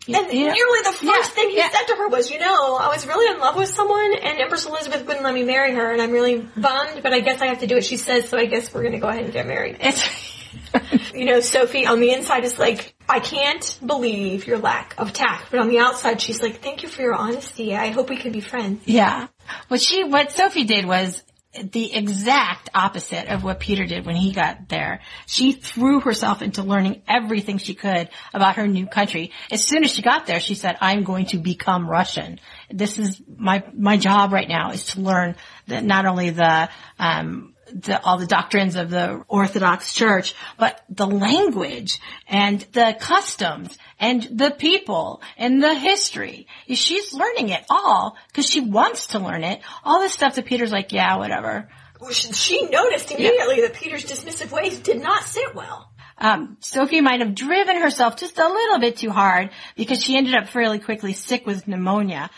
You- 0.07 0.17
And 0.17 0.33
you 0.33 0.47
know? 0.47 0.53
nearly 0.53 0.79
the 0.83 0.91
first 0.91 1.03
Yeah, 1.03 1.21
thing 1.23 1.49
he 1.51 1.57
yeah. 1.57 1.69
said 1.69 1.85
to 1.85 1.95
her 1.95 2.07
was, 2.09 2.29
you 2.29 2.39
know, 2.39 2.75
I 2.75 2.87
was 2.89 3.05
really 3.07 3.33
in 3.33 3.39
love 3.39 3.55
with 3.55 3.69
someone 3.69 4.13
and 4.15 4.39
Empress 4.39 4.65
Elizabeth 4.65 5.05
wouldn't 5.05 5.23
let 5.23 5.33
me 5.33 5.43
marry 5.43 5.73
her 5.75 5.91
and 5.93 6.01
I'm 6.01 6.11
really 6.11 6.39
bummed, 6.57 7.01
but 7.03 7.13
I 7.13 7.19
guess 7.21 7.41
I 7.41 7.45
have 7.45 7.59
to 7.59 7.67
do 7.67 7.75
what 7.75 7.85
she 7.85 7.95
says, 7.97 8.27
so 8.27 8.37
I 8.37 8.45
guess 8.45 8.73
we're 8.73 8.81
going 8.81 8.93
to 8.93 8.99
go 8.99 9.07
ahead 9.07 9.23
and 9.23 9.31
get 9.31 9.47
married. 9.47 9.77
It's, 9.79 10.03
You 11.13 11.25
know, 11.25 11.41
Sophie 11.41 11.85
on 11.85 11.99
the 11.99 12.11
inside 12.11 12.43
is 12.43 12.57
like, 12.57 12.95
I 13.07 13.19
can't 13.19 13.79
believe 13.85 14.47
your 14.47 14.57
lack 14.57 14.95
of 14.97 15.13
tact. 15.13 15.51
But 15.51 15.59
on 15.59 15.69
the 15.69 15.77
outside, 15.77 16.19
she's 16.19 16.41
like, 16.41 16.61
thank 16.61 16.81
you 16.81 16.89
for 16.89 17.03
your 17.03 17.13
honesty. 17.13 17.75
I 17.75 17.89
hope 17.89 18.09
we 18.09 18.17
can 18.17 18.31
be 18.31 18.41
friends. 18.41 18.81
yeah. 18.85 19.27
What 19.67 19.79
she, 19.79 20.03
what 20.03 20.31
Sophie 20.31 20.63
did 20.63 20.85
was 20.85 21.21
the 21.61 21.93
exact 21.93 22.69
opposite 22.73 23.27
of 23.27 23.43
what 23.43 23.59
Peter 23.59 23.85
did 23.85 24.05
when 24.05 24.15
he 24.15 24.31
got 24.31 24.69
there. 24.69 25.01
She 25.27 25.51
threw 25.51 25.99
herself 25.99 26.41
into 26.41 26.63
learning 26.63 27.03
everything 27.07 27.59
she 27.59 27.75
could 27.75 28.09
about 28.33 28.55
her 28.55 28.67
new 28.67 28.87
country. 28.87 29.31
As 29.51 29.63
soon 29.63 29.83
as 29.83 29.91
she 29.91 30.01
got 30.01 30.25
there, 30.25 30.39
she 30.39 30.55
said, 30.55 30.77
I'm 30.81 31.03
going 31.03 31.27
to 31.27 31.37
become 31.37 31.87
Russian. 31.87 32.39
This 32.71 32.97
is 32.97 33.21
my, 33.27 33.63
my 33.77 33.97
job 33.97 34.33
right 34.33 34.49
now 34.49 34.71
is 34.71 34.85
to 34.87 35.01
learn 35.01 35.35
that 35.67 35.83
not 35.83 36.05
only 36.05 36.31
the, 36.31 36.69
um, 36.97 37.52
the, 37.73 38.01
all 38.03 38.17
the 38.17 38.27
doctrines 38.27 38.75
of 38.75 38.89
the 38.89 39.23
Orthodox 39.27 39.93
Church, 39.93 40.35
but 40.57 40.83
the 40.89 41.07
language 41.07 41.99
and 42.27 42.61
the 42.73 42.95
customs 42.99 43.77
and 43.99 44.23
the 44.31 44.51
people 44.51 45.21
and 45.37 45.61
the 45.61 45.73
history. 45.73 46.47
She's 46.67 47.13
learning 47.13 47.49
it 47.49 47.65
all 47.69 48.15
because 48.27 48.49
she 48.49 48.59
wants 48.59 49.07
to 49.07 49.19
learn 49.19 49.43
it. 49.43 49.61
All 49.83 49.99
this 49.99 50.13
stuff 50.13 50.35
that 50.35 50.45
Peter's 50.45 50.71
like, 50.71 50.91
yeah, 50.91 51.17
whatever. 51.17 51.69
She 52.11 52.33
she 52.33 52.65
noticed 52.65 53.11
immediately 53.11 53.61
that 53.61 53.73
Peter's 53.73 54.05
dismissive 54.05 54.51
ways 54.51 54.79
did 54.79 55.01
not 55.01 55.23
sit 55.23 55.55
well. 55.55 55.89
Um, 56.17 56.57
Sophie 56.59 57.01
might 57.01 57.21
have 57.21 57.35
driven 57.35 57.81
herself 57.81 58.17
just 58.17 58.37
a 58.37 58.47
little 58.47 58.79
bit 58.79 58.97
too 58.97 59.09
hard 59.09 59.49
because 59.75 60.01
she 60.01 60.15
ended 60.15 60.35
up 60.35 60.47
fairly 60.47 60.79
quickly 60.79 61.13
sick 61.13 61.45
with 61.45 61.67
pneumonia. 61.67 62.29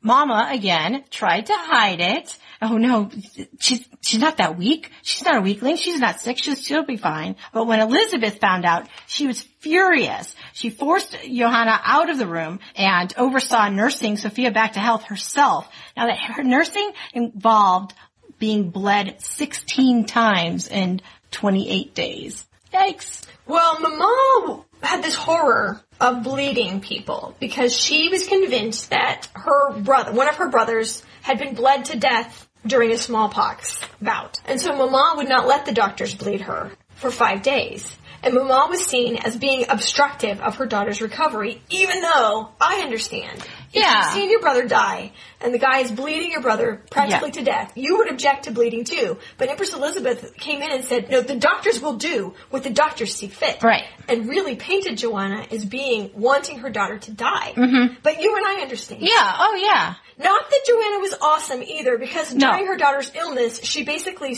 Mama, 0.00 0.48
again, 0.52 1.04
tried 1.10 1.46
to 1.46 1.54
hide 1.56 2.00
it. 2.00 2.38
Oh 2.62 2.78
no, 2.78 3.10
she's, 3.58 3.86
she's 4.00 4.20
not 4.20 4.36
that 4.36 4.56
weak. 4.56 4.90
She's 5.02 5.24
not 5.24 5.36
a 5.36 5.40
weakling. 5.40 5.76
She's 5.76 5.98
not 5.98 6.20
sick. 6.20 6.38
She'll, 6.38 6.54
she'll 6.54 6.84
be 6.84 6.96
fine. 6.96 7.36
But 7.52 7.66
when 7.66 7.80
Elizabeth 7.80 8.38
found 8.38 8.64
out, 8.64 8.86
she 9.06 9.26
was 9.26 9.42
furious. 9.42 10.34
She 10.52 10.70
forced 10.70 11.16
Johanna 11.22 11.80
out 11.84 12.08
of 12.08 12.18
the 12.18 12.26
room 12.26 12.60
and 12.76 13.12
oversaw 13.16 13.68
nursing 13.68 14.16
Sophia 14.16 14.52
back 14.52 14.74
to 14.74 14.80
health 14.80 15.04
herself. 15.04 15.68
Now 15.96 16.06
that 16.06 16.18
her 16.18 16.44
nursing 16.44 16.92
involved 17.12 17.94
being 18.38 18.70
bled 18.70 19.20
16 19.20 20.04
times 20.06 20.68
in 20.68 21.00
28 21.32 21.94
days. 21.94 22.46
Yikes. 22.72 23.24
Well, 23.46 23.80
Mama 23.80 24.64
had 24.86 25.02
this 25.02 25.14
horror 25.14 25.80
of 26.00 26.22
bleeding 26.22 26.80
people 26.80 27.34
because 27.40 27.76
she 27.76 28.08
was 28.08 28.26
convinced 28.26 28.90
that 28.90 29.28
her 29.34 29.72
brother, 29.78 30.12
one 30.12 30.28
of 30.28 30.36
her 30.36 30.48
brothers, 30.48 31.02
had 31.22 31.38
been 31.38 31.54
bled 31.54 31.86
to 31.86 31.98
death 31.98 32.48
during 32.66 32.90
a 32.92 32.98
smallpox 32.98 33.80
bout. 34.00 34.40
And 34.44 34.60
so 34.60 34.74
Mama 34.74 35.14
would 35.16 35.28
not 35.28 35.46
let 35.46 35.66
the 35.66 35.72
doctors 35.72 36.14
bleed 36.14 36.42
her 36.42 36.72
for 36.96 37.10
five 37.10 37.42
days. 37.42 37.96
And 38.22 38.34
Mama 38.34 38.68
was 38.70 38.86
seen 38.86 39.16
as 39.16 39.36
being 39.36 39.66
obstructive 39.68 40.40
of 40.40 40.56
her 40.56 40.66
daughter's 40.66 41.02
recovery, 41.02 41.60
even 41.68 42.00
though 42.00 42.48
I 42.58 42.80
understand. 42.80 43.46
Yeah. 43.74 44.04
you've 44.04 44.12
seen 44.14 44.30
your 44.30 44.40
brother 44.40 44.66
die 44.66 45.12
and 45.40 45.52
the 45.52 45.58
guy 45.58 45.80
is 45.80 45.90
bleeding 45.90 46.30
your 46.32 46.40
brother 46.40 46.82
practically 46.90 47.28
Yeah. 47.28 47.34
to 47.40 47.42
death, 47.44 47.72
you 47.76 47.98
would 47.98 48.10
object 48.10 48.44
to 48.44 48.50
bleeding 48.50 48.84
too. 48.84 49.18
But 49.36 49.48
Empress 49.50 49.74
Elizabeth 49.74 50.36
came 50.36 50.62
in 50.62 50.70
and 50.72 50.84
said, 50.84 51.10
no, 51.10 51.20
the 51.20 51.36
doctors 51.36 51.80
will 51.80 51.94
do 51.96 52.34
what 52.50 52.62
the 52.62 52.70
doctors 52.70 53.14
see 53.14 53.28
fit. 53.28 53.62
Right. 53.62 53.84
And 54.08 54.28
really 54.28 54.56
painted 54.56 54.98
Johanna 54.98 55.46
as 55.50 55.64
being 55.64 56.10
wanting 56.14 56.60
her 56.60 56.70
daughter 56.70 56.98
to 56.98 57.10
die. 57.10 57.52
Mm-hmm. 57.56 57.94
But 58.02 58.20
you 58.22 58.36
and 58.36 58.46
I 58.46 58.62
understand. 58.62 59.02
Yeah, 59.02 59.10
oh 59.38 59.54
yeah. 59.62 59.94
Not 60.16 60.48
that 60.48 60.60
Johanna 60.66 60.98
was 61.00 61.14
awesome 61.20 61.62
either, 61.62 61.98
because 61.98 62.32
No. 62.32 62.50
during 62.52 62.66
her 62.66 62.76
daughter's 62.76 63.10
illness, 63.14 63.60
she 63.64 63.82
basically 63.84 64.34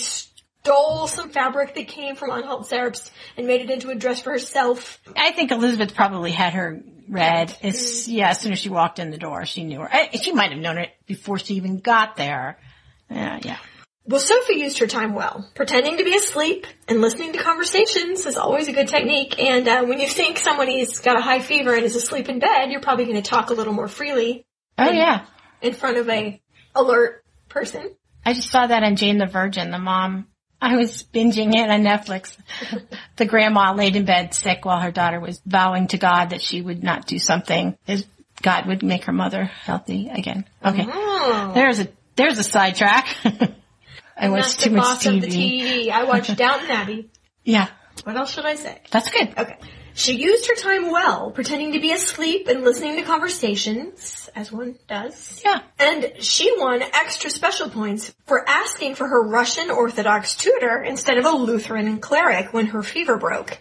stole 0.67 1.07
some 1.07 1.31
fabric 1.31 1.75
that 1.77 1.87
came 1.87 2.17
from 2.17 2.31
Anhalt-Zerbst 2.31 3.11
and 3.37 3.47
made 3.47 3.61
it 3.61 3.71
into 3.71 3.91
a 3.91 3.95
dress 3.95 4.21
for 4.21 4.31
herself. 4.31 5.01
I 5.17 5.31
think 5.31 5.53
Elizabeth 5.53 5.95
probably 5.95 6.33
had 6.33 6.55
her 6.55 6.83
read. 7.09 7.57
As, 7.63 8.09
yeah, 8.09 8.31
as 8.31 8.41
soon 8.41 8.53
as 8.53 8.59
she 8.59 8.69
walked 8.69 8.99
in 8.99 9.11
the 9.11 9.17
door, 9.17 9.47
she 9.47 9.63
knew 9.63 9.79
her. 9.81 9.89
I, 9.91 10.11
she 10.17 10.33
might 10.33 10.51
have 10.51 10.61
known 10.61 10.79
it 10.79 10.91
before 11.07 11.39
she 11.39 11.55
even 11.55 11.79
got 11.79 12.17
there. 12.17 12.59
Yeah, 13.09 13.39
yeah. 13.43 13.59
Well, 14.09 14.21
Sophie 14.21 14.55
used 14.55 14.79
her 14.79 14.89
time 14.89 15.15
well. 15.15 15.49
Pretending 15.55 15.99
to 15.99 16.05
be 16.05 16.17
asleep 16.17 16.67
and 16.89 17.01
listening 17.01 17.33
to 17.35 17.39
conversations 17.39 18.27
is 18.27 18.37
always 18.37 18.67
a 18.67 18.73
good 18.73 18.89
technique. 18.89 19.41
And 19.41 19.69
uh, 19.69 19.85
when 19.85 20.01
you 20.01 20.09
think 20.09 20.39
somebody's 20.39 20.99
got 20.99 21.19
a 21.19 21.23
high 21.23 21.41
fever 21.41 21.75
and 21.75 21.85
is 21.85 21.95
asleep 21.97 22.29
in 22.29 22.41
bed, 22.41 22.71
you're 22.71 22.81
probably 22.81 23.05
going 23.05 23.23
to 23.23 23.29
talk 23.29 23.51
a 23.51 23.55
little 23.55 23.73
more 23.73 23.89
freely 23.89 24.45
Oh 24.79 24.91
yeah. 24.91 25.27
in 25.63 25.75
front 25.75 25.99
of 25.99 26.09
a 26.09 26.41
alert 26.75 27.25
person. 27.49 27.91
I 28.25 28.33
just 28.33 28.51
saw 28.51 28.67
that 28.67 28.83
in 28.83 28.97
Jane 28.97 29.19
the 29.19 29.27
Virgin, 29.27 29.71
the 29.71 29.79
mom. 29.79 30.27
I 30.67 30.75
was 30.77 31.05
binging 31.15 31.55
it 31.55 31.71
on 31.71 31.83
Netflix. 31.83 32.37
the 33.15 33.25
grandma 33.25 33.73
laid 33.73 33.95
in 33.95 34.05
bed 34.05 34.35
sick 34.35 34.65
while 34.65 34.81
her 34.81 34.91
daughter 34.91 35.21
was 35.21 35.41
vowing 35.47 35.87
to 35.89 35.97
God 35.97 36.31
that 36.31 36.43
she 36.43 36.61
would 36.61 36.83
not 36.83 37.07
do 37.07 37.21
something 37.21 37.79
as 37.87 38.05
God 38.43 38.67
would 38.67 38.83
make 38.83 39.05
her 39.05 39.13
mother 39.13 39.45
healthy 39.45 40.09
again. 40.09 40.45
Okay. 40.65 40.85
Oh. 40.89 41.53
There's 41.55 41.79
a, 41.79 41.89
there's 42.17 42.39
a 42.39 42.43
sidetrack. 42.43 43.07
I 44.17 44.29
watched 44.29 44.61
too 44.61 44.71
much 44.71 44.83
boss 44.83 45.07
of 45.07 45.21
the 45.21 45.29
TV. 45.29 45.61
TV. 45.61 45.91
I 45.91 46.03
watched 46.03 46.37
Downton 46.37 46.69
Abbey. 46.69 47.11
Yeah. 47.45 47.69
What 48.03 48.17
else 48.17 48.33
should 48.33 48.45
I 48.45 48.57
say? 48.57 48.81
That's 48.91 49.11
good. 49.11 49.39
Okay. 49.39 49.59
She 49.95 50.15
used 50.15 50.49
her 50.49 50.57
time 50.57 50.91
well, 50.91 51.31
pretending 51.31 51.75
to 51.75 51.81
be 51.81 51.93
asleep 51.93 52.49
and 52.49 52.65
listening 52.65 52.97
to 52.97 53.03
conversations, 53.03 54.26
as 54.37 54.53
one 54.53 54.77
does. 54.87 55.43
Yeah. 55.45 55.63
And 55.79 56.13
she 56.21 56.53
won 56.59 56.83
extra 56.83 57.31
special 57.31 57.71
points 57.71 58.15
for 58.27 58.47
asking 58.47 58.95
for 58.95 59.09
her 59.09 59.27
Russian 59.27 59.71
Orthodox 59.71 60.37
tutor 60.37 60.83
instead 60.83 61.17
of 61.17 61.25
a 61.25 61.31
Lutheran 61.31 61.99
cleric 61.99 62.53
when 62.53 62.67
her 62.67 62.83
fever 62.83 63.17
broke. 63.17 63.59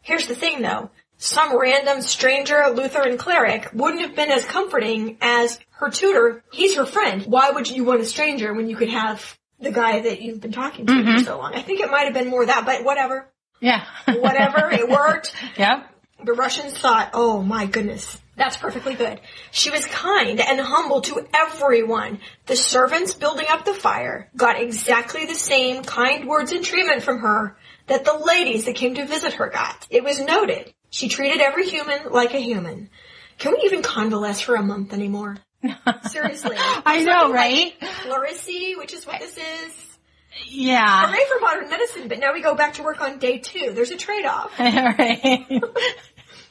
Here's 0.00 0.26
the 0.26 0.34
thing 0.34 0.62
though. 0.62 0.90
some 1.18 1.56
random 1.58 2.00
stranger 2.02 2.64
Lutheran 2.74 3.18
cleric 3.18 3.70
wouldn't 3.72 4.02
have 4.02 4.16
been 4.16 4.30
as 4.30 4.44
comforting 4.46 5.18
as 5.20 5.60
her 5.78 5.90
tutor. 5.90 6.42
He's 6.50 6.76
her 6.76 6.86
friend. 6.86 7.22
Why 7.26 7.50
would 7.50 7.70
you 7.70 7.84
want 7.84 8.00
a 8.00 8.06
stranger 8.06 8.52
when 8.52 8.68
you 8.68 8.76
could 8.76 8.88
have 8.88 9.38
the 9.60 9.70
guy 9.70 10.00
that 10.00 10.22
you've 10.22 10.40
been 10.40 10.52
talking 10.52 10.86
to 10.86 10.92
for 10.92 10.98
mm-hmm. 10.98 11.24
so 11.24 11.38
long? 11.38 11.54
I 11.54 11.62
think 11.62 11.80
it 11.80 11.90
might 11.90 12.04
have 12.04 12.14
been 12.14 12.28
more 12.28 12.46
that, 12.46 12.64
but 12.64 12.82
whatever. 12.82 13.28
Yeah. 13.60 13.84
Whatever, 14.06 14.70
it 14.70 14.88
worked. 14.88 15.34
Yeah. 15.56 15.84
The 16.24 16.32
Russians 16.32 16.78
thought, 16.78 17.10
oh 17.12 17.42
my 17.42 17.66
goodness, 17.66 18.18
that's 18.36 18.56
perfectly 18.56 18.94
good. 18.94 19.20
She 19.50 19.70
was 19.70 19.86
kind 19.86 20.40
and 20.40 20.60
humble 20.60 21.00
to 21.02 21.26
everyone. 21.32 22.18
The 22.46 22.56
servants 22.56 23.14
building 23.14 23.46
up 23.48 23.64
the 23.64 23.74
fire 23.74 24.28
got 24.36 24.60
exactly 24.60 25.26
the 25.26 25.34
same 25.34 25.82
kind 25.82 26.26
words 26.26 26.52
and 26.52 26.64
treatment 26.64 27.02
from 27.02 27.20
her 27.20 27.56
that 27.86 28.04
the 28.04 28.16
ladies 28.16 28.64
that 28.64 28.74
came 28.74 28.94
to 28.96 29.06
visit 29.06 29.34
her 29.34 29.48
got. 29.50 29.86
It 29.90 30.02
was 30.02 30.20
noted. 30.20 30.72
She 30.90 31.08
treated 31.08 31.40
every 31.40 31.68
human 31.68 32.10
like 32.10 32.34
a 32.34 32.38
human. 32.38 32.90
Can 33.38 33.52
we 33.52 33.62
even 33.64 33.82
convalesce 33.82 34.40
for 34.40 34.54
a 34.54 34.62
month 34.62 34.92
anymore? 34.92 35.36
Seriously. 36.08 36.56
I 36.58 37.02
know, 37.04 37.32
right? 37.32 37.72
Clarissy, 38.02 38.74
which 38.76 38.92
is 38.92 39.06
what 39.06 39.20
this 39.20 39.36
is. 39.36 39.98
Yeah. 40.46 41.06
Hooray 41.06 41.24
for 41.28 41.40
modern 41.40 41.70
medicine, 41.70 42.08
but 42.08 42.18
now 42.18 42.32
we 42.32 42.42
go 42.42 42.54
back 42.54 42.74
to 42.74 42.82
work 42.82 43.00
on 43.00 43.18
day 43.18 43.38
two. 43.38 43.72
There's 43.72 43.90
a 43.90 43.96
trade-off. 43.96 44.52
right. 44.58 45.46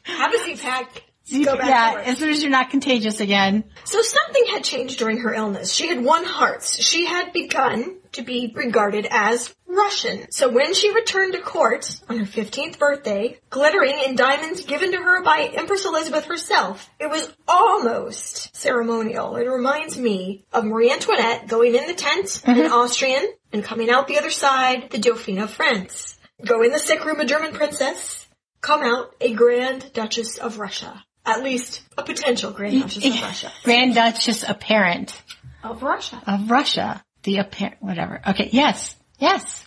Have 0.03 0.33
a 0.33 0.37
Z-Pack. 0.45 1.03
Go 1.31 1.55
back 1.55 1.69
yeah, 1.69 2.01
as 2.05 2.17
soon 2.17 2.29
as 2.29 2.41
you're 2.41 2.51
not 2.51 2.69
contagious 2.69 3.21
again. 3.21 3.63
So 3.85 4.01
something 4.01 4.45
had 4.51 4.63
changed 4.63 4.99
during 4.99 5.19
her 5.19 5.33
illness. 5.33 5.71
She 5.71 5.87
had 5.87 6.03
won 6.03 6.25
hearts. 6.25 6.77
She 6.81 7.05
had 7.05 7.31
begun 7.31 7.97
to 8.11 8.23
be 8.23 8.51
regarded 8.53 9.07
as 9.09 9.53
Russian. 9.65 10.29
So 10.31 10.49
when 10.49 10.73
she 10.73 10.93
returned 10.93 11.33
to 11.33 11.41
court 11.41 11.99
on 12.09 12.17
her 12.17 12.25
15th 12.25 12.77
birthday, 12.77 13.39
glittering 13.49 13.97
in 14.05 14.15
diamonds 14.15 14.65
given 14.65 14.91
to 14.91 14.97
her 14.97 15.23
by 15.23 15.49
Empress 15.53 15.85
Elizabeth 15.85 16.25
herself, 16.25 16.89
it 16.99 17.09
was 17.09 17.33
almost 17.47 18.55
ceremonial. 18.55 19.37
It 19.37 19.47
reminds 19.47 19.97
me 19.97 20.43
of 20.51 20.65
Marie 20.65 20.91
Antoinette 20.91 21.47
going 21.47 21.73
in 21.75 21.87
the 21.87 21.93
tent 21.93 22.43
in 22.45 22.55
mm-hmm. 22.55 22.73
Austrian 22.73 23.31
and 23.53 23.63
coming 23.63 23.89
out 23.89 24.07
the 24.07 24.19
other 24.19 24.29
side, 24.29 24.89
the 24.91 24.99
Dauphine 24.99 25.39
of 25.39 25.51
France. 25.51 26.17
Go 26.45 26.61
in 26.61 26.71
the 26.71 26.79
sick 26.79 27.05
room, 27.05 27.21
a 27.21 27.25
German 27.25 27.53
princess. 27.53 28.27
Come 28.61 28.83
out, 28.83 29.15
a 29.21 29.33
Grand 29.33 29.91
Duchess 29.93 30.37
of 30.37 30.59
Russia. 30.59 31.03
At 31.25 31.43
least 31.43 31.81
a 31.97 32.03
potential 32.03 32.51
Grand 32.51 32.81
Duchess 32.81 33.05
of 33.05 33.21
Russia. 33.21 33.51
Grand 33.63 33.95
Duchess 33.95 34.43
apparent 34.47 35.21
Of 35.63 35.81
Russia. 35.81 36.21
of 36.27 36.51
Russia. 36.51 37.03
The 37.23 37.37
apparent, 37.37 37.77
whatever. 37.81 38.21
Okay, 38.27 38.49
yes. 38.51 38.95
Yes. 39.19 39.65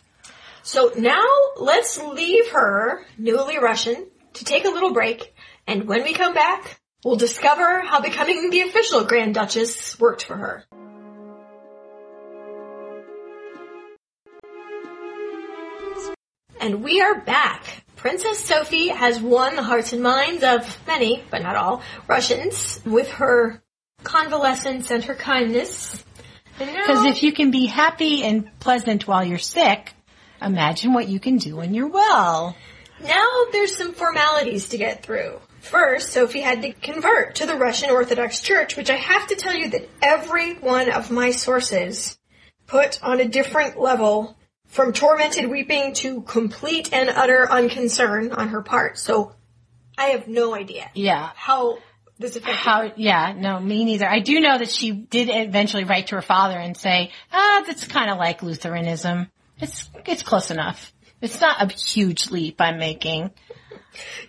So 0.62 0.92
now 0.98 1.24
let's 1.57 1.98
leave 2.02 2.50
her, 2.50 3.07
newly 3.16 3.59
Russian, 3.59 4.07
to 4.34 4.44
take 4.44 4.66
a 4.66 4.68
little 4.70 4.92
break, 4.92 5.34
and 5.66 5.88
when 5.88 6.02
we 6.02 6.12
come 6.12 6.34
back, 6.34 6.78
we'll 7.04 7.16
discover 7.16 7.80
how 7.80 8.00
becoming 8.02 8.50
the 8.50 8.61
official 8.62 9.04
Grand 9.04 9.34
Duchess 9.34 9.98
worked 9.98 10.24
for 10.24 10.36
her. 10.36 10.64
And 16.61 16.82
we 16.82 17.00
are 17.00 17.20
back. 17.20 17.84
Princess 17.97 18.44
Sophie 18.44 18.88
has 18.88 19.20
won 19.20 19.57
the 19.57 19.62
hearts 19.62 19.92
and 19.92 20.03
minds 20.03 20.44
of 20.44 20.86
many, 20.86 21.24
but 21.30 21.42
not 21.42 21.57
all, 21.57 21.82
Russians 22.07 22.80
with 22.84 23.11
her 23.12 23.62
convalescence 24.05 24.90
and 24.90 25.03
her 25.05 25.14
kindness. 25.14 26.05
Because 26.59 27.05
if 27.05 27.22
you 27.22 27.32
can 27.32 27.51
be 27.51 27.66
happy 27.66 28.22
and 28.22 28.49
pleasant 28.61 29.07
while 29.07 29.24
you're 29.24 29.38
sick, 29.38 29.92
imagine 30.40 30.92
what 30.92 31.09
you 31.09 31.18
can 31.18 31.38
do 31.38 31.57
when 31.57 31.74
you're 31.74 31.88
well. 31.88 32.57
Now 33.03 33.44
there's 33.53 33.76
some 33.76 33.92
formalities 33.92 34.68
to 34.70 34.78
get 34.78 35.03
through. 35.03 35.40
First, 35.61 36.12
Sophie 36.12 36.40
had 36.40 36.62
to 36.62 36.72
convert 36.72 37.36
to 37.36 37.47
the 37.47 37.57
Russian 37.57 37.90
Orthodox 37.90 38.40
Church, 38.40 38.76
which 38.76 38.88
I 38.88 38.97
have 38.97 39.26
to 39.28 39.36
tell 39.36 39.55
you 39.55 39.70
that 39.70 39.88
every 40.01 40.55
one 40.55 40.90
of 40.90 41.11
my 41.11 41.30
sources 41.30 42.16
put 42.66 43.03
on 43.03 43.20
a 43.20 43.28
different 43.28 43.78
level 43.78 44.36
from 44.67 44.93
tormented 44.93 45.49
weeping 45.51 45.95
to 45.95 46.23
complete 46.23 46.93
and 46.93 47.09
utter 47.09 47.47
unconcern 47.51 48.33
on 48.33 48.49
her 48.49 48.62
part. 48.62 48.99
So 48.99 49.33
I 49.97 50.07
have 50.09 50.29
no 50.29 50.55
idea 50.55 50.91
Yeah. 50.95 51.31
how 51.35 51.79
this 52.19 52.37
affected 52.37 52.57
How, 52.57 52.93
yeah, 52.97 53.35
no, 53.37 53.61
me 53.61 53.85
neither. 53.85 54.07
I 54.09 54.21
do 54.21 54.41
know 54.41 54.59
that 54.59 54.71
she 54.71 54.91
did 54.91 55.29
eventually 55.31 55.85
write 55.85 56.09
to 56.09 56.17
her 56.17 56.23
father 56.23 56.59
and 56.59 56.77
say, 56.77 57.11
ah, 57.33 57.62
that's 57.67 57.87
kind 57.87 58.11
of 58.11 58.19
like 58.19 58.43
Lutheranism. 58.43 59.31
It's, 59.59 59.91
it's 60.05 60.23
close 60.23 60.51
enough. 60.51 60.93
It's 61.21 61.41
not 61.41 61.62
a 61.62 61.73
huge 61.73 62.31
leap 62.31 62.61
I'm 62.61 62.79
making. 62.79 63.31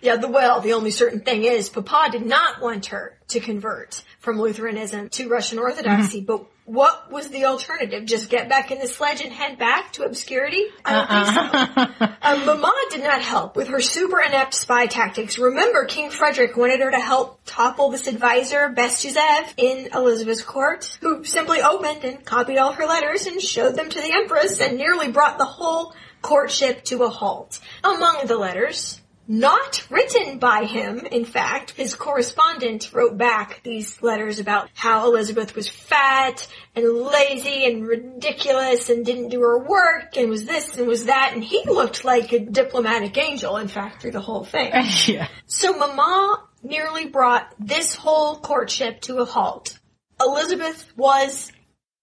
Yeah, 0.00 0.16
the 0.16 0.28
well, 0.28 0.60
the 0.62 0.72
only 0.72 0.90
certain 0.90 1.20
thing 1.20 1.44
is 1.44 1.68
Papa 1.68 2.08
did 2.10 2.24
not 2.24 2.62
want 2.62 2.86
her 2.86 3.18
to 3.28 3.40
convert 3.40 4.02
from 4.18 4.40
Lutheranism 4.40 5.10
to 5.10 5.28
Russian 5.28 5.58
Orthodoxy, 5.58 6.22
but 6.22 6.46
what 6.68 7.10
was 7.10 7.28
the 7.28 7.46
alternative? 7.46 8.04
Just 8.04 8.28
get 8.28 8.50
back 8.50 8.70
in 8.70 8.78
the 8.78 8.86
sledge 8.86 9.22
and 9.22 9.32
head 9.32 9.58
back 9.58 9.92
to 9.94 10.04
obscurity? 10.04 10.66
I 10.84 10.92
don't 10.92 11.86
think 11.86 11.98
so. 11.98 12.04
Um, 12.20 12.44
Mama 12.60 12.84
did 12.90 13.02
not 13.02 13.22
help 13.22 13.56
with 13.56 13.68
her 13.68 13.80
super 13.80 14.20
inept 14.20 14.52
spy 14.52 14.86
tactics. 14.86 15.38
Remember, 15.38 15.86
King 15.86 16.10
Frederick 16.10 16.56
wanted 16.58 16.80
her 16.80 16.90
to 16.90 17.00
help 17.00 17.40
topple 17.46 17.90
this 17.90 18.06
advisor, 18.06 18.68
Bestuzhev, 18.76 19.54
in 19.56 19.88
Elizabeth's 19.94 20.42
court, 20.42 20.98
who 21.00 21.24
simply 21.24 21.62
opened 21.62 22.04
and 22.04 22.22
copied 22.22 22.58
all 22.58 22.72
her 22.72 22.84
letters 22.84 23.26
and 23.26 23.40
showed 23.40 23.74
them 23.74 23.88
to 23.88 24.00
the 24.00 24.12
Empress 24.12 24.60
and 24.60 24.76
nearly 24.76 25.10
brought 25.10 25.38
the 25.38 25.46
whole 25.46 25.94
courtship 26.20 26.84
to 26.84 27.04
a 27.04 27.08
halt. 27.08 27.60
Among 27.82 28.26
the 28.26 28.36
letters, 28.36 28.97
not 29.28 29.86
written 29.90 30.38
by 30.38 30.64
him, 30.64 31.00
in 31.00 31.26
fact. 31.26 31.72
His 31.72 31.94
correspondent 31.94 32.92
wrote 32.94 33.18
back 33.18 33.60
these 33.62 34.02
letters 34.02 34.40
about 34.40 34.70
how 34.72 35.06
Elizabeth 35.06 35.54
was 35.54 35.68
fat 35.68 36.48
and 36.74 36.86
lazy 36.86 37.66
and 37.66 37.86
ridiculous 37.86 38.88
and 38.88 39.04
didn't 39.04 39.28
do 39.28 39.40
her 39.42 39.58
work 39.58 40.16
and 40.16 40.30
was 40.30 40.46
this 40.46 40.78
and 40.78 40.88
was 40.88 41.04
that 41.04 41.32
and 41.34 41.44
he 41.44 41.62
looked 41.66 42.04
like 42.04 42.32
a 42.32 42.38
diplomatic 42.38 43.16
angel, 43.18 43.58
in 43.58 43.68
fact, 43.68 44.00
through 44.00 44.12
the 44.12 44.20
whole 44.20 44.44
thing. 44.44 44.72
yeah. 45.06 45.28
So 45.46 45.74
Mama 45.74 46.42
nearly 46.62 47.06
brought 47.06 47.52
this 47.58 47.94
whole 47.94 48.36
courtship 48.36 49.02
to 49.02 49.18
a 49.18 49.26
halt. 49.26 49.78
Elizabeth 50.20 50.90
was 50.96 51.52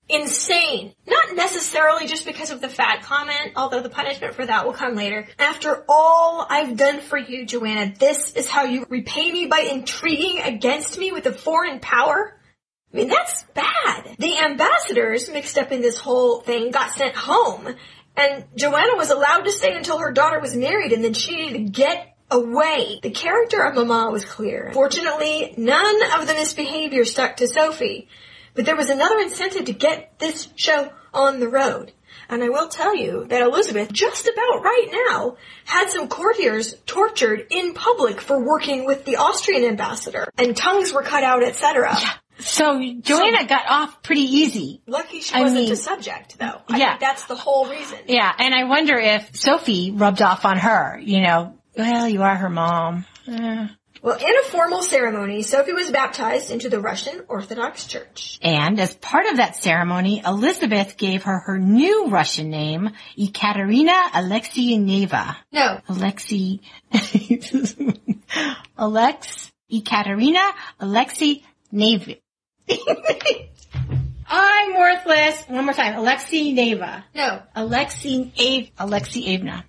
insane. 0.08 0.93
Not 1.08 1.36
necessarily 1.36 2.08
just 2.08 2.26
because 2.26 2.51
of 2.51 2.62
the 2.62 2.70
fat 2.70 3.03
comment, 3.03 3.53
although 3.56 3.82
the 3.82 3.89
punishment 3.89 4.36
for 4.36 4.45
that 4.45 4.66
will 4.66 4.74
come 4.74 4.95
later. 4.95 5.28
After 5.39 5.84
all 5.89 6.45
I've 6.49 6.78
done 6.78 7.01
for 7.01 7.18
you, 7.18 7.45
Johanna, 7.45 7.93
this 7.97 8.34
is 8.34 8.47
how 8.47 8.66
you 8.66 8.86
repay 8.89 9.32
me 9.32 9.47
by 9.47 9.60
intriguing 9.60 10.41
against 10.41 10.97
me 10.97 11.12
with 11.12 11.26
a 11.26 11.34
foreign 11.34 11.80
power? 11.80 12.39
I 12.93 12.97
mean, 12.97 13.08
that's 13.10 13.43
bad. 13.53 14.16
The 14.20 14.39
ambassadors 14.39 15.30
mixed 15.30 15.58
up 15.58 15.72
in 15.72 15.82
this 15.82 15.97
whole 15.97 16.39
thing 16.41 16.72
got 16.72 16.91
sent 16.91 17.16
home, 17.16 17.76
and 18.16 18.45
Johanna 18.56 18.95
was 18.95 19.10
allowed 19.10 19.41
to 19.41 19.51
stay 19.51 19.76
until 19.76 19.97
her 19.97 20.12
daughter 20.12 20.39
was 20.39 20.56
married, 20.56 20.93
and 20.93 21.03
then 21.03 21.14
she 21.14 21.36
needed 21.36 21.53
to 21.53 21.72
get 21.72 22.16
away. 22.32 22.99
The 23.03 23.12
character 23.12 23.62
of 23.62 23.76
Mama 23.76 24.12
was 24.12 24.26
clear. 24.26 24.72
Fortunately, 24.74 25.53
none 25.58 26.20
of 26.20 26.28
the 26.28 26.34
misbehavior 26.34 27.06
stuck 27.06 27.38
to 27.38 27.47
Sophie, 27.47 28.08
but 28.56 28.66
there 28.66 28.76
was 28.76 28.89
another 28.89 29.20
incentive 29.20 29.66
to 29.66 29.74
get 29.74 30.18
this 30.20 30.47
show 30.56 30.91
on 31.14 31.39
the 31.39 31.47
road. 31.49 31.91
And 32.28 32.43
I 32.43 32.49
will 32.49 32.70
tell 32.70 32.95
you 32.95 33.26
that 33.28 33.43
Elizabeth, 33.43 33.91
just 33.93 34.28
about 34.28 34.64
right 34.64 34.88
now, 35.10 35.38
had 35.66 35.91
some 35.91 36.08
courtiers 36.08 36.74
tortured 36.88 37.45
in 37.51 37.74
public 37.76 38.20
for 38.20 38.43
working 38.43 38.86
with 38.86 39.06
the 39.06 39.18
Austrian 39.18 39.64
ambassador, 39.64 40.28
and 40.38 40.58
tongues 40.58 40.91
were 40.91 41.03
cut 41.03 41.24
out, 41.24 41.43
etc. 41.43 41.95
So 42.39 42.82
Johanna 43.01 43.45
got 43.45 43.66
off 43.70 44.01
pretty 44.01 44.22
easy. 44.24 44.82
Lucky 44.88 45.22
she 45.22 45.36
I 45.36 45.41
wasn't 45.43 45.62
mean- 45.66 45.72
a 45.72 45.76
subject, 45.76 46.39
though. 46.39 46.62
I 46.68 46.78
Yeah. 46.78 46.89
think 46.89 46.99
that's 47.01 47.26
the 47.26 47.36
whole 47.36 47.68
reason. 47.68 47.99
Yeah, 48.08 48.32
and 48.38 48.53
I 48.56 48.64
wonder 48.64 48.97
if 48.97 49.36
Sophie 49.36 49.91
rubbed 49.91 50.22
off 50.22 50.45
on 50.45 50.58
her, 50.58 50.99
you 51.01 51.22
know, 51.22 51.53
well, 51.78 52.08
you 52.10 52.24
are 52.24 52.36
her 52.36 52.49
mom. 52.49 53.06
Well, 53.28 54.17
in 54.19 54.36
a 54.38 54.43
formal 54.49 54.84
ceremony, 54.84 55.41
Sophie 55.41 55.73
was 55.73 55.89
baptized 55.89 56.51
into 56.51 56.69
the 56.69 56.80
Russian 56.80 57.21
Orthodox 57.28 57.88
Church. 57.88 58.38
And 58.41 58.80
as 58.80 58.93
part 58.93 59.26
of 59.28 59.38
that 59.38 59.55
ceremony, 59.55 60.21
Elizabeth 60.26 60.97
gave 60.97 61.23
her 61.23 61.39
her 61.39 61.57
new 61.57 62.07
Russian 62.09 62.49
name, 62.49 62.91
Ekaterina 63.17 64.11
Alexeyeva. 64.11 65.38
No, 65.51 65.82
Alexei, 65.89 66.59
Alex, 68.78 69.51
Ekaterina 69.71 70.51
Alexei 70.80 71.43
Neva. 71.71 72.15
I'm 74.28 74.73
worthless. 74.78 75.43
One 75.47 75.65
more 75.65 75.73
time. 75.73 75.97
Alexei 75.97 76.51
Neva. 76.51 77.05
no. 77.13 77.41
Alexei 77.55 78.32
Ave, 78.38 78.71
Alexievna. 78.80 79.63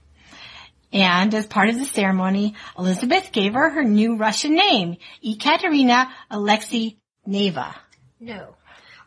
And 0.97 1.35
as 1.35 1.47
part 1.47 1.69
of 1.69 1.79
the 1.79 1.85
ceremony, 1.85 2.55
Elizabeth 2.79 3.31
gave 3.33 3.55
her 3.55 3.71
her 3.71 3.85
new 3.85 4.17
Russian 4.17 4.55
name, 4.55 4.97
Ekaterina 5.23 6.09
Alexei 6.31 6.97
Neva. 7.27 7.75
No. 8.19 8.57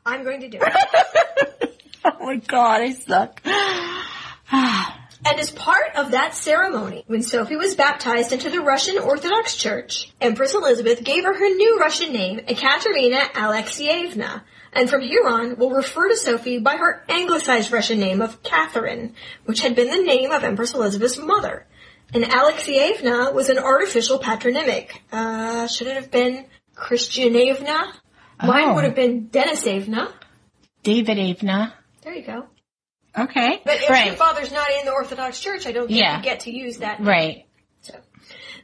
I'm 0.06 0.24
going 0.24 0.42
to 0.42 0.50
do 0.50 0.60
it. 0.62 1.76
Oh 2.06 2.26
my 2.26 2.38
god, 2.38 2.82
I 2.82 2.92
suck. 2.92 3.42
And 5.26 5.38
as 5.38 5.52
part 5.52 5.96
of 5.98 6.12
that 6.12 6.34
ceremony, 6.34 7.04
when 7.08 7.22
Sophie 7.22 7.58
was 7.58 7.76
baptized 7.76 8.32
into 8.32 8.50
the 8.50 8.62
Russian 8.62 8.98
Orthodox 8.98 9.56
Church, 9.58 10.14
Empress 10.22 10.56
Elizabeth 10.56 11.04
gave 11.04 11.26
her 11.26 11.34
her 11.34 11.50
new 11.56 11.78
Russian 11.78 12.14
name, 12.14 12.40
Ekaterina 12.48 13.34
Alexeyevna. 13.34 14.44
And 14.72 14.90
from 14.90 15.02
here 15.02 15.28
on, 15.28 15.58
we'll 15.58 15.72
refer 15.72 16.08
to 16.08 16.16
Sophie 16.16 16.60
by 16.60 16.78
her 16.78 17.04
anglicized 17.10 17.72
Russian 17.72 18.00
name 18.00 18.22
of 18.22 18.42
Catherine, 18.44 19.14
which 19.44 19.60
had 19.60 19.76
been 19.76 19.90
the 19.90 20.04
name 20.04 20.32
of 20.32 20.46
Empress 20.46 20.74
Elizabeth's 20.74 21.18
mother. 21.18 21.66
And 22.14 22.24
Alexeyevna 22.24 23.34
was 23.34 23.50
an 23.50 23.60
artificial 23.60 24.20
patronymic. 24.20 25.02
Uh, 25.12 25.68
should 25.68 25.88
it 25.88 25.96
have 25.96 26.10
been 26.12 26.46
Christianevna? 26.76 27.94
Mine 28.42 28.70
Oh. 28.70 28.74
would 28.76 28.84
have 28.86 28.96
been 28.96 29.28
Denisevna. 29.30 30.12
David 30.84 31.18
Avna. 31.18 31.74
There 32.04 32.14
you 32.14 32.24
go. 32.24 32.46
Okay. 33.18 33.62
But 33.66 33.76
if 33.82 34.06
your 34.06 34.16
father's 34.16 34.52
not 34.52 34.68
in 34.80 34.86
the 34.86 34.92
Orthodox 34.92 35.40
Church, 35.40 35.68
I 35.68 35.72
don't 35.72 35.88
think 35.88 36.00
Yeah. 36.00 36.18
you 36.18 36.24
get 36.24 36.42
to 36.42 36.52
use 36.52 36.78
that. 36.78 37.00
Right. 37.02 37.46
So, 37.82 37.96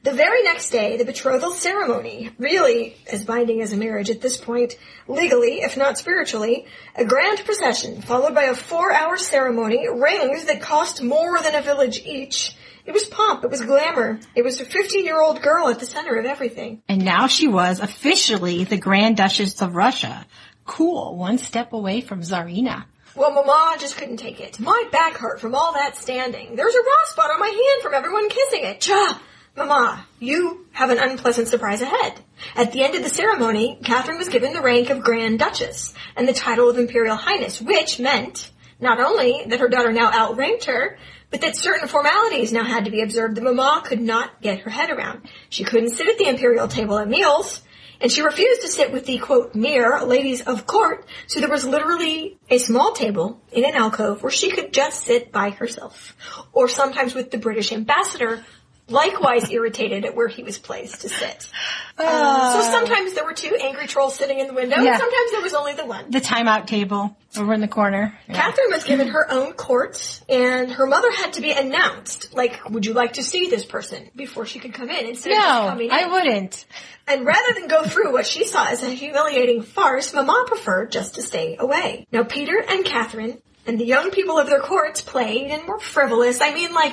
the 0.03 0.13
very 0.13 0.43
next 0.43 0.69
day, 0.69 0.97
the 0.97 1.05
betrothal 1.05 1.51
ceremony, 1.51 2.31
really 2.37 2.95
as 3.11 3.23
binding 3.25 3.61
as 3.61 3.73
a 3.73 3.77
marriage 3.77 4.09
at 4.09 4.21
this 4.21 4.37
point, 4.37 4.77
legally, 5.07 5.61
if 5.61 5.75
not 5.77 5.97
spiritually, 5.97 6.65
a 6.95 7.03
grand 7.05 7.43
procession 7.43 8.01
followed 8.01 8.33
by 8.33 8.43
a 8.43 8.55
four-hour 8.55 9.17
ceremony, 9.17 9.87
rings 9.89 10.45
that 10.45 10.61
cost 10.61 11.01
more 11.03 11.39
than 11.41 11.53
a 11.55 11.61
village 11.61 12.01
each. 12.05 12.55
It 12.85 12.93
was 12.93 13.05
pomp, 13.05 13.43
it 13.43 13.49
was 13.49 13.61
glamour, 13.61 14.19
it 14.35 14.43
was 14.43 14.61
a 14.61 14.65
15-year-old 14.65 15.41
girl 15.41 15.69
at 15.69 15.79
the 15.79 15.87
center 15.87 16.15
of 16.19 16.25
everything. 16.25 16.83
And 16.87 17.03
now 17.03 17.27
she 17.27 17.47
was 17.47 17.79
officially 17.79 18.63
the 18.63 18.77
Grand 18.77 19.17
Duchess 19.17 19.61
of 19.61 19.75
Russia. 19.75 20.25
Cool. 20.65 21.15
One 21.15 21.37
step 21.37 21.73
away 21.73 22.01
from 22.01 22.21
Tsarina. 22.21 22.85
Well, 23.15 23.31
Mama 23.31 23.77
just 23.79 23.97
couldn't 23.97 24.17
take 24.17 24.39
it. 24.39 24.59
My 24.59 24.83
back 24.91 25.13
hurt 25.13 25.39
from 25.39 25.55
all 25.55 25.73
that 25.73 25.95
standing. 25.95 26.55
There's 26.55 26.75
a 26.75 26.79
raw 26.79 27.05
spot 27.05 27.31
on 27.31 27.39
my 27.39 27.47
hand 27.47 27.81
from 27.81 27.93
everyone 27.93 28.29
kissing 28.29 28.63
it. 28.63 28.81
Cha! 28.81 29.21
Mama, 29.55 30.05
you 30.19 30.65
have 30.73 30.89
an 30.89 30.99
unpleasant 30.99 31.47
surprise 31.47 31.81
ahead. 31.81 32.19
At 32.55 32.73
the 32.73 32.83
end 32.83 32.95
of 32.95 33.03
the 33.03 33.09
ceremony, 33.09 33.79
Catherine 33.83 34.17
was 34.17 34.27
given 34.27 34.51
the 34.51 34.61
rank 34.61 34.89
of 34.89 35.01
Grand 35.01 35.39
Duchess 35.39 35.93
and 36.17 36.27
the 36.27 36.33
title 36.33 36.69
of 36.69 36.77
Imperial 36.77 37.15
Highness, 37.15 37.61
which 37.61 37.99
meant 37.99 38.51
not 38.81 38.99
only 38.99 39.45
that 39.47 39.61
her 39.61 39.69
daughter 39.69 39.93
now 39.93 40.11
outranked 40.11 40.65
her, 40.65 40.97
but 41.35 41.41
that 41.41 41.57
certain 41.57 41.89
formalities 41.89 42.53
now 42.53 42.63
had 42.63 42.85
to 42.85 42.91
be 42.91 43.01
observed 43.01 43.35
that 43.35 43.43
Mama 43.43 43.81
could 43.83 43.99
not 43.99 44.41
get 44.41 44.59
her 44.59 44.69
head 44.69 44.89
around. 44.89 45.27
She 45.49 45.65
couldn't 45.65 45.89
sit 45.89 46.07
at 46.07 46.17
the 46.17 46.29
imperial 46.29 46.69
table 46.69 46.97
at 46.97 47.09
meals, 47.09 47.61
and 47.99 48.09
she 48.09 48.21
refused 48.21 48.61
to 48.61 48.69
sit 48.69 48.93
with 48.93 49.05
the 49.05 49.17
quote 49.17 49.53
mere 49.53 50.01
ladies 50.05 50.43
of 50.43 50.65
court, 50.65 51.05
so 51.27 51.41
there 51.41 51.49
was 51.49 51.65
literally 51.65 52.39
a 52.49 52.57
small 52.57 52.93
table 52.93 53.41
in 53.51 53.65
an 53.65 53.75
alcove 53.75 54.23
where 54.23 54.31
she 54.31 54.49
could 54.49 54.71
just 54.71 55.03
sit 55.03 55.33
by 55.33 55.49
herself. 55.49 56.15
Or 56.53 56.69
sometimes 56.69 57.13
with 57.13 57.31
the 57.31 57.37
British 57.37 57.73
ambassador, 57.73 58.45
likewise 58.87 59.49
irritated 59.51 60.05
at 60.05 60.15
where 60.15 60.27
he 60.27 60.43
was 60.43 60.57
placed 60.57 61.01
to 61.01 61.09
sit. 61.09 61.49
Uh, 61.97 62.61
so 62.61 62.71
sometimes 62.71 63.13
there 63.13 63.23
were 63.23 63.31
two 63.33 63.55
angry 63.55 63.87
trolls 63.87 64.15
sitting 64.17 64.37
in 64.39 64.47
the 64.47 64.53
window, 64.53 64.75
Yeah. 64.81 64.89
and 64.91 64.99
sometimes 64.99 65.31
there 65.31 65.41
was 65.41 65.53
only 65.53 65.71
the 65.75 65.85
one. 65.85 66.11
The 66.11 66.19
timeout 66.19 66.67
table 66.67 67.15
over 67.37 67.53
in 67.53 67.61
the 67.61 67.69
corner. 67.69 68.19
Yeah. 68.27 68.35
Catherine 68.35 68.67
was 68.69 68.83
given 68.83 69.07
her 69.07 69.31
own 69.31 69.53
court, 69.53 70.21
and 70.27 70.69
her 70.73 70.87
mother 70.87 71.09
had 71.13 71.31
to 71.33 71.41
be 71.41 71.53
announced. 71.53 72.35
Like, 72.35 72.69
would 72.69 72.85
you 72.85 72.91
like 72.91 73.13
to 73.13 73.23
see 73.23 73.49
this 73.49 73.63
person 73.63 74.09
before 74.13 74.45
she 74.45 74.59
could 74.59 74.73
come 74.73 74.89
in 74.89 75.05
instead 75.05 75.31
of 75.31 75.37
just 75.37 75.47
No, 75.63 75.69
coming 75.69 75.85
in? 75.85 75.91
I 75.93 76.07
wouldn't. 76.07 76.65
And 77.07 77.25
rather 77.25 77.53
than 77.57 77.69
go 77.69 77.85
through 77.85 78.11
what 78.11 78.25
she 78.27 78.43
saw 78.43 78.65
as 78.67 78.83
a 78.83 78.89
humiliating 78.89 79.61
farce, 79.61 80.13
Mama 80.13 80.43
preferred 80.47 80.91
just 80.91 81.15
to 81.15 81.21
stay 81.21 81.55
away. 81.57 82.05
Now, 82.11 82.23
Peter 82.25 82.61
and 82.67 82.83
Catherine 82.83 83.41
and 83.65 83.79
the 83.79 83.85
young 83.85 84.11
people 84.11 84.37
of 84.37 84.47
their 84.47 84.59
courts 84.59 84.99
played 84.99 85.49
and 85.49 85.65
were 85.65 85.79
frivolous. 85.79 86.41
I 86.41 86.53
mean, 86.53 86.73
like 86.73 86.91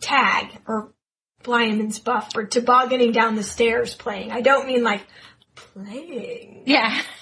tag 0.00 0.58
or 0.66 0.92
Blind 1.42 1.78
man's 1.78 1.98
buff 1.98 2.32
or 2.36 2.44
tobogganing 2.44 3.12
down 3.12 3.36
the 3.36 3.42
stairs 3.42 3.94
playing. 3.94 4.30
I 4.30 4.40
don't 4.40 4.66
mean 4.66 4.82
like 4.82 5.02
playing. 5.54 6.62
Yeah. 6.66 7.02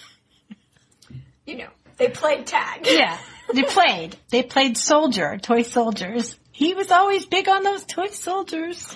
You 1.46 1.56
know, 1.56 1.68
they 1.96 2.08
played 2.08 2.46
tag. 2.46 2.86
Yeah. 2.90 3.16
They 3.54 3.62
played. 3.62 4.16
They 4.28 4.42
played 4.42 4.76
soldier, 4.76 5.38
toy 5.38 5.62
soldiers. 5.62 6.38
He 6.52 6.74
was 6.74 6.90
always 6.90 7.24
big 7.24 7.48
on 7.48 7.62
those 7.62 7.84
toy 7.84 8.08
soldiers. 8.08 8.94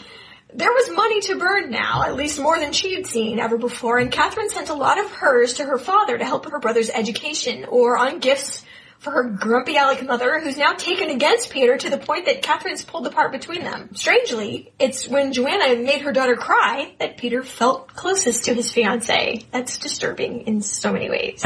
There 0.53 0.71
was 0.71 0.95
money 0.95 1.23
to 1.23 1.39
burn 1.39 1.71
now, 1.71 2.03
at 2.03 2.15
least 2.15 2.39
more 2.39 2.59
than 2.59 2.75
she 2.75 2.95
had 2.95 3.07
seen 3.07 3.41
ever 3.41 3.57
before, 3.57 3.97
and 3.97 4.13
Catherine 4.13 4.51
sent 4.51 4.69
a 4.69 4.75
lot 4.75 4.99
of 4.99 5.11
hers 5.11 5.55
to 5.55 5.65
her 5.65 5.79
father 5.79 6.19
to 6.19 6.25
help 6.27 6.45
with 6.45 6.53
her 6.53 6.61
brother's 6.61 6.91
education 6.91 7.65
or 7.65 7.97
on 7.97 8.19
gifts 8.19 8.63
for 9.03 9.11
her 9.11 9.25
grumpy 9.25 9.77
Alec 9.77 10.07
mother, 10.07 10.39
who's 10.39 10.57
now 10.57 10.75
taken 10.75 11.11
against 11.11 11.51
Peter 11.51 11.77
to 11.77 11.91
the 11.91 11.99
point 11.99 12.27
that 12.27 12.41
Catherine's 12.41 12.85
pulled 12.85 13.05
apart 13.05 13.33
between 13.33 13.65
them. 13.65 13.93
Strangely, 13.97 14.73
it's 14.79 15.09
when 15.09 15.33
Johanna 15.33 15.83
made 15.83 16.03
her 16.03 16.13
daughter 16.13 16.37
cry 16.37 16.95
that 17.01 17.17
Peter 17.17 17.43
felt 17.43 17.89
closest 17.89 18.45
to 18.45 18.55
his 18.55 18.73
fiancée. 18.73 19.45
That's 19.51 19.79
disturbing 19.79 20.43
in 20.43 20.61
so 20.61 20.93
many 20.93 21.11
ways. 21.11 21.45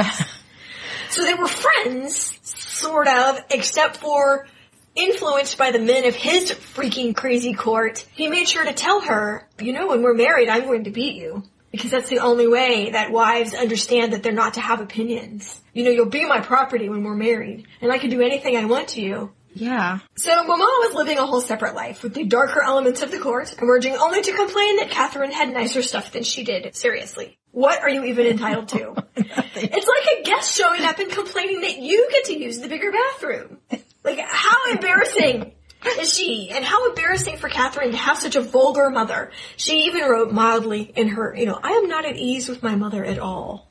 so 1.10 1.24
they 1.24 1.32
were 1.32 1.48
friends, 1.48 2.38
sort 2.42 3.08
of, 3.08 3.42
except 3.50 3.96
for 3.96 4.46
influenced 4.94 5.56
by 5.56 5.70
the 5.70 5.78
men 5.78 6.04
of 6.04 6.14
his 6.14 6.50
freaking 6.50 7.16
crazy 7.16 7.54
court, 7.54 8.04
he 8.12 8.28
made 8.28 8.48
sure 8.48 8.66
to 8.66 8.74
tell 8.74 9.00
her, 9.00 9.48
you 9.58 9.72
know, 9.72 9.86
when 9.86 10.02
we're 10.02 10.14
married, 10.14 10.50
I'm 10.50 10.64
going 10.64 10.84
to 10.84 10.90
beat 10.90 11.14
you. 11.14 11.42
Because 11.72 11.90
that's 11.90 12.08
the 12.08 12.20
only 12.20 12.46
way 12.46 12.90
that 12.90 13.12
wives 13.12 13.54
understand 13.54 14.12
that 14.12 14.22
they're 14.22 14.32
not 14.32 14.54
to 14.54 14.60
have 14.60 14.80
opinions. 14.80 15.60
You 15.72 15.84
know, 15.84 15.90
you'll 15.90 16.06
be 16.06 16.24
my 16.24 16.40
property 16.40 16.88
when 16.88 17.02
we're 17.02 17.16
married, 17.16 17.66
and 17.80 17.92
I 17.92 17.98
can 17.98 18.10
do 18.10 18.22
anything 18.22 18.56
I 18.56 18.64
want 18.64 18.88
to 18.88 19.02
you. 19.02 19.32
Yeah. 19.56 20.00
So 20.16 20.44
Mama 20.44 20.64
was 20.64 20.94
living 20.94 21.18
a 21.18 21.24
whole 21.24 21.40
separate 21.40 21.74
life 21.74 22.02
with 22.02 22.12
the 22.12 22.24
darker 22.24 22.62
elements 22.62 23.02
of 23.02 23.10
the 23.10 23.18
court, 23.18 23.54
emerging 23.60 23.96
only 23.96 24.20
to 24.20 24.32
complain 24.32 24.76
that 24.76 24.90
Catherine 24.90 25.32
had 25.32 25.50
nicer 25.52 25.82
stuff 25.82 26.12
than 26.12 26.24
she 26.24 26.44
did. 26.44 26.74
Seriously. 26.76 27.38
What 27.52 27.80
are 27.80 27.88
you 27.88 28.04
even 28.04 28.26
entitled 28.26 28.68
to? 28.68 28.94
It's 29.58 29.86
like 29.86 30.18
a 30.18 30.22
guest 30.22 30.54
showing 30.54 30.82
up 30.82 30.98
and 30.98 31.10
complaining 31.10 31.62
that 31.62 31.78
you 31.78 32.08
get 32.10 32.24
to 32.26 32.38
use 32.38 32.58
the 32.58 32.68
bigger 32.68 32.92
bathroom. 32.92 33.56
Like, 34.04 34.18
how 34.20 34.70
embarrassing 34.70 35.52
is 35.84 36.16
she? 36.16 36.50
And 36.50 36.64
how 36.64 36.88
embarrassing 36.88 37.36
for 37.38 37.48
Catherine 37.48 37.92
to 37.92 37.96
have 37.96 38.18
such 38.18 38.36
a 38.36 38.40
vulgar 38.40 38.90
mother. 38.90 39.30
She 39.56 39.84
even 39.84 40.02
wrote 40.08 40.32
mildly 40.32 40.82
in 40.82 41.08
her, 41.08 41.34
you 41.36 41.46
know, 41.46 41.58
I 41.62 41.72
am 41.72 41.88
not 41.88 42.04
at 42.04 42.16
ease 42.16 42.48
with 42.48 42.62
my 42.62 42.74
mother 42.76 43.04
at 43.04 43.18
all. 43.18 43.70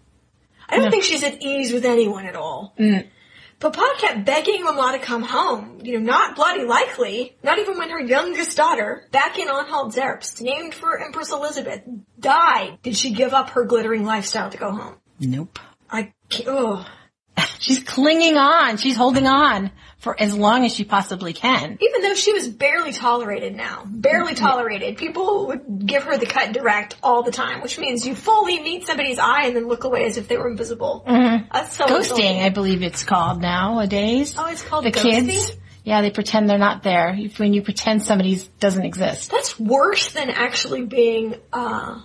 I 0.67 0.77
don't 0.77 0.89
think 0.89 1.03
she's 1.03 1.23
at 1.23 1.41
ease 1.41 1.71
with 1.71 1.85
anyone 1.85 2.25
at 2.25 2.35
all. 2.35 2.73
Mm. 2.79 3.07
Papa 3.59 3.93
kept 3.99 4.25
begging 4.25 4.63
Mama 4.63 4.97
to 4.97 5.03
come 5.03 5.21
home. 5.21 5.79
You 5.83 5.99
know, 5.99 6.11
not 6.11 6.35
bloody 6.35 6.65
likely. 6.65 7.37
Not 7.43 7.59
even 7.59 7.77
when 7.77 7.89
her 7.89 8.01
youngest 8.01 8.57
daughter, 8.57 9.07
back 9.11 9.37
in 9.37 9.47
Anhalt-Zerbst, 9.47 10.41
named 10.41 10.73
for 10.73 10.99
Empress 10.99 11.31
Elizabeth, 11.31 11.81
died, 12.19 12.79
did 12.83 12.97
she 12.97 13.11
give 13.11 13.33
up 13.33 13.51
her 13.51 13.63
glittering 13.63 14.03
lifestyle 14.03 14.49
to 14.49 14.57
go 14.57 14.71
home. 14.71 14.95
Nope. 15.19 15.59
I, 15.89 16.13
can't- 16.29 16.49
ugh. 16.49 16.85
Oh. 16.85 16.87
She's 17.59 17.79
clinging 17.79 18.37
on. 18.37 18.77
She's 18.77 18.95
holding 18.95 19.27
on 19.27 19.71
for 19.97 20.19
as 20.21 20.35
long 20.35 20.65
as 20.65 20.75
she 20.75 20.83
possibly 20.83 21.33
can. 21.33 21.77
Even 21.81 22.01
though 22.01 22.13
she 22.13 22.31
was 22.31 22.47
barely 22.47 22.93
tolerated 22.93 23.55
now, 23.55 23.83
barely 23.87 24.35
tolerated, 24.35 24.97
people 24.97 25.47
would 25.47 25.85
give 25.85 26.03
her 26.03 26.17
the 26.17 26.27
cut 26.27 26.53
direct 26.53 26.95
all 27.01 27.23
the 27.23 27.31
time, 27.31 27.61
which 27.61 27.79
means 27.79 28.05
you 28.05 28.13
fully 28.13 28.59
meet 28.61 28.85
somebody's 28.85 29.17
eye 29.17 29.45
and 29.45 29.55
then 29.55 29.67
look 29.67 29.83
away 29.83 30.05
as 30.05 30.17
if 30.17 30.27
they 30.27 30.37
were 30.37 30.49
invisible. 30.49 31.03
That's 31.07 31.75
so 31.75 31.87
Ghosting. 31.87 32.43
I 32.43 32.49
believe 32.49 32.83
it's 32.83 33.03
called 33.03 33.41
nowadays. 33.41 34.35
Oh, 34.37 34.45
it's 34.47 34.63
called 34.63 34.85
the 34.85 34.91
ghosting? 34.91 35.27
kids. 35.27 35.57
Yeah, 35.83 36.01
they 36.01 36.11
pretend 36.11 36.49
they're 36.49 36.57
not 36.57 36.83
there. 36.83 37.15
When 37.37 37.53
you 37.53 37.61
pretend 37.61 38.03
somebody 38.03 38.41
doesn't 38.59 38.83
exist. 38.83 39.31
That's 39.31 39.59
worse 39.59 40.11
than 40.11 40.31
actually 40.31 40.83
being 40.83 41.35
uh, 41.53 42.01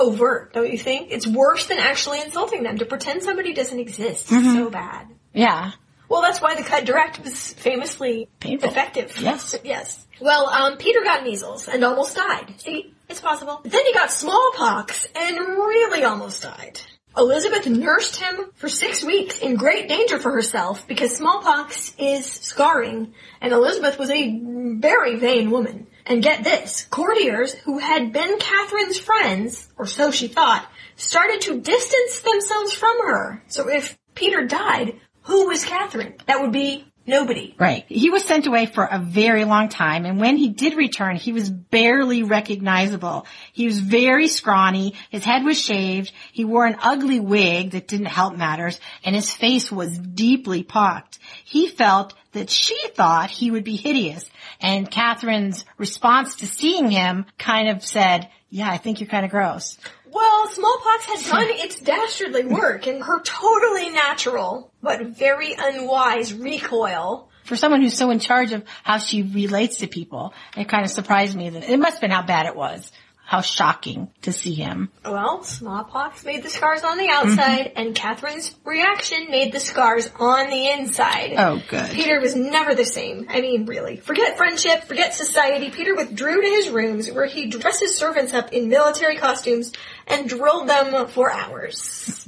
overt, 0.00 0.52
don't 0.54 0.70
you 0.70 0.78
think? 0.78 1.08
It's 1.12 1.26
worse 1.26 1.66
than 1.66 1.78
actually 1.78 2.20
insulting 2.20 2.62
them. 2.64 2.78
To 2.78 2.86
pretend 2.86 3.22
somebody 3.22 3.52
doesn't 3.52 3.78
exist 3.78 4.32
is 4.32 4.52
so 4.54 4.70
bad. 4.70 5.06
Yeah. 5.32 5.72
Well, 6.08 6.22
that's 6.22 6.40
why 6.40 6.56
the 6.56 6.64
cut 6.64 6.84
direct 6.84 7.22
was 7.22 7.52
famously 7.52 8.28
Painful. 8.40 8.68
effective. 8.68 9.16
Yes. 9.20 9.54
yes. 9.64 10.04
Well, 10.20 10.48
um, 10.48 10.76
Peter 10.76 11.02
got 11.04 11.22
measles 11.22 11.68
and 11.68 11.84
almost 11.84 12.16
died. 12.16 12.54
See, 12.58 12.92
it's 13.08 13.20
possible. 13.20 13.60
Then 13.62 13.86
he 13.86 13.92
got 13.92 14.10
smallpox 14.10 15.06
and 15.14 15.38
really 15.38 16.02
almost 16.02 16.42
died. 16.42 16.80
Elizabeth 17.16 17.66
nursed 17.66 18.16
him 18.20 18.50
for 18.54 18.68
six 18.68 19.04
weeks 19.04 19.38
in 19.40 19.56
great 19.56 19.88
danger 19.88 20.18
for 20.18 20.30
herself 20.32 20.86
because 20.86 21.16
smallpox 21.16 21.92
is 21.98 22.24
scarring 22.26 23.14
and 23.40 23.52
Elizabeth 23.52 23.98
was 23.98 24.10
a 24.10 24.40
very 24.78 25.16
vain 25.16 25.50
woman. 25.50 25.86
And 26.06 26.22
get 26.22 26.44
this, 26.44 26.86
courtiers 26.90 27.52
who 27.52 27.78
had 27.78 28.12
been 28.12 28.38
Catherine's 28.38 28.98
friends, 28.98 29.68
or 29.76 29.86
so 29.86 30.10
she 30.10 30.28
thought, 30.28 30.66
started 30.96 31.40
to 31.42 31.60
distance 31.60 32.20
themselves 32.20 32.72
from 32.72 32.98
her. 33.06 33.42
So 33.48 33.68
if 33.68 33.98
Peter 34.14 34.46
died, 34.46 35.00
who 35.22 35.46
was 35.46 35.64
Catherine? 35.64 36.14
That 36.26 36.40
would 36.40 36.52
be 36.52 36.89
Nobody. 37.10 37.56
Right. 37.58 37.84
He 37.88 38.08
was 38.08 38.22
sent 38.22 38.46
away 38.46 38.66
for 38.66 38.84
a 38.84 39.00
very 39.00 39.44
long 39.44 39.68
time, 39.68 40.06
and 40.06 40.20
when 40.20 40.36
he 40.36 40.48
did 40.48 40.76
return, 40.76 41.16
he 41.16 41.32
was 41.32 41.50
barely 41.50 42.22
recognizable. 42.22 43.26
He 43.52 43.66
was 43.66 43.80
very 43.80 44.28
scrawny, 44.28 44.94
his 45.10 45.24
head 45.24 45.44
was 45.44 45.60
shaved, 45.60 46.12
he 46.30 46.44
wore 46.44 46.66
an 46.66 46.76
ugly 46.80 47.18
wig 47.18 47.72
that 47.72 47.88
didn't 47.88 48.06
help 48.06 48.36
matters, 48.36 48.78
and 49.04 49.16
his 49.16 49.32
face 49.32 49.72
was 49.72 49.98
deeply 49.98 50.62
pocked. 50.62 51.18
He 51.44 51.66
felt 51.66 52.14
that 52.30 52.48
she 52.48 52.78
thought 52.94 53.28
he 53.28 53.50
would 53.50 53.64
be 53.64 53.74
hideous, 53.74 54.24
and 54.60 54.88
Catherine's 54.88 55.64
response 55.78 56.36
to 56.36 56.46
seeing 56.46 56.88
him 56.92 57.26
kind 57.38 57.70
of 57.70 57.84
said, 57.84 58.28
yeah, 58.50 58.70
I 58.70 58.76
think 58.76 59.00
you're 59.00 59.08
kind 59.08 59.24
of 59.24 59.32
gross. 59.32 59.78
Well, 60.12 60.48
smallpox 60.48 61.04
had 61.04 61.24
done 61.30 61.46
its 61.50 61.80
dastardly 61.80 62.44
work, 62.44 62.86
and 62.86 63.02
her 63.02 63.20
totally 63.20 63.90
natural 63.90 64.72
but 64.82 65.06
very 65.06 65.54
unwise 65.56 66.34
recoil. 66.34 67.28
For 67.44 67.56
someone 67.56 67.82
who's 67.82 67.96
so 67.96 68.10
in 68.10 68.18
charge 68.18 68.52
of 68.52 68.64
how 68.84 68.98
she 68.98 69.22
relates 69.22 69.78
to 69.78 69.86
people, 69.86 70.34
it 70.56 70.68
kind 70.68 70.84
of 70.84 70.90
surprised 70.90 71.36
me 71.36 71.50
that 71.50 71.68
it 71.68 71.78
must 71.78 71.94
have 71.94 72.00
been 72.00 72.10
how 72.10 72.22
bad 72.22 72.46
it 72.46 72.56
was. 72.56 72.90
How 73.30 73.42
shocking 73.42 74.10
to 74.22 74.32
see 74.32 74.54
him. 74.54 74.90
Well, 75.04 75.44
smallpox 75.44 76.24
made 76.24 76.42
the 76.42 76.50
scars 76.50 76.82
on 76.82 76.98
the 76.98 77.10
outside, 77.10 77.66
mm-hmm. 77.66 77.78
and 77.78 77.94
Catherine's 77.94 78.52
reaction 78.64 79.30
made 79.30 79.52
the 79.52 79.60
scars 79.60 80.10
on 80.18 80.50
the 80.50 80.68
inside. 80.70 81.34
Oh, 81.38 81.62
good. 81.68 81.90
Peter 81.90 82.18
was 82.18 82.34
never 82.34 82.74
the 82.74 82.84
same. 82.84 83.28
I 83.30 83.40
mean, 83.40 83.66
really. 83.66 83.98
Forget 83.98 84.36
friendship, 84.36 84.82
forget 84.82 85.14
society. 85.14 85.70
Peter 85.70 85.94
withdrew 85.94 86.42
to 86.42 86.48
his 86.48 86.70
rooms 86.70 87.08
where 87.08 87.26
he 87.26 87.46
dressed 87.46 87.78
his 87.78 87.96
servants 87.96 88.34
up 88.34 88.52
in 88.52 88.68
military 88.68 89.14
costumes 89.14 89.70
and 90.08 90.28
drilled 90.28 90.68
them 90.68 91.06
for 91.06 91.32
hours. 91.32 92.26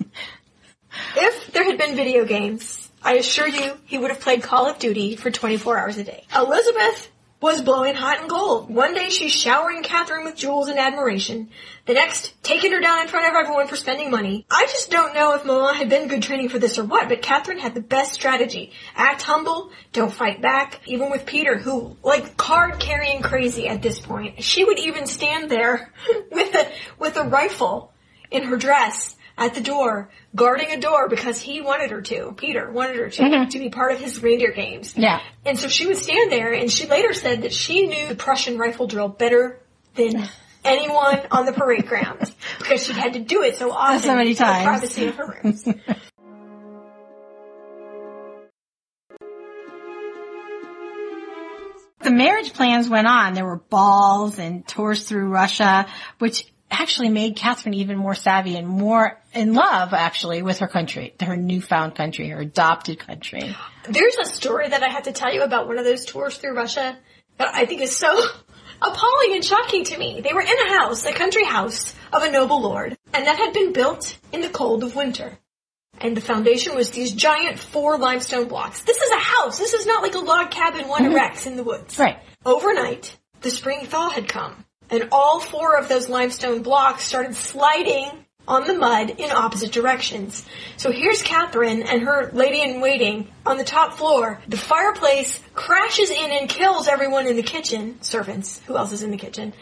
if 1.17 1.53
there 1.53 1.65
had 1.65 1.79
been 1.79 1.97
video 1.97 2.25
games, 2.25 2.89
I 3.03 3.15
assure 3.15 3.49
you 3.49 3.77
he 3.87 3.99
would 3.99 4.13
have 4.13 4.21
played 4.21 4.45
Call 4.45 4.69
of 4.69 4.79
Duty 4.79 5.17
for 5.17 5.33
24 5.33 5.79
hours 5.79 5.99
a 5.99 6.05
day. 6.05 6.25
Elizabeth 6.33 7.11
was 7.43 7.61
blowing 7.61 7.97
hot 7.97 8.21
and 8.21 8.31
cold. 8.31 8.73
One 8.73 8.95
day 8.95 9.11
she's 9.11 9.33
showering 9.33 9.83
Catherine 9.83 10.25
with 10.25 10.37
jewels 10.37 10.69
and 10.69 10.79
admiration. 10.79 11.51
The 11.87 11.95
next, 11.95 12.41
taking 12.45 12.71
her 12.71 12.81
down 12.81 13.03
in 13.03 13.09
front 13.09 13.27
of 13.27 13.35
everyone 13.35 13.67
for 13.67 13.75
spending 13.75 14.13
money. 14.13 14.47
I 14.49 14.67
just 14.67 14.93
don't 14.93 15.13
know 15.13 15.35
if 15.35 15.45
Mama 15.45 15.75
had 15.75 15.89
been 15.89 16.07
good 16.07 16.23
training 16.23 16.51
for 16.51 16.61
this 16.61 16.79
or 16.79 16.85
what, 16.85 17.09
but 17.09 17.21
Catherine 17.21 17.59
had 17.59 17.75
the 17.75 17.81
best 17.81 18.13
strategy. 18.13 18.71
Act 18.95 19.23
humble, 19.23 19.73
don't 19.93 20.13
fight 20.13 20.41
back, 20.41 20.81
even 20.87 21.11
with 21.11 21.27
Peter, 21.27 21.59
who, 21.59 21.97
like, 22.05 22.37
card 22.37 22.79
carrying 22.79 23.23
crazy 23.23 23.67
at 23.67 23.83
this 23.83 23.99
point. 23.99 24.45
She 24.45 24.65
would 24.65 24.79
even 24.79 25.07
stand 25.09 25.51
there 25.51 25.93
with 26.31 26.55
a, 26.55 26.71
with 27.01 27.17
a 27.17 27.25
rifle 27.25 27.93
in 28.31 28.45
her 28.45 28.57
dress 28.57 29.17
at 29.37 29.55
the 29.55 29.61
door, 29.61 30.11
guarding 30.35 30.71
a 30.71 30.81
door 30.81 31.09
because 31.09 31.41
he 31.41 31.61
wanted 31.61 31.91
her 31.91 32.03
to. 32.03 32.33
Peter 32.37 32.71
wanted 32.71 32.97
her 32.97 33.09
to, 33.09 33.23
mm-hmm. 33.23 33.49
to 33.49 33.59
be 33.59 33.71
part 33.71 33.93
of 33.93 34.01
his 34.01 34.23
reindeer 34.23 34.53
games. 34.53 34.97
Yeah. 34.97 35.21
And 35.45 35.59
so 35.59 35.69
she 35.69 35.87
would 35.87 35.97
stand 35.97 36.31
there, 36.31 36.53
and 36.53 36.71
she 36.71 36.87
later 36.87 37.13
said 37.13 37.43
that 37.43 37.53
she 37.53 37.87
knew 37.87 38.09
the 38.09 38.15
Prussian 38.15 38.59
rifle 38.59 38.87
drill 38.87 39.09
better 39.09 39.61
than 39.95 40.29
anyone 40.65 41.21
on 41.31 41.47
the 41.47 41.53
parade 41.53 41.87
grounds 41.87 42.33
because 42.59 42.85
she 42.87 42.93
had 42.93 43.15
to 43.15 43.21
do 43.21 43.43
it 43.43 43.57
so 43.57 43.73
often 43.73 44.01
So 44.01 44.15
many 44.15 44.35
times. 44.35 44.65
privacy 44.65 45.07
of 45.07 45.17
her 45.17 45.41
rooms. 45.43 45.67
The 52.03 52.11
marriage 52.11 52.53
plans 52.53 52.89
went 52.89 53.07
on. 53.07 53.35
There 53.35 53.45
were 53.45 53.61
balls 53.71 54.41
and 54.41 54.67
tours 54.67 55.05
through 55.05 55.29
Russia, 55.29 55.87
which 56.19 56.53
actually 56.69 57.11
made 57.11 57.37
Catherine 57.37 57.75
even 57.75 57.97
more 57.97 58.15
savvy 58.15 58.57
and 58.57 58.67
more 58.67 59.22
in 59.35 59.55
love, 59.55 59.93
actually, 59.93 60.43
with 60.43 60.59
her 60.59 60.69
country, 60.69 61.15
her 61.21 61.37
newfound 61.37 61.95
country, 61.95 62.29
her 62.29 62.41
adopted 62.41 62.99
country. 62.99 63.57
There's 63.89 64.17
a 64.17 64.25
story 64.25 64.69
that 64.69 64.83
I 64.83 64.89
have 64.89 65.05
to 65.05 65.13
tell 65.13 65.33
you 65.33 65.43
about 65.43 65.67
one 65.67 65.79
of 65.79 65.85
those 65.85 66.05
tours 66.05 66.37
through 66.37 66.55
Russia 66.55 66.97
that 67.39 67.55
I 67.55 67.67
think 67.67 67.81
is 67.81 67.97
so 67.97 68.13
appalling 68.83 69.35
and 69.35 69.45
shocking 69.45 69.85
to 69.85 69.99
me. 69.99 70.21
They 70.21 70.33
were 70.33 70.43
in 70.43 70.49
a 70.49 70.79
house, 70.79 71.07
a 71.07 71.13
country 71.13 71.45
house 71.45 71.95
of 72.13 72.23
a 72.23 72.31
noble 72.31 72.61
lord, 72.61 72.97
and 73.13 73.27
that 73.27 73.39
had 73.39 73.53
been 73.53 73.73
built 73.73 74.19
in 74.33 74.41
the 74.41 74.49
cold 74.49 74.85
of 74.85 74.95
winter. 74.95 75.39
And 76.01 76.17
the 76.17 76.21
foundation 76.21 76.75
was 76.75 76.91
these 76.91 77.13
giant 77.13 77.59
four 77.59 77.97
limestone 77.99 78.49
blocks. 78.49 78.83
This 78.83 78.97
is 78.97 79.11
a 79.11 79.19
house. 79.19 79.59
This 79.59 79.73
is 79.73 79.87
not 79.87 80.03
like 80.03 80.15
a 80.15 80.19
log 80.19 80.51
cabin 80.51 80.89
one 80.89 81.05
mm-hmm. 81.05 81.13
erects 81.13 81.47
in 81.47 81.57
the 81.57 81.63
woods. 81.63 81.99
Right. 81.99 82.19
Overnight, 82.45 83.17
the 83.41 83.51
spring 83.51 83.87
thaw 83.87 84.11
had 84.11 84.29
come, 84.29 84.65
and 84.91 85.09
all 85.13 85.39
four 85.39 85.79
of 85.79 85.89
those 85.89 86.09
limestone 86.09 86.63
blocks 86.63 87.05
started 87.05 87.37
sliding 87.37 88.22
on 88.47 88.67
the 88.67 88.75
mud 88.75 89.11
in 89.19 89.31
opposite 89.31 89.73
directions. 89.73 90.45
So 90.77 90.91
here's 90.91 91.23
Catherine 91.23 91.83
and 91.83 92.03
her 92.03 92.31
lady 92.33 92.61
in 92.61 92.81
waiting 92.81 93.29
on 93.47 93.57
the 93.57 93.65
top 93.65 93.95
floor. 93.95 94.41
The 94.49 94.57
fireplace 94.57 95.41
crashes 95.55 96.11
in 96.11 96.31
and 96.31 96.49
kills 96.49 96.89
everyone 96.89 97.27
in 97.27 97.37
the 97.37 97.43
kitchen, 97.43 98.03
servants, 98.03 98.61
who 98.67 98.77
else 98.77 98.93
is 98.93 99.03
in 99.03 99.11
the 99.11 99.17
kitchen. 99.17 99.55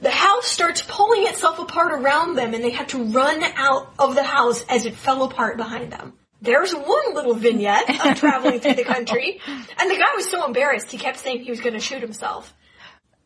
The 0.00 0.10
house 0.10 0.46
starts 0.46 0.82
pulling 0.86 1.26
itself 1.26 1.58
apart 1.58 1.92
around 1.92 2.34
them 2.34 2.54
and 2.54 2.64
they 2.64 2.70
have 2.70 2.88
to 2.88 3.04
run 3.04 3.42
out 3.42 3.92
of 3.98 4.14
the 4.14 4.22
house 4.22 4.64
as 4.68 4.86
it 4.86 4.94
fell 4.94 5.24
apart 5.24 5.56
behind 5.56 5.92
them. 5.92 6.14
There's 6.42 6.72
one 6.72 7.14
little 7.14 7.34
vignette 7.34 8.06
of 8.06 8.16
traveling 8.18 8.60
through 8.60 8.74
the 8.74 8.84
country, 8.84 9.40
and 9.46 9.90
the 9.90 9.96
guy 9.96 10.14
was 10.16 10.26
so 10.30 10.46
embarrassed 10.46 10.90
he 10.90 10.96
kept 10.96 11.18
saying 11.18 11.42
he 11.42 11.50
was 11.50 11.60
going 11.60 11.74
to 11.74 11.80
shoot 11.80 12.00
himself. 12.00 12.54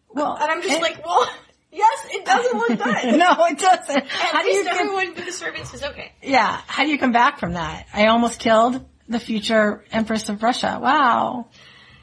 Well, 0.08 0.36
And 0.40 0.50
I'm 0.50 0.62
just 0.62 0.80
like, 0.80 1.04
well, 1.06 1.28
yes, 1.74 2.06
it 2.10 2.24
doesn't 2.24 2.56
look 2.56 2.68
good. 2.68 3.18
no, 3.18 3.44
it 3.46 3.58
doesn't. 3.58 3.96
At 3.96 4.08
How 4.08 4.42
do 4.42 4.48
you 4.48 4.66
everyone 4.66 5.14
but 5.14 5.26
the 5.26 5.32
servants 5.32 5.74
is 5.74 5.82
okay. 5.82 6.12
yeah, 6.22 6.60
how 6.66 6.84
do 6.84 6.90
you 6.90 6.98
come 6.98 7.12
back 7.12 7.38
from 7.38 7.54
that? 7.54 7.86
I 7.92 8.06
almost 8.06 8.38
killed 8.40 8.84
the 9.08 9.20
future 9.20 9.84
Empress 9.92 10.28
of 10.28 10.42
Russia. 10.42 10.78
Wow. 10.80 11.48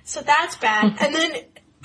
So 0.04 0.22
that's 0.22 0.56
bad. 0.58 0.98
and 1.02 1.16
then 1.16 1.32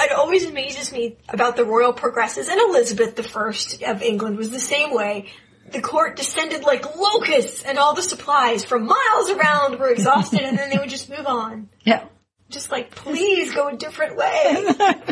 it 0.00 0.12
always 0.12 0.44
amazes 0.44 0.92
me 0.92 1.16
about 1.28 1.56
the 1.56 1.64
royal 1.64 1.92
progresses, 1.92 2.48
and 2.48 2.60
Elizabeth 2.60 3.18
I 3.18 3.90
of 3.90 4.02
England 4.02 4.36
was 4.36 4.50
the 4.50 4.60
same 4.60 4.94
way. 4.94 5.30
The 5.72 5.80
court 5.80 6.16
descended 6.16 6.62
like 6.62 6.96
locusts, 6.96 7.64
and 7.64 7.78
all 7.78 7.94
the 7.94 8.02
supplies 8.02 8.64
from 8.64 8.86
miles 8.86 9.30
around 9.30 9.78
were 9.78 9.88
exhausted, 9.88 10.40
and 10.40 10.56
then 10.56 10.70
they 10.70 10.78
would 10.78 10.90
just 10.90 11.08
move 11.10 11.26
on. 11.26 11.68
Yeah. 11.84 12.04
Just 12.48 12.70
like, 12.70 12.92
please 12.92 13.52
go 13.52 13.68
a 13.68 13.76
different 13.76 14.16
way. 14.16 14.66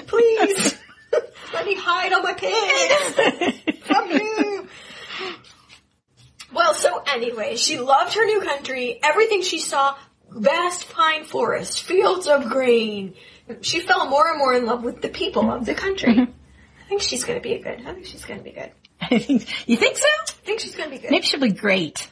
Please. 0.07 0.74
Let 1.65 1.71
me 1.71 1.81
hide 1.83 2.13
all 2.13 2.23
my 2.23 2.35
pigs 2.35 3.87
from 3.87 4.11
you. 4.11 4.69
Well, 6.53 6.75
so 6.75 7.03
anyway, 7.11 7.57
she 7.57 7.79
loved 7.79 8.13
her 8.13 8.27
new 8.27 8.43
country. 8.43 9.01
Everything 9.03 9.41
she 9.41 9.59
saw, 9.61 9.97
vast 10.29 10.91
pine 10.91 11.25
forest, 11.25 11.85
fields 11.85 12.29
of 12.29 12.51
grain. 12.51 13.15
She 13.63 13.81
fell 13.81 14.11
more 14.11 14.29
and 14.29 14.37
more 14.37 14.53
in 14.53 14.67
love 14.67 14.85
with 14.85 15.01
the 15.01 15.09
people 15.09 15.51
of 15.51 15.65
the 15.65 15.75
country. 15.75 16.11
I 16.21 16.89
think 16.91 17.01
she's 17.01 17.25
gonna 17.25 17.41
be 17.41 17.57
good. 17.57 17.81
I 17.87 17.95
think 17.95 18.05
she's 18.05 18.27
gonna 18.27 18.43
be 18.43 18.53
good. 18.53 18.71
I 19.01 19.19
think, 19.19 19.67
you 19.67 19.79
think 19.79 19.97
so? 19.97 20.07
I 20.21 20.33
think 20.45 20.61
she's 20.61 20.75
gonna 20.75 20.91
be 20.91 20.99
good. 20.99 21.13
Maybe 21.13 21.25
she'll 21.25 21.41
be 21.41 21.51
great. 21.51 22.11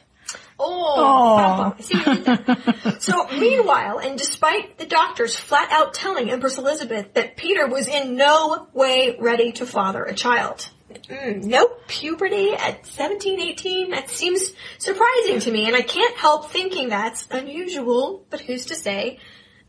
Oh. 0.59 1.75
See 1.79 1.97
what 1.97 2.07
I 2.07 2.15
did 2.15 2.25
there? 2.25 2.95
so 2.99 3.27
meanwhile, 3.29 3.99
and 3.99 4.17
despite 4.17 4.77
the 4.77 4.85
doctors 4.85 5.35
flat 5.35 5.71
out 5.71 5.93
telling 5.93 6.29
Empress 6.29 6.57
Elizabeth 6.57 7.13
that 7.13 7.37
Peter 7.37 7.67
was 7.67 7.87
in 7.87 8.15
no 8.15 8.67
way 8.73 9.17
ready 9.19 9.51
to 9.53 9.65
father 9.65 10.03
a 10.03 10.13
child. 10.13 10.69
Mm, 11.09 11.43
no 11.45 11.67
puberty 11.87 12.53
at 12.53 12.85
17, 12.85 13.39
18, 13.39 13.89
that 13.91 14.09
seems 14.09 14.51
surprising 14.77 15.39
to 15.39 15.51
me, 15.51 15.65
and 15.65 15.75
I 15.75 15.81
can't 15.81 16.15
help 16.17 16.51
thinking 16.51 16.89
that's 16.89 17.27
unusual, 17.31 18.25
but 18.29 18.41
who's 18.41 18.67
to 18.67 18.75
say? 18.75 19.19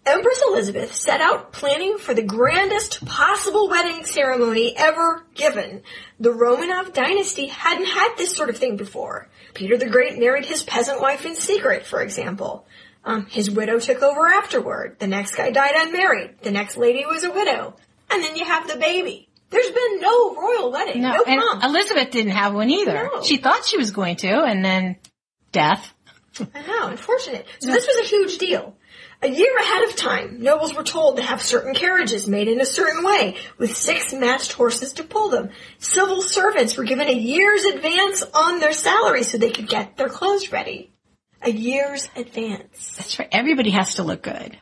Empress 0.07 0.43
Elizabeth 0.47 0.95
set 0.95 1.23
out 1.23 1.53
planning 1.53 1.97
for 1.97 2.13
the 2.13 2.23
grandest 2.23 3.07
possible 3.07 3.71
wedding 3.71 4.05
ceremony 4.05 4.77
ever 4.77 5.25
given. 5.35 5.83
The 6.21 6.31
Romanov 6.31 6.93
dynasty 6.93 7.47
hadn't 7.47 7.87
had 7.87 8.15
this 8.17 8.37
sort 8.37 8.51
of 8.51 8.59
thing 8.59 8.77
before. 8.77 9.31
Peter 9.55 9.77
the 9.79 9.89
Great 9.89 10.19
married 10.19 10.45
his 10.45 10.63
peasant 10.63 11.01
wife 11.01 11.25
in 11.25 11.35
secret, 11.35 11.87
for 11.87 12.03
example. 12.03 12.67
Um, 13.05 13.27
his 13.27 13.51
widow 13.51 13.79
took 13.79 14.03
over 14.03 14.27
afterward. 14.27 14.97
The 14.99 15.07
next 15.07 15.35
guy 15.35 15.51
died 15.51 15.73
unmarried. 15.77 16.41
The 16.43 16.51
next 16.51 16.77
lady 16.77 17.05
was 17.07 17.23
a 17.25 17.31
widow. 17.31 17.77
And 18.11 18.23
then 18.23 18.37
you 18.37 18.45
have 18.45 18.67
the 18.67 18.77
baby. 18.77 19.29
There's 19.51 19.71
been 19.71 20.01
no 20.01 20.35
royal 20.35 20.73
wedding, 20.73 21.03
no, 21.03 21.13
No, 21.13 21.25
and 21.27 21.41
prom. 21.41 21.63
Elizabeth 21.63 22.11
didn't 22.11 22.33
have 22.33 22.55
one 22.55 22.71
either. 22.71 23.11
No. 23.15 23.23
She 23.23 23.37
thought 23.37 23.65
she 23.65 23.77
was 23.77 23.91
going 23.91 24.17
to, 24.17 24.43
and 24.43 24.65
then 24.65 24.97
death. 25.53 25.93
I 26.55 26.63
know, 26.67 26.89
unfortunate. 26.89 27.47
So 27.61 27.71
this 27.71 27.87
was 27.87 28.05
a 28.05 28.09
huge 28.09 28.39
deal. 28.39 28.77
A 29.25 29.29
year 29.29 29.57
ahead 29.57 29.89
of 29.89 29.97
time, 29.97 30.43
nobles 30.43 30.75
were 30.75 30.83
told 30.83 31.17
to 31.17 31.23
have 31.23 31.41
certain 31.41 31.73
carriages 31.73 32.29
made 32.29 32.47
in 32.47 32.61
a 32.61 32.67
certain 32.67 33.03
way, 33.03 33.37
with 33.57 33.75
six 33.75 34.13
matched 34.13 34.53
horses 34.53 34.93
to 34.93 35.03
pull 35.03 35.31
them. 35.31 35.49
Civil 35.79 36.21
servants 36.21 36.77
were 36.77 36.85
given 36.85 37.09
a 37.09 37.15
year's 37.15 37.65
advance 37.65 38.23
on 38.35 38.61
their 38.61 38.75
salary 38.75 39.23
so 39.23 39.39
they 39.39 39.51
could 39.51 39.67
get 39.67 39.97
their 39.97 40.11
clothes 40.11 40.53
ready. 40.53 40.93
A 41.41 41.51
year's 41.51 42.11
advance. 42.15 42.97
That's 42.99 43.19
right. 43.19 43.29
Everybody 43.33 43.71
has 43.71 43.95
to 43.95 44.03
look 44.03 44.21
good. 44.21 44.59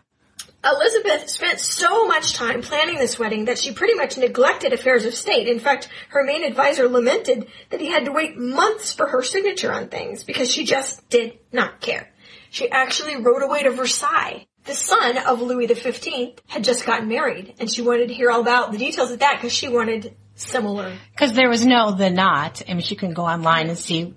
Elizabeth 0.64 1.28
spent 1.28 1.58
so 1.58 2.06
much 2.06 2.34
time 2.34 2.62
planning 2.62 2.98
this 2.98 3.18
wedding 3.18 3.46
that 3.46 3.58
she 3.58 3.72
pretty 3.72 3.94
much 3.94 4.16
neglected 4.16 4.72
affairs 4.72 5.04
of 5.04 5.12
state. 5.12 5.48
In 5.48 5.58
fact, 5.58 5.88
her 6.10 6.22
main 6.22 6.44
advisor 6.44 6.88
lamented 6.88 7.48
that 7.70 7.80
he 7.80 7.90
had 7.90 8.04
to 8.04 8.12
wait 8.12 8.36
months 8.36 8.92
for 8.92 9.08
her 9.08 9.22
signature 9.22 9.72
on 9.72 9.88
things 9.88 10.22
because 10.22 10.52
she 10.52 10.62
just 10.62 11.08
did 11.08 11.40
not 11.50 11.80
care. 11.80 12.08
She 12.50 12.70
actually 12.70 13.16
rode 13.16 13.42
away 13.42 13.64
to 13.64 13.70
Versailles 13.70 14.46
the 14.64 14.74
son 14.74 15.18
of 15.18 15.40
Louis 15.40 15.66
XV 15.66 16.34
had 16.46 16.64
just 16.64 16.86
gotten 16.86 17.08
married, 17.08 17.54
and 17.58 17.70
she 17.70 17.82
wanted 17.82 18.08
to 18.08 18.14
hear 18.14 18.30
all 18.30 18.40
about 18.40 18.72
the 18.72 18.78
details 18.78 19.10
of 19.10 19.18
that 19.20 19.36
because 19.36 19.52
she 19.52 19.68
wanted 19.68 20.14
similar. 20.34 20.92
Because 21.12 21.32
there 21.32 21.48
was 21.48 21.66
no 21.66 21.92
the 21.92 22.10
not. 22.10 22.62
I 22.68 22.74
mean, 22.74 22.82
she 22.82 22.96
couldn't 22.96 23.14
go 23.14 23.24
online 23.24 23.68
and 23.68 23.78
see, 23.78 24.14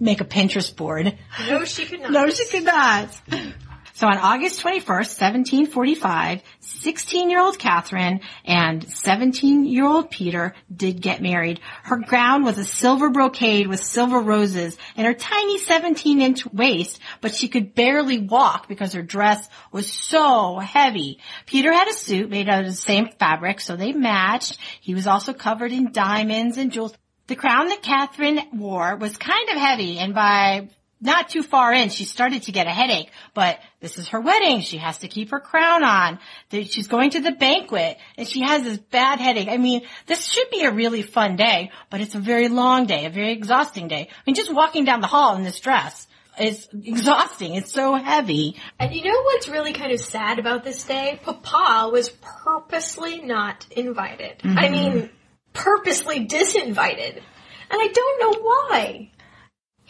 make 0.00 0.20
a 0.20 0.24
Pinterest 0.24 0.74
board. 0.74 1.16
No, 1.48 1.64
she 1.64 1.86
could 1.86 2.00
not. 2.00 2.10
No, 2.12 2.28
she 2.30 2.46
could 2.46 2.64
not. 2.64 3.20
So 3.96 4.08
on 4.08 4.18
August 4.18 4.60
21st, 4.60 5.20
1745, 5.20 6.42
16-year-old 6.60 7.60
Catherine 7.60 8.22
and 8.44 8.84
17-year-old 8.84 10.10
Peter 10.10 10.52
did 10.74 11.00
get 11.00 11.22
married. 11.22 11.60
Her 11.84 11.98
gown 11.98 12.42
was 12.42 12.58
a 12.58 12.64
silver 12.64 13.10
brocade 13.10 13.68
with 13.68 13.78
silver 13.78 14.18
roses 14.18 14.76
and 14.96 15.06
her 15.06 15.14
tiny 15.14 15.60
17-inch 15.60 16.44
waist, 16.46 16.98
but 17.20 17.36
she 17.36 17.46
could 17.46 17.76
barely 17.76 18.18
walk 18.18 18.66
because 18.66 18.94
her 18.94 19.02
dress 19.02 19.48
was 19.70 19.92
so 19.92 20.58
heavy. 20.58 21.20
Peter 21.46 21.72
had 21.72 21.86
a 21.86 21.92
suit 21.92 22.28
made 22.28 22.48
out 22.48 22.64
of 22.64 22.66
the 22.66 22.72
same 22.72 23.10
fabric, 23.20 23.60
so 23.60 23.76
they 23.76 23.92
matched. 23.92 24.58
He 24.80 24.96
was 24.96 25.06
also 25.06 25.32
covered 25.32 25.70
in 25.70 25.92
diamonds 25.92 26.58
and 26.58 26.72
jewels. 26.72 26.94
The 27.28 27.36
crown 27.36 27.68
that 27.68 27.82
Catherine 27.82 28.40
wore 28.52 28.96
was 28.96 29.16
kind 29.16 29.50
of 29.50 29.56
heavy 29.56 29.98
and 30.00 30.16
by 30.16 30.68
not 31.04 31.28
too 31.28 31.42
far 31.42 31.72
in, 31.72 31.90
she 31.90 32.04
started 32.04 32.44
to 32.44 32.52
get 32.52 32.66
a 32.66 32.70
headache, 32.70 33.10
but 33.34 33.60
this 33.80 33.98
is 33.98 34.08
her 34.08 34.20
wedding. 34.20 34.62
She 34.62 34.78
has 34.78 34.98
to 34.98 35.08
keep 35.08 35.30
her 35.30 35.40
crown 35.40 35.84
on. 35.84 36.18
She's 36.50 36.88
going 36.88 37.10
to 37.10 37.20
the 37.20 37.32
banquet 37.32 37.98
and 38.16 38.26
she 38.26 38.40
has 38.42 38.62
this 38.62 38.78
bad 38.78 39.20
headache. 39.20 39.48
I 39.48 39.58
mean, 39.58 39.82
this 40.06 40.24
should 40.24 40.48
be 40.50 40.64
a 40.64 40.70
really 40.70 41.02
fun 41.02 41.36
day, 41.36 41.70
but 41.90 42.00
it's 42.00 42.14
a 42.14 42.20
very 42.20 42.48
long 42.48 42.86
day, 42.86 43.04
a 43.04 43.10
very 43.10 43.32
exhausting 43.32 43.86
day. 43.86 44.08
I 44.10 44.22
mean, 44.26 44.34
just 44.34 44.52
walking 44.52 44.84
down 44.84 45.02
the 45.02 45.06
hall 45.06 45.36
in 45.36 45.44
this 45.44 45.60
dress 45.60 46.06
is 46.40 46.68
exhausting. 46.72 47.54
It's 47.54 47.70
so 47.70 47.94
heavy. 47.94 48.56
And 48.80 48.94
you 48.94 49.04
know 49.04 49.22
what's 49.24 49.48
really 49.48 49.74
kind 49.74 49.92
of 49.92 50.00
sad 50.00 50.38
about 50.38 50.64
this 50.64 50.84
day? 50.84 51.20
Papa 51.22 51.90
was 51.92 52.08
purposely 52.08 53.20
not 53.20 53.66
invited. 53.70 54.38
Mm-hmm. 54.38 54.58
I 54.58 54.68
mean, 54.70 55.10
purposely 55.52 56.26
disinvited. 56.26 57.20
And 57.70 57.80
I 57.80 57.88
don't 57.88 58.20
know 58.20 58.40
why. 58.42 59.10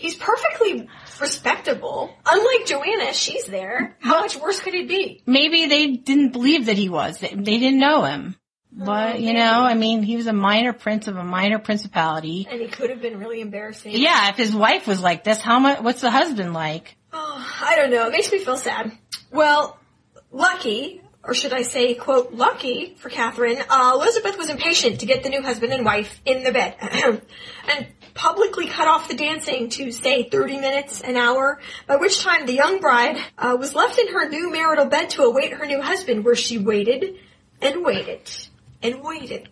He's 0.05 0.17
perfectly 0.17 0.87
respectable. 1.19 2.15
Unlike 2.27 2.67
Johanna, 2.67 3.15
she's 3.15 3.47
there. 3.47 3.97
How 4.01 4.21
much 4.21 4.37
worse 4.37 4.61
could 4.61 4.75
it 4.75 4.87
be? 4.87 5.23
Maybe 5.25 5.65
they 5.65 5.93
didn't 5.93 6.33
believe 6.33 6.67
that 6.67 6.77
he 6.77 6.91
was. 6.91 7.17
They, 7.21 7.31
didn't 7.31 7.79
know 7.79 8.03
him. 8.03 8.37
But, 8.71 9.23
you 9.23 9.33
know, 9.33 9.63
I 9.63 9.73
mean, 9.73 10.03
he 10.03 10.17
was 10.17 10.27
a 10.27 10.35
minor 10.35 10.75
prince 10.75 11.09
of 11.09 11.17
a 11.17 11.25
minor 11.25 11.59
principality. 11.59 12.47
And 12.51 12.61
he 12.61 12.69
could 12.69 12.91
have 12.91 13.01
been 13.01 13.19
really 13.19 13.41
embarrassing. 13.41 13.93
Yeah, 13.95 14.29
if 14.29 14.37
his 14.37 14.55
wife 14.55 14.87
was 14.87 15.01
like 15.01 15.25
this, 15.25 15.41
how 15.41 15.59
much, 15.59 15.81
what's 15.81 16.03
the 16.03 16.11
husband 16.11 16.53
like? 16.53 16.99
Oh, 17.11 17.57
I 17.63 17.75
don't 17.75 17.91
know. 17.91 18.07
It 18.09 18.13
makes 18.13 18.31
me 18.31 18.41
feel 18.41 18.59
sad. 18.59 18.93
Well, 19.31 19.79
lucky, 20.31 21.01
or 21.23 21.33
should 21.33 21.55
I 21.55 21.63
say, 21.63 21.95
quote, 21.95 22.35
lucky 22.35 22.95
for 22.99 23.09
Catherine, 23.09 23.57
uh, 23.71 23.93
Elizabeth 23.95 24.37
was 24.37 24.51
impatient 24.51 25.01
to 25.01 25.07
get 25.07 25.23
the 25.23 25.31
new 25.31 25.41
husband 25.41 25.73
and 25.73 25.83
wife 25.83 26.21
in 26.27 26.43
the 26.45 26.53
bed. 26.53 26.77
and 27.69 27.87
publicly 28.15 28.67
cut 28.67 28.89
off 28.89 29.09
the 29.09 29.15
dancing 29.15 29.69
to 29.71 29.91
say 29.91 30.29
30 30.29 30.61
minutes, 30.61 31.01
an 31.01 31.17
hour, 31.17 31.61
by 31.87 31.97
which 31.97 32.23
time 32.23 32.47
the 32.47 32.55
young 32.55 32.81
bride 32.81 33.19
uh, 33.37 33.57
was 33.59 33.75
left 33.75 33.99
in 33.99 34.09
her 34.09 34.29
new 34.29 34.51
marital 34.51 34.87
bed 34.87 35.11
to 35.11 35.23
await 35.23 35.53
her 35.53 35.67
new 35.67 35.83
husband, 35.83 36.25
where 36.25 36.37
she 36.37 36.59
waited 36.59 37.17
and 37.61 37.85
waited 37.85 38.31
and 38.83 39.03
waited. 39.03 39.49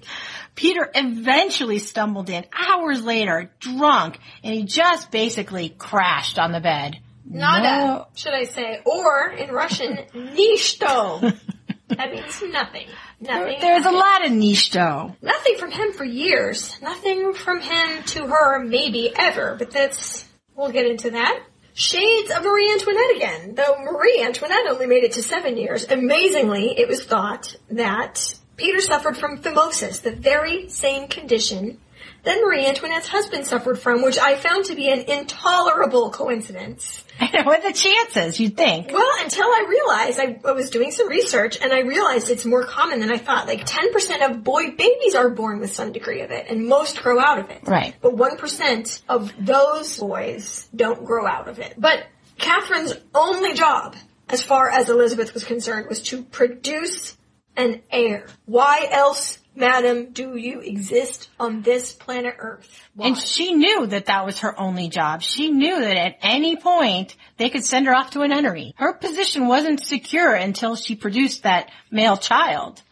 Peter 0.55 0.91
eventually 0.95 1.79
stumbled 1.79 2.29
in 2.29 2.45
hours 2.53 3.03
later, 3.03 3.51
drunk, 3.59 4.19
and 4.45 4.55
he 4.55 4.65
just 4.65 5.11
basically 5.11 5.71
crashed 5.71 6.39
on 6.39 6.53
the 6.53 6.61
bed. 6.61 6.99
Nada, 7.25 7.63
no. 7.63 8.07
should 8.15 8.35
I 8.35 8.45
say, 8.45 8.81
or 8.85 9.31
in 9.31 9.51
Russian, 9.51 9.97
nishto. 10.15 11.37
that 11.89 12.13
means 12.13 12.43
nothing. 12.51 12.87
Nothing. 13.21 13.59
There's 13.61 13.87
a 13.87 13.91
lot 13.91 14.25
of 14.25 14.33
niche 14.33 14.71
though. 14.71 15.15
Nothing 15.23 15.57
from 15.59 15.71
him 15.71 15.93
for 15.93 16.05
years. 16.05 16.77
Nothing 16.81 17.35
from 17.35 17.61
him 17.61 18.03
to 18.05 18.27
her 18.27 18.59
maybe 18.61 19.13
ever, 19.15 19.57
but 19.59 19.71
that's, 19.71 20.27
we'll 20.57 20.73
get 20.73 20.87
into 20.87 21.11
that. 21.11 21.43
Shades 21.75 22.31
of 22.31 22.45
Marie 22.45 22.71
Antoinette 22.71 23.17
again, 23.17 23.55
though 23.55 23.77
Marie 23.83 24.23
Antoinette 24.23 24.67
only 24.69 24.87
made 24.87 25.05
it 25.05 25.13
to 25.13 25.23
seven 25.23 25.57
years. 25.57 25.91
Amazingly, 25.91 26.79
it 26.79 26.87
was 26.87 27.03
thought 27.03 27.57
that 27.71 28.35
Peter 28.57 28.81
suffered 28.81 29.17
from 29.17 29.39
phimosis, 29.39 30.03
the 30.03 30.13
very 30.13 30.69
same 30.69 31.09
condition 31.09 31.79
that 32.25 32.41
Marie 32.41 32.67
Antoinette's 32.67 33.09
husband 33.09 33.47
suffered 33.47 33.79
from, 33.79 34.03
which 34.03 34.19
I 34.19 34.37
found 34.37 34.67
to 34.67 34.75
be 34.75 34.89
an 34.89 35.01
intolerable 35.01 36.11
coincidence. 36.11 37.05
what 37.19 37.65
are 37.65 37.69
the 37.69 37.77
chances, 37.77 38.39
you'd 38.39 38.57
think? 38.57 38.93
Well, 38.93 39.11
until 39.21 39.47
I 39.47 39.67
realized, 39.69 40.21
I, 40.21 40.49
I, 40.49 40.53
was 40.53 40.71
doing 40.71 40.93
some 40.93 41.09
research 41.09 41.59
and 41.61 41.73
I 41.73 41.81
realized 41.81 42.31
it's 42.31 42.45
more 42.45 42.65
common 42.65 43.01
than 43.01 43.11
I 43.11 43.19
thought. 43.19 43.47
Like 43.47 43.67
10% 43.67 44.31
of 44.31 44.45
boy 44.45 44.71
babies 44.71 45.15
are 45.15 45.31
born 45.31 45.59
with 45.59 45.73
some 45.73 45.93
degree 45.93 46.21
of 46.21 46.31
it 46.31 46.47
and 46.49 46.67
most 46.67 47.03
grow 47.03 47.19
out 47.19 47.39
of 47.39 47.51
it. 47.51 47.63
Right. 47.65 47.95
But 48.01 48.15
1% 48.15 49.03
of 49.09 49.33
those 49.39 49.99
boys 49.99 50.69
don't 50.75 51.05
grow 51.05 51.27
out 51.27 51.49
of 51.49 51.59
it. 51.59 51.75
But 51.77 52.07
Catherine's 52.39 52.95
only 53.15 53.55
job, 53.55 53.97
as 54.29 54.43
far 54.43 54.71
as 54.71 54.89
Elizabeth 54.89 55.35
was 55.35 55.45
concerned, 55.45 55.87
was 55.89 56.03
to 56.03 56.23
produce 56.23 57.17
an 57.57 57.83
heir. 57.91 58.27
Why 58.47 58.89
else 58.91 59.39
Madam, 59.55 60.13
do 60.13 60.37
you 60.37 60.61
exist 60.61 61.29
on 61.39 61.63
this 61.63 61.93
planet 61.93 62.37
Earth? 62.39 62.89
Why? 62.95 63.09
And 63.09 63.19
she 63.19 63.53
knew 63.53 63.87
that 63.87 64.07
that 64.07 64.25
was 64.25 64.41
her 64.41 64.59
only 64.59 64.89
job. 64.89 65.23
She 65.23 65.51
knew 65.51 65.79
that 65.79 65.97
at 65.97 66.17
any 66.23 66.57
point 66.57 67.17
they 67.37 67.51
could 67.51 67.65
send 67.65 67.87
her 67.87 67.95
off 67.95 68.13
to 68.13 68.23
a 68.23 68.29
nunnery. 68.29 68.75
Her 68.77 68.95
position 68.95 69.49
wasn't 69.49 69.85
secure 69.85 70.35
until 70.35 70.75
she 70.75 70.97
produced 70.97 71.43
that 71.43 71.71
male 71.91 72.17
child. 72.17 72.83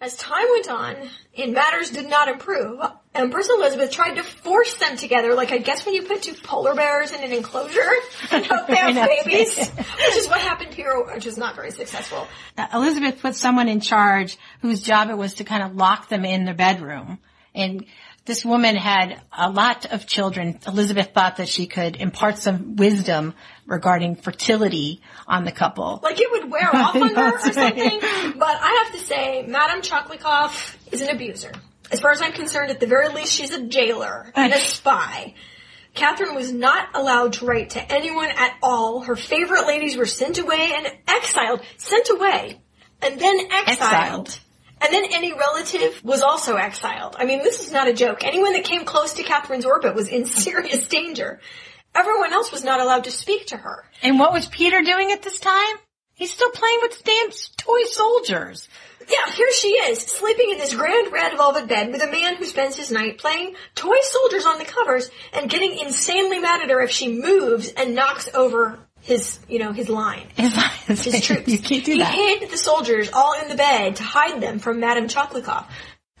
As 0.00 0.16
time 0.16 0.46
went 0.50 0.70
on, 0.70 0.96
and 1.36 1.54
matters 1.54 1.90
did 1.90 2.08
not 2.08 2.28
improve, 2.28 2.80
Empress 3.12 3.50
Elizabeth 3.50 3.90
tried 3.90 4.14
to 4.14 4.22
force 4.22 4.74
them 4.76 4.96
together, 4.96 5.34
like 5.34 5.50
I 5.50 5.58
guess 5.58 5.84
when 5.84 5.94
you 5.96 6.02
put 6.02 6.22
two 6.22 6.34
polar 6.34 6.76
bears 6.76 7.10
in 7.10 7.22
an 7.24 7.32
enclosure 7.32 7.90
and 8.30 8.46
hope 8.46 8.68
they 8.68 8.76
have 8.76 8.94
babies, 8.94 9.56
which 9.68 10.16
is 10.16 10.28
what 10.28 10.40
happened 10.40 10.72
here, 10.74 10.96
which 11.12 11.26
was 11.26 11.36
not 11.36 11.56
very 11.56 11.72
successful. 11.72 12.28
Uh, 12.56 12.68
Elizabeth 12.72 13.20
put 13.20 13.34
someone 13.34 13.68
in 13.68 13.80
charge 13.80 14.38
whose 14.62 14.80
job 14.80 15.10
it 15.10 15.18
was 15.18 15.34
to 15.34 15.44
kind 15.44 15.64
of 15.64 15.74
lock 15.74 16.08
them 16.08 16.24
in 16.24 16.44
their 16.44 16.54
bedroom. 16.54 17.18
And 17.52 17.84
this 18.26 18.44
woman 18.44 18.76
had 18.76 19.20
a 19.36 19.50
lot 19.50 19.86
of 19.86 20.06
children. 20.06 20.60
Elizabeth 20.64 21.12
thought 21.12 21.38
that 21.38 21.48
she 21.48 21.66
could 21.66 21.96
impart 21.96 22.38
some 22.38 22.76
wisdom 22.76 23.34
regarding 23.66 24.14
fertility 24.14 25.00
on 25.26 25.44
the 25.44 25.50
couple. 25.50 25.98
Like 26.00 26.20
it 26.20 26.30
would 26.30 26.48
wear 26.48 26.68
off 26.76 26.94
on 26.94 27.12
her 27.12 27.34
or 27.34 27.38
something. 27.40 28.00
But 28.38 28.56
I 28.60 28.84
have 28.84 29.00
to 29.00 29.04
say, 29.04 29.44
Madame 29.48 29.82
Choglokov 29.82 30.76
is 30.92 31.00
an 31.00 31.08
abuser. 31.08 31.50
As 31.90 32.00
far 32.00 32.10
as 32.12 32.22
I'm 32.22 32.32
concerned, 32.32 32.70
at 32.70 32.80
the 32.80 32.86
very 32.86 33.08
least, 33.08 33.32
she's 33.32 33.52
a 33.52 33.66
jailer 33.66 34.32
and 34.34 34.52
a 34.52 34.58
spy. 34.58 35.34
Catherine 35.94 36.36
was 36.36 36.52
not 36.52 36.88
allowed 36.94 37.34
to 37.34 37.46
write 37.46 37.70
to 37.70 37.92
anyone 37.92 38.30
at 38.30 38.54
all. 38.62 39.00
Her 39.00 39.16
favorite 39.16 39.66
ladies 39.66 39.96
were 39.96 40.06
sent 40.06 40.38
away 40.38 40.72
and 40.74 40.86
exiled. 41.08 41.62
Sent 41.78 42.10
away. 42.10 42.60
And 43.02 43.20
then 43.20 43.40
exiled. 43.50 43.68
exiled. 43.68 44.40
And 44.80 44.92
then 44.92 45.04
any 45.12 45.32
relative 45.32 46.02
was 46.04 46.22
also 46.22 46.56
exiled. 46.56 47.16
I 47.18 47.24
mean, 47.24 47.42
this 47.42 47.62
is 47.64 47.72
not 47.72 47.88
a 47.88 47.92
joke. 47.92 48.24
Anyone 48.24 48.52
that 48.54 48.64
came 48.64 48.84
close 48.84 49.14
to 49.14 49.22
Catherine's 49.22 49.66
orbit 49.66 49.94
was 49.94 50.08
in 50.08 50.24
serious 50.26 50.86
danger. 50.88 51.40
Everyone 51.94 52.32
else 52.32 52.52
was 52.52 52.64
not 52.64 52.80
allowed 52.80 53.04
to 53.04 53.10
speak 53.10 53.46
to 53.48 53.56
her. 53.56 53.84
And 54.02 54.18
what 54.18 54.32
was 54.32 54.46
Peter 54.46 54.80
doing 54.82 55.10
at 55.10 55.22
this 55.22 55.40
time? 55.40 55.76
He's 56.14 56.32
still 56.32 56.50
playing 56.50 56.78
with 56.82 57.02
damn 57.02 57.30
toy 57.56 57.82
soldiers. 57.84 58.68
Yeah, 59.10 59.32
here 59.32 59.50
she 59.52 59.68
is, 59.68 60.00
sleeping 60.00 60.50
in 60.50 60.58
this 60.58 60.74
grand 60.74 61.12
red 61.12 61.36
velvet 61.36 61.66
bed 61.66 61.90
with 61.90 62.02
a 62.02 62.10
man 62.10 62.36
who 62.36 62.44
spends 62.44 62.76
his 62.76 62.90
night 62.90 63.18
playing 63.18 63.54
toy 63.74 63.96
soldiers 64.02 64.46
on 64.46 64.58
the 64.58 64.64
covers 64.64 65.10
and 65.32 65.50
getting 65.50 65.78
insanely 65.78 66.38
mad 66.38 66.62
at 66.62 66.70
her 66.70 66.80
if 66.80 66.90
she 66.90 67.20
moves 67.20 67.72
and 67.72 67.94
knocks 67.94 68.28
over 68.34 68.78
his, 69.00 69.40
you 69.48 69.58
know, 69.58 69.72
his 69.72 69.88
line. 69.88 70.26
His, 70.36 71.04
his 71.04 71.24
troops. 71.24 71.48
You 71.52 71.58
can't 71.58 71.84
do 71.84 71.92
he 71.92 71.98
that. 71.98 72.12
He 72.12 72.38
hid 72.38 72.50
the 72.50 72.56
soldiers 72.56 73.10
all 73.12 73.40
in 73.40 73.48
the 73.48 73.54
bed 73.54 73.96
to 73.96 74.02
hide 74.02 74.40
them 74.40 74.58
from 74.58 74.80
Madame 74.80 75.06
Choglokov. 75.06 75.66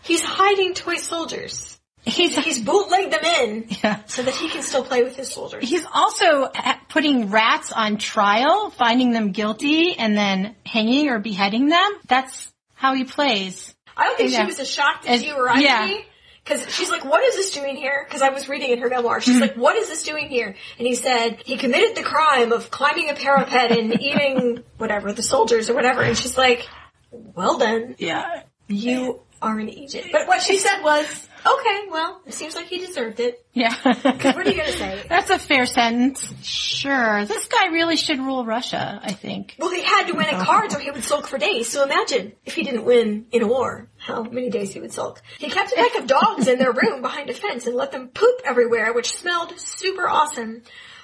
He's 0.02 0.22
hiding 0.22 0.74
toy 0.74 0.96
soldiers. 0.96 1.78
He's, 2.04 2.36
he's 2.38 2.60
bootlegged 2.60 3.12
them 3.12 3.24
in 3.24 3.66
yeah. 3.82 4.04
so 4.06 4.22
that 4.22 4.34
he 4.34 4.48
can 4.48 4.62
still 4.62 4.84
play 4.84 5.02
with 5.02 5.16
his 5.16 5.30
soldiers. 5.30 5.68
He's 5.68 5.84
also 5.92 6.50
putting 6.88 7.30
rats 7.30 7.72
on 7.72 7.98
trial, 7.98 8.70
finding 8.70 9.10
them 9.10 9.32
guilty, 9.32 9.96
and 9.98 10.16
then 10.16 10.54
hanging 10.64 11.08
or 11.08 11.18
beheading 11.18 11.68
them. 11.68 11.90
That's 12.06 12.50
how 12.80 12.94
he 12.94 13.04
plays. 13.04 13.74
I 13.94 14.06
don't 14.06 14.16
think 14.16 14.32
yeah. 14.32 14.40
she 14.40 14.46
was 14.46 14.58
as 14.58 14.70
shocked 14.70 15.06
as, 15.06 15.20
as 15.20 15.26
you 15.26 15.34
or 15.34 15.50
I 15.50 15.58
yeah. 15.58 15.98
Because 16.42 16.74
she's 16.74 16.88
like, 16.88 17.04
what 17.04 17.22
is 17.22 17.36
this 17.36 17.50
doing 17.50 17.76
here? 17.76 18.06
Because 18.08 18.22
I 18.22 18.30
was 18.30 18.48
reading 18.48 18.70
in 18.70 18.78
her 18.78 18.88
memoir. 18.88 19.20
She's 19.20 19.34
mm-hmm. 19.34 19.42
like, 19.42 19.56
what 19.56 19.76
is 19.76 19.88
this 19.88 20.02
doing 20.02 20.28
here? 20.28 20.56
And 20.78 20.86
he 20.86 20.94
said, 20.94 21.42
he 21.44 21.58
committed 21.58 21.94
the 21.94 22.02
crime 22.02 22.52
of 22.52 22.70
climbing 22.70 23.10
a 23.10 23.14
parapet 23.14 23.72
and 23.72 24.00
eating 24.00 24.64
whatever, 24.78 25.12
the 25.12 25.22
soldiers 25.22 25.68
or 25.68 25.74
whatever. 25.74 26.00
And 26.00 26.16
she's 26.16 26.38
like, 26.38 26.66
well 27.10 27.58
then. 27.58 27.96
Yeah. 27.98 28.44
You 28.66 29.20
are 29.42 29.60
in 29.60 29.68
Egypt. 29.68 30.08
But 30.10 30.26
what 30.26 30.40
she 30.40 30.56
said 30.56 30.80
was, 30.82 31.28
okay, 31.46 31.86
well, 31.90 32.20
it 32.26 32.34
seems 32.34 32.54
like 32.54 32.66
he 32.66 32.78
deserved 32.78 33.20
it. 33.20 33.44
Yeah. 33.52 33.74
What 33.82 34.14
are 34.14 34.50
you 34.50 34.56
gonna 34.56 34.72
say? 34.72 35.04
That's 35.08 35.30
a 35.30 35.38
fair 35.38 35.66
sentence. 35.66 36.32
Sure. 36.42 37.24
This 37.24 37.46
guy 37.48 37.66
really 37.66 37.96
should 37.96 38.18
rule 38.18 38.44
Russia, 38.44 39.00
I 39.02 39.12
think. 39.12 39.56
Well, 39.58 39.70
he 39.70 39.82
had 39.82 40.06
to 40.06 40.12
win 40.12 40.26
at 40.26 40.46
cards 40.46 40.74
or 40.74 40.78
he 40.78 40.90
would 40.90 41.04
sulk 41.04 41.26
for 41.26 41.38
days. 41.38 41.68
So 41.68 41.84
imagine 41.84 42.32
if 42.44 42.54
he 42.54 42.62
didn't 42.62 42.84
win 42.84 43.26
in 43.32 43.42
a 43.42 43.48
war, 43.48 43.88
how 43.98 44.22
many 44.22 44.50
days 44.50 44.72
he 44.72 44.80
would 44.80 44.92
sulk. 44.92 45.20
He 45.38 45.48
kept 45.48 45.72
a 45.72 45.76
pack 45.76 45.98
of 45.98 46.06
dogs 46.06 46.48
in 46.48 46.58
their 46.58 46.72
room 46.72 47.02
behind 47.02 47.30
a 47.30 47.34
fence 47.34 47.66
and 47.66 47.76
let 47.76 47.92
them 47.92 48.08
poop 48.08 48.40
everywhere, 48.44 48.92
which 48.92 49.12
smelled 49.12 49.58
super 49.58 50.08
awesome. 50.08 50.62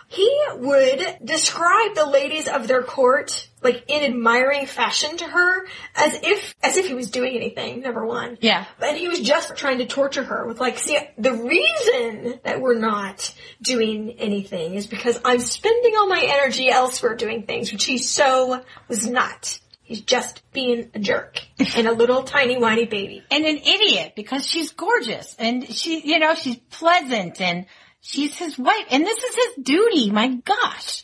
He 0.08 0.40
would 0.54 1.18
describe 1.24 1.94
the 1.94 2.06
ladies 2.06 2.46
of 2.46 2.68
their 2.68 2.82
court, 2.82 3.48
like 3.62 3.84
in 3.88 4.04
admiring 4.04 4.66
fashion 4.66 5.16
to 5.16 5.24
her, 5.24 5.66
as 5.96 6.20
if, 6.22 6.54
as 6.62 6.76
if 6.76 6.86
he 6.86 6.94
was 6.94 7.10
doing 7.10 7.34
anything, 7.34 7.80
number 7.80 8.06
one. 8.06 8.38
Yeah. 8.40 8.66
And 8.80 8.96
he 8.96 9.08
was 9.08 9.20
just 9.20 9.56
trying 9.56 9.78
to 9.78 9.86
torture 9.86 10.22
her 10.22 10.46
with 10.46 10.60
like, 10.60 10.78
see, 10.78 10.96
the 11.18 11.32
reason 11.32 12.38
that 12.44 12.60
we're 12.60 12.78
not 12.78 13.34
doing 13.60 14.12
anything 14.18 14.74
is 14.74 14.86
because 14.86 15.18
I'm 15.24 15.40
spending 15.40 15.94
all 15.96 16.08
my 16.08 16.22
energy 16.22 16.70
elsewhere 16.70 17.16
doing 17.16 17.42
things, 17.42 17.72
which 17.72 17.84
he 17.84 17.98
so 17.98 18.62
was 18.88 19.08
not. 19.08 19.58
He's 19.86 20.00
just 20.00 20.42
being 20.52 20.90
a 20.94 20.98
jerk 20.98 21.40
and 21.76 21.86
a 21.86 21.92
little 21.92 22.24
tiny 22.24 22.58
whiny 22.58 22.86
baby. 22.86 23.22
And 23.30 23.44
an 23.44 23.56
idiot 23.56 24.14
because 24.16 24.46
she's 24.46 24.72
gorgeous 24.72 25.34
and 25.38 25.68
she, 25.68 26.00
you 26.04 26.18
know, 26.18 26.34
she's 26.34 26.56
pleasant 26.70 27.40
and 27.40 27.66
she's 28.06 28.36
his 28.36 28.58
wife 28.58 28.86
and 28.90 29.04
this 29.04 29.22
is 29.22 29.34
his 29.34 29.64
duty. 29.64 30.10
My 30.10 30.28
gosh. 30.28 31.02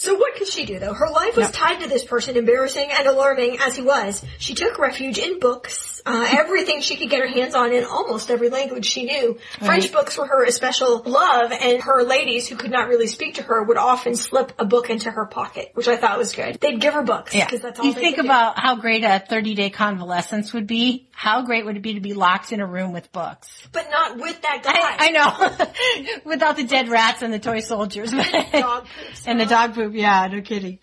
So 0.00 0.14
what 0.16 0.36
could 0.36 0.46
she 0.46 0.64
do 0.64 0.78
though? 0.78 0.94
Her 0.94 1.10
life 1.10 1.36
was 1.36 1.50
tied 1.50 1.80
to 1.80 1.88
this 1.88 2.04
person, 2.04 2.36
embarrassing 2.36 2.88
and 2.92 3.08
alarming 3.08 3.58
as 3.60 3.74
he 3.74 3.82
was. 3.82 4.24
She 4.38 4.54
took 4.54 4.78
refuge 4.78 5.18
in 5.18 5.40
books, 5.40 6.00
uh, 6.06 6.24
everything 6.38 6.82
she 6.82 6.94
could 6.96 7.10
get 7.10 7.18
her 7.20 7.26
hands 7.26 7.56
on 7.56 7.72
in 7.72 7.82
almost 7.82 8.30
every 8.30 8.48
language 8.48 8.86
she 8.86 9.02
knew. 9.06 9.38
French 9.58 9.90
books 9.92 10.16
were 10.16 10.24
her 10.26 10.44
especial 10.44 11.02
love, 11.04 11.50
and 11.50 11.82
her 11.82 12.04
ladies 12.04 12.46
who 12.46 12.54
could 12.54 12.70
not 12.70 12.86
really 12.86 13.08
speak 13.08 13.34
to 13.34 13.42
her 13.42 13.60
would 13.64 13.76
often 13.76 14.14
slip 14.14 14.52
a 14.60 14.64
book 14.64 14.88
into 14.88 15.10
her 15.10 15.26
pocket, 15.26 15.70
which 15.74 15.88
I 15.88 15.96
thought 15.96 16.16
was 16.16 16.32
good. 16.32 16.60
They'd 16.60 16.80
give 16.80 16.94
her 16.94 17.02
books 17.02 17.34
Yeah. 17.34 17.46
because 17.46 17.62
that's 17.62 17.80
all 17.80 17.86
You 17.86 17.92
they 17.94 18.00
think 18.00 18.16
could 18.16 18.22
do. 18.22 18.28
about 18.28 18.56
how 18.56 18.76
great 18.76 19.02
a 19.02 19.18
30 19.28 19.56
day 19.56 19.70
convalescence 19.70 20.52
would 20.52 20.68
be. 20.68 21.07
How 21.18 21.42
great 21.42 21.64
would 21.64 21.76
it 21.76 21.82
be 21.82 21.94
to 21.94 22.00
be 22.00 22.14
locked 22.14 22.52
in 22.52 22.60
a 22.60 22.66
room 22.66 22.92
with 22.92 23.10
books? 23.10 23.48
but 23.72 23.90
not 23.90 24.18
with 24.18 24.40
that 24.42 24.62
guy. 24.62 24.72
I, 24.72 24.96
I 25.00 25.10
know. 25.10 26.20
Without 26.24 26.54
the 26.56 26.62
dead 26.62 26.88
rats 26.88 27.22
and 27.22 27.34
the 27.34 27.40
toy 27.40 27.58
soldiers. 27.58 28.12
Dog 28.12 28.84
poops. 28.84 29.26
and 29.26 29.40
the 29.40 29.46
dog 29.56 29.74
poop. 29.74 29.94
Yeah, 29.96 30.28
no 30.30 30.40
kidding. 30.42 30.78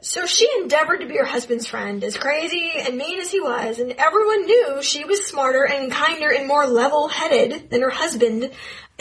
So 0.00 0.24
she 0.26 0.48
endeavored 0.60 1.00
to 1.00 1.06
be 1.06 1.16
her 1.16 1.24
husband's 1.24 1.66
friend, 1.66 2.04
as 2.04 2.16
crazy 2.16 2.70
and 2.78 2.96
mean 2.96 3.18
as 3.18 3.32
he 3.32 3.40
was, 3.40 3.80
and 3.80 3.90
everyone 3.90 4.46
knew 4.46 4.82
she 4.84 5.04
was 5.04 5.26
smarter 5.26 5.66
and 5.66 5.90
kinder 5.90 6.30
and 6.30 6.46
more 6.46 6.68
level-headed 6.68 7.68
than 7.70 7.82
her 7.82 7.90
husband. 7.90 8.52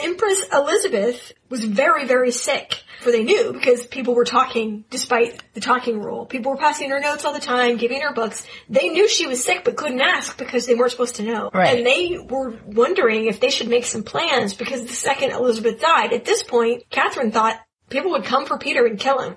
Empress 0.01 0.43
Elizabeth 0.51 1.33
was 1.49 1.63
very, 1.63 2.05
very 2.05 2.31
sick. 2.31 2.83
For 3.01 3.11
they 3.11 3.23
knew 3.23 3.51
because 3.51 3.87
people 3.87 4.13
were 4.13 4.25
talking 4.25 4.85
despite 4.91 5.41
the 5.55 5.59
talking 5.59 5.99
rule. 5.99 6.27
People 6.27 6.51
were 6.51 6.57
passing 6.57 6.91
her 6.91 6.99
notes 6.99 7.25
all 7.25 7.33
the 7.33 7.39
time, 7.39 7.77
giving 7.77 7.99
her 8.01 8.13
books. 8.13 8.45
They 8.69 8.89
knew 8.89 9.09
she 9.09 9.25
was 9.25 9.43
sick 9.43 9.63
but 9.63 9.75
couldn't 9.75 10.01
ask 10.01 10.37
because 10.37 10.67
they 10.67 10.75
weren't 10.75 10.91
supposed 10.91 11.15
to 11.15 11.23
know. 11.23 11.49
Right. 11.51 11.77
And 11.77 11.85
they 11.85 12.19
were 12.19 12.59
wondering 12.63 13.25
if 13.25 13.39
they 13.39 13.49
should 13.49 13.69
make 13.69 13.85
some 13.85 14.03
plans 14.03 14.53
because 14.53 14.83
the 14.83 14.93
second 14.93 15.31
Elizabeth 15.31 15.81
died, 15.81 16.13
at 16.13 16.25
this 16.25 16.43
point, 16.43 16.83
Catherine 16.91 17.31
thought 17.31 17.59
people 17.89 18.11
would 18.11 18.25
come 18.25 18.45
for 18.45 18.59
Peter 18.59 18.85
and 18.85 18.99
kill 18.99 19.19
him. 19.19 19.35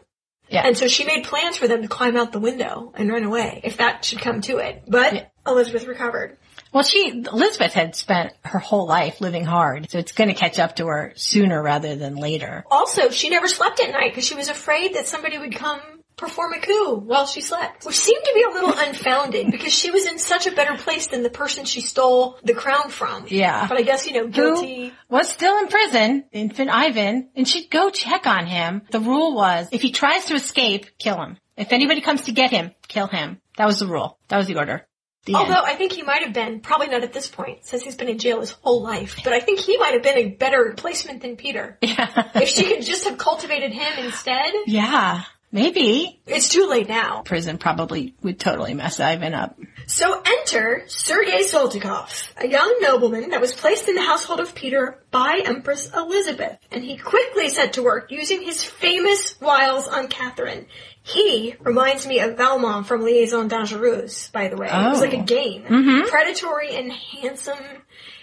Yeah. 0.51 0.67
And 0.67 0.77
so 0.77 0.87
she 0.87 1.07
made 1.07 1.25
plans 1.25 1.57
for 1.57 1.67
them 1.67 1.81
to 1.81 1.89
climb 1.89 2.19
out 2.19 2.33
the 2.33 2.41
window 2.41 2.93
and 2.95 3.11
run 3.11 3.25
away, 3.25 3.63
if 3.65 3.79
that 3.79 4.05
should 4.05 4.21
come 4.21 4.43
to 4.43 4.59
it. 4.59 4.85
But 4.87 5.33
Elizabeth 5.47 5.87
recovered. 5.87 6.37
Well, 6.75 6.83
she, 6.83 7.23
Elizabeth 7.33 7.73
had 7.73 7.95
spent 7.95 8.33
her 8.43 8.59
whole 8.59 8.89
life 8.89 9.21
living 9.21 9.45
hard, 9.45 9.89
so 9.89 9.99
it's 9.99 10.11
going 10.11 10.29
to 10.29 10.35
catch 10.35 10.59
up 10.59 10.75
to 10.77 10.87
her 10.87 11.13
sooner 11.15 11.63
rather 11.63 11.95
than 11.95 12.17
later. 12.17 12.65
Also, 12.69 13.11
she 13.11 13.29
never 13.31 13.47
slept 13.47 13.79
at 13.79 13.93
night 13.93 14.11
because 14.11 14.27
she 14.27 14.35
was 14.35 14.49
afraid 14.49 14.97
that 14.97 15.07
somebody 15.07 15.39
would 15.39 15.55
come 15.55 15.81
perform 16.17 16.53
a 16.53 16.61
coup 16.61 16.97
while 16.97 17.27
she 17.27 17.41
slept, 17.41 17.87
which 17.87 17.97
seemed 17.97 18.25
to 18.25 18.33
be 18.35 18.43
a 18.43 18.49
little 18.49 18.75
unfounded 18.77 19.53
because 19.53 19.73
she 19.73 19.93
was 19.93 20.05
in 20.05 20.19
such 20.19 20.49
a 20.49 20.53
better 20.53 20.77
place 20.77 21.07
than 21.07 21.23
the 21.23 21.31
person 21.31 21.65
she 21.65 21.81
stole 21.81 22.39
the 22.43 22.55
crown 22.55 22.91
from. 22.91 23.27
Yeah. 23.29 23.69
But 23.69 23.79
I 23.79 23.83
guess, 23.83 24.05
you 24.09 24.15
know, 24.15 24.27
guilty. 24.27 24.89
Who 24.89 24.93
was 25.09 25.29
still 25.29 25.57
in 25.59 25.69
prison, 25.69 26.25
infant 26.33 26.71
Ivan, 26.71 27.29
and 27.37 27.47
she'd 27.47 27.71
go 27.71 27.91
check 27.91 28.27
on 28.27 28.47
him. 28.47 28.83
The 28.91 29.01
rule 29.01 29.33
was, 29.37 29.69
if 29.71 29.81
he 29.81 29.93
tries 29.93 30.25
to 30.25 30.35
escape, 30.35 30.87
kill 30.99 31.23
him. 31.23 31.37
If 31.57 31.73
anybody 31.73 32.01
comes 32.01 32.23
to 32.23 32.33
get 32.33 32.51
him, 32.51 32.73
kill 32.89 33.07
him. 33.07 33.41
That 33.59 33.67
was 33.67 33.79
the 33.79 33.87
rule. 33.87 34.19
That 34.27 34.39
was 34.39 34.49
the 34.49 34.57
order. 34.57 34.87
The 35.25 35.35
Although 35.35 35.55
end. 35.55 35.67
I 35.67 35.75
think 35.75 35.93
he 35.93 36.03
might 36.03 36.23
have 36.23 36.35
been, 36.35 36.61
probably 36.61 36.89
not 36.89 37.03
at 37.03 37.13
this 37.13 37.29
point, 37.29 37.65
since 37.65 37.83
he's 37.83 37.97
been 37.97 38.09
in 38.09 38.19
jail 38.19 38.41
his 38.41 38.51
whole 38.51 38.83
life, 38.83 39.21
but 39.25 39.33
I 39.33 39.41
think 39.41 39.59
he 39.59 39.79
might 39.79 39.95
have 39.95 40.03
been 40.03 40.19
a 40.19 40.29
better 40.29 40.63
replacement 40.63 41.23
than 41.23 41.37
Peter. 41.37 41.79
Yeah. 41.95 42.31
If 42.35 42.49
she 42.49 42.65
could 42.65 42.85
just 42.85 43.05
have 43.05 43.19
cultivated 43.19 43.73
him 43.73 44.05
instead, 44.05 44.53
yeah. 44.67 45.23
Maybe. 45.53 46.21
it's 46.27 46.49
too 46.49 46.67
late 46.67 46.89
now. 46.89 47.23
Prison 47.23 47.59
probably 47.59 48.15
would 48.23 48.41
totally 48.41 48.75
mess 48.75 48.99
Ivan 48.99 49.35
up. 49.35 49.57
So 49.87 50.21
enter 50.27 50.83
Sergei 50.89 51.45
Saltykov, 51.45 52.31
a 52.39 52.49
young 52.49 52.79
nobleman 52.81 53.31
that 53.31 53.41
was 53.41 53.55
placed 53.55 53.89
in 53.89 53.95
the 53.95 54.03
household 54.03 54.41
of 54.41 54.57
Peter 54.57 55.01
by 55.13 55.43
Empress 55.45 55.89
Elizabeth, 55.95 56.59
and 56.73 56.83
he 56.83 56.97
quickly 56.97 57.49
set 57.51 57.75
to 57.75 57.85
work 57.85 58.11
using 58.11 58.43
his 58.43 58.65
famous 58.65 59.41
wiles 59.41 59.87
on 59.87 60.09
Catherine. 60.09 60.67
He 61.07 61.55
reminds 61.61 62.07
me 62.07 62.21
of 62.21 62.39
Valmont 62.39 62.87
from 62.87 63.03
Liaison 63.03 63.49
Dangereuse, 63.49 64.33
by 64.33 64.49
the 64.49 64.57
way. 64.57 64.69
It 64.69 64.73
was 64.73 64.99
Oh. 64.99 65.01
like 65.03 65.13
a 65.13 65.19
oh. 65.19 65.23
game. 65.23 65.63
Mm-hmm. 65.65 66.09
Predatory 66.09 66.75
and 66.75 66.91
handsome. 66.91 67.59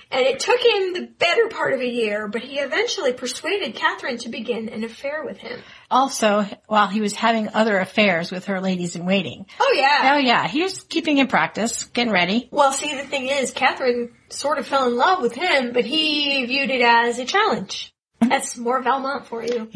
And 0.09 0.25
it 0.25 0.39
took 0.41 0.59
him 0.59 0.93
the 0.93 1.07
better 1.19 1.47
part 1.47 1.73
of 1.73 1.79
a 1.79 1.87
year, 1.87 2.27
but 2.27 2.41
he 2.41 2.59
eventually 2.59 3.13
persuaded 3.13 3.75
Catherine 3.75 4.17
to 4.17 4.29
begin 4.29 4.67
an 4.67 4.83
affair 4.83 5.23
with 5.23 5.37
him. 5.37 5.61
Also, 5.89 6.45
while 6.65 6.87
he 6.87 6.99
was 6.99 7.13
having 7.13 7.49
other 7.53 7.77
affairs 7.79 8.29
with 8.31 8.45
her 8.45 8.59
ladies 8.59 8.95
in 8.97 9.05
waiting. 9.05 9.45
Oh 9.59 9.73
yeah. 9.73 10.13
Oh 10.15 10.17
yeah, 10.17 10.47
he 10.47 10.63
was 10.63 10.81
keeping 10.81 11.19
in 11.19 11.27
practice, 11.27 11.85
getting 11.85 12.11
ready. 12.11 12.49
Well, 12.51 12.73
see, 12.73 12.93
the 12.95 13.05
thing 13.07 13.29
is, 13.29 13.51
Catherine 13.51 14.11
sort 14.29 14.57
of 14.57 14.67
fell 14.67 14.87
in 14.87 14.97
love 14.97 15.21
with 15.21 15.33
him, 15.33 15.71
but 15.71 15.85
he 15.85 16.45
viewed 16.45 16.71
it 16.71 16.81
as 16.81 17.19
a 17.19 17.25
challenge. 17.25 17.93
That's 18.31 18.57
more 18.57 18.81
Valmont 18.81 19.27
for 19.27 19.43
you. 19.43 19.67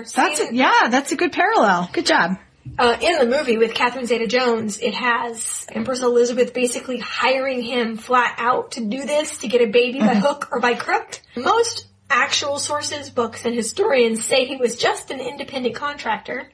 If 0.00 0.12
that's 0.12 0.38
a, 0.40 0.54
yeah, 0.54 0.88
that's 0.90 1.12
a 1.12 1.16
good 1.16 1.32
parallel. 1.32 1.88
Good 1.94 2.04
job. 2.04 2.36
Uh, 2.78 2.96
in 3.00 3.18
the 3.18 3.26
movie 3.26 3.56
with 3.56 3.72
Catherine 3.72 4.04
Zeta-Jones, 4.04 4.80
it 4.80 4.92
has 4.92 5.66
Empress 5.72 6.02
Elizabeth 6.02 6.52
basically 6.52 6.98
hiring 6.98 7.62
him 7.62 7.96
flat 7.96 8.34
out 8.36 8.72
to 8.72 8.84
do 8.84 9.06
this, 9.06 9.38
to 9.38 9.48
get 9.48 9.62
a 9.62 9.66
baby 9.66 10.00
by 10.00 10.14
hook 10.14 10.48
or 10.52 10.60
by 10.60 10.74
crook. 10.74 11.22
Most 11.36 11.86
actual 12.10 12.58
sources, 12.58 13.08
books, 13.08 13.46
and 13.46 13.54
historians 13.54 14.22
say 14.22 14.44
he 14.44 14.56
was 14.56 14.76
just 14.76 15.10
an 15.10 15.20
independent 15.20 15.74
contractor. 15.74 16.50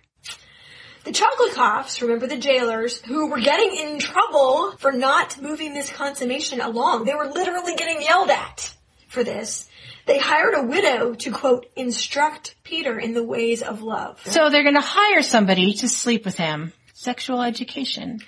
The 1.03 1.11
Choglokovs, 1.11 2.01
remember 2.03 2.29
the 2.29 2.39
jailers, 2.39 3.03
who 3.03 3.29
were 3.29 3.41
getting 3.41 3.75
in 3.77 3.99
trouble 3.99 4.77
for 4.79 4.93
not 4.93 5.43
moving 5.43 5.75
this 5.75 5.91
consummation 5.91 6.61
along. 6.61 7.05
They 7.05 7.15
were 7.15 7.27
literally 7.27 7.75
getting 7.75 8.01
yelled 8.01 8.31
at 8.31 8.73
for 9.09 9.25
this. 9.25 9.69
They 10.13 10.19
hired 10.19 10.53
a 10.55 10.63
widow 10.63 11.15
to 11.15 11.31
quote, 11.31 11.65
instruct 11.75 12.55
Peter 12.65 12.99
in 12.99 13.15
the 13.15 13.25
ways 13.25 13.63
of 13.63 13.81
love. 13.81 14.21
So 14.27 14.51
they're 14.51 14.63
going 14.63 14.75
to 14.75 14.83
hire 14.83 15.23
somebody 15.23 15.73
to 15.73 15.89
sleep 15.89 16.27
with 16.27 16.37
him. 16.37 16.75
Sexual 16.93 17.41
education. 17.41 18.21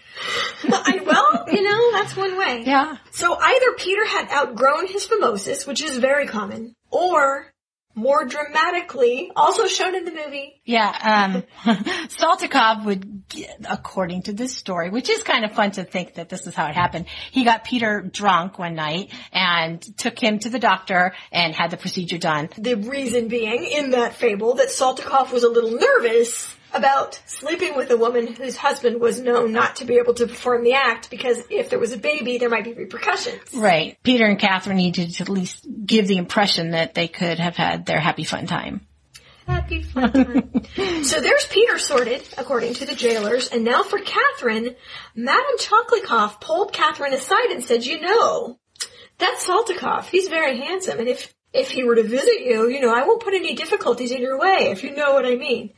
I, 0.64 1.03
well, 1.05 1.45
you 1.53 1.62
know, 1.62 1.93
that's 1.93 2.16
one 2.16 2.39
way. 2.39 2.64
Yeah. 2.64 2.97
So 3.11 3.37
either 3.39 3.72
Peter 3.76 4.07
had 4.07 4.30
outgrown 4.32 4.87
his 4.87 5.07
phimosis, 5.07 5.66
which 5.66 5.82
is 5.82 5.99
very 5.99 6.26
common, 6.26 6.74
or 6.91 7.53
more 7.95 8.25
dramatically, 8.25 9.31
also 9.37 9.67
shown 9.67 9.95
in 9.95 10.05
the 10.05 10.11
movie, 10.11 10.61
Yeah, 10.65 11.43
um, 11.65 11.75
Saltykov 12.09 12.85
would, 12.85 13.29
get- 13.29 13.57
according 13.69 14.23
to 14.23 14.33
this 14.33 14.57
story, 14.57 14.91
which 14.91 15.09
is 15.11 15.23
kind 15.23 15.45
of 15.45 15.53
fun 15.53 15.71
to 15.73 15.85
think 15.85 16.15
that 16.15 16.29
this 16.29 16.47
is 16.47 16.55
how 16.55 16.67
it 16.67 16.75
happened, 16.75 17.07
he 17.31 17.45
got 17.45 17.65
Peter 17.65 18.01
drunk 18.01 18.59
one 18.59 18.75
night 18.75 19.13
and 19.33 19.81
took 19.97 20.19
him 20.19 20.39
to 20.41 20.51
the 20.51 20.59
doctor 20.59 21.15
and 21.33 21.55
had 21.55 21.71
the 21.71 21.77
procedure 21.77 22.19
done. 22.19 22.49
the 22.59 22.75
reason 22.77 23.29
being 23.29 23.65
in 23.65 23.91
that 23.91 24.15
fable 24.15 24.55
that 24.55 24.69
Saltykov 24.69 25.33
was 25.33 25.45
a 25.45 25.49
little 25.49 25.73
nervous 25.73 26.55
about 26.75 27.20
sleeping 27.27 27.77
with 27.77 27.91
a 27.91 27.97
woman 27.97 28.27
whose 28.27 28.57
husband 28.57 29.01
was 29.01 29.20
known 29.20 29.53
not 29.53 29.77
to 29.77 29.85
be 29.85 29.97
able 29.99 30.14
to 30.14 30.27
perform 30.27 30.64
the 30.64 30.75
act 30.75 31.09
because 31.11 31.39
if 31.51 31.70
there 31.70 31.79
was 31.79 31.93
a 31.93 31.97
baby, 31.97 32.39
there 32.39 32.51
might 32.51 32.64
be 32.64 32.72
repercussions. 32.72 33.55
Right. 33.55 33.97
Peter 34.03 34.27
and 34.27 34.39
Catherine 34.39 34.77
needed 34.77 35.12
to 35.14 35.22
at 35.22 35.29
least 35.29 35.66
give 35.87 36.09
the 36.09 36.16
impression 36.16 36.72
that 36.72 36.95
they 36.95 37.09
could 37.09 37.39
have 37.39 37.57
had 37.57 37.87
their 37.87 38.01
happy 38.01 38.25
fun 38.25 38.47
time. 38.47 38.87
Happy 39.47 39.83
fun 39.83 40.12
time. 40.12 40.64
so 41.05 41.20
there's 41.20 41.47
Peter 41.47 41.79
sorted, 41.79 42.22
according 42.39 42.75
to 42.75 42.87
the 42.87 42.95
jailers, 42.95 43.49
and 43.49 43.62
now 43.62 43.83
for 43.83 43.99
Catherine, 43.99 44.75
Madame 45.14 45.59
Choglokov 45.59 46.41
pulled 46.41 46.72
Catherine 46.72 47.12
aside 47.12 47.51
and 47.51 47.62
said, 47.62 47.85
you 47.85 48.01
know, 48.01 48.59
that's 49.18 49.47
Saltykov. 49.47 50.07
He's 50.07 50.29
very 50.29 50.59
handsome, 50.59 50.99
and 50.99 51.09
if, 51.09 51.35
if 51.53 51.70
he 51.70 51.85
were 51.85 51.95
to 51.95 52.03
visit 52.03 52.41
you, 52.41 52.68
you 52.68 52.81
know, 52.81 52.93
I 52.93 53.05
won't 53.05 53.22
put 53.22 53.35
any 53.35 53.55
difficulties 53.55 54.12
in 54.12 54.22
your 54.22 54.39
way, 54.39 54.70
if 54.70 54.83
you 54.83 54.97
know 54.97 55.12
what 55.12 55.27
I 55.27 55.37
mean. 55.37 55.75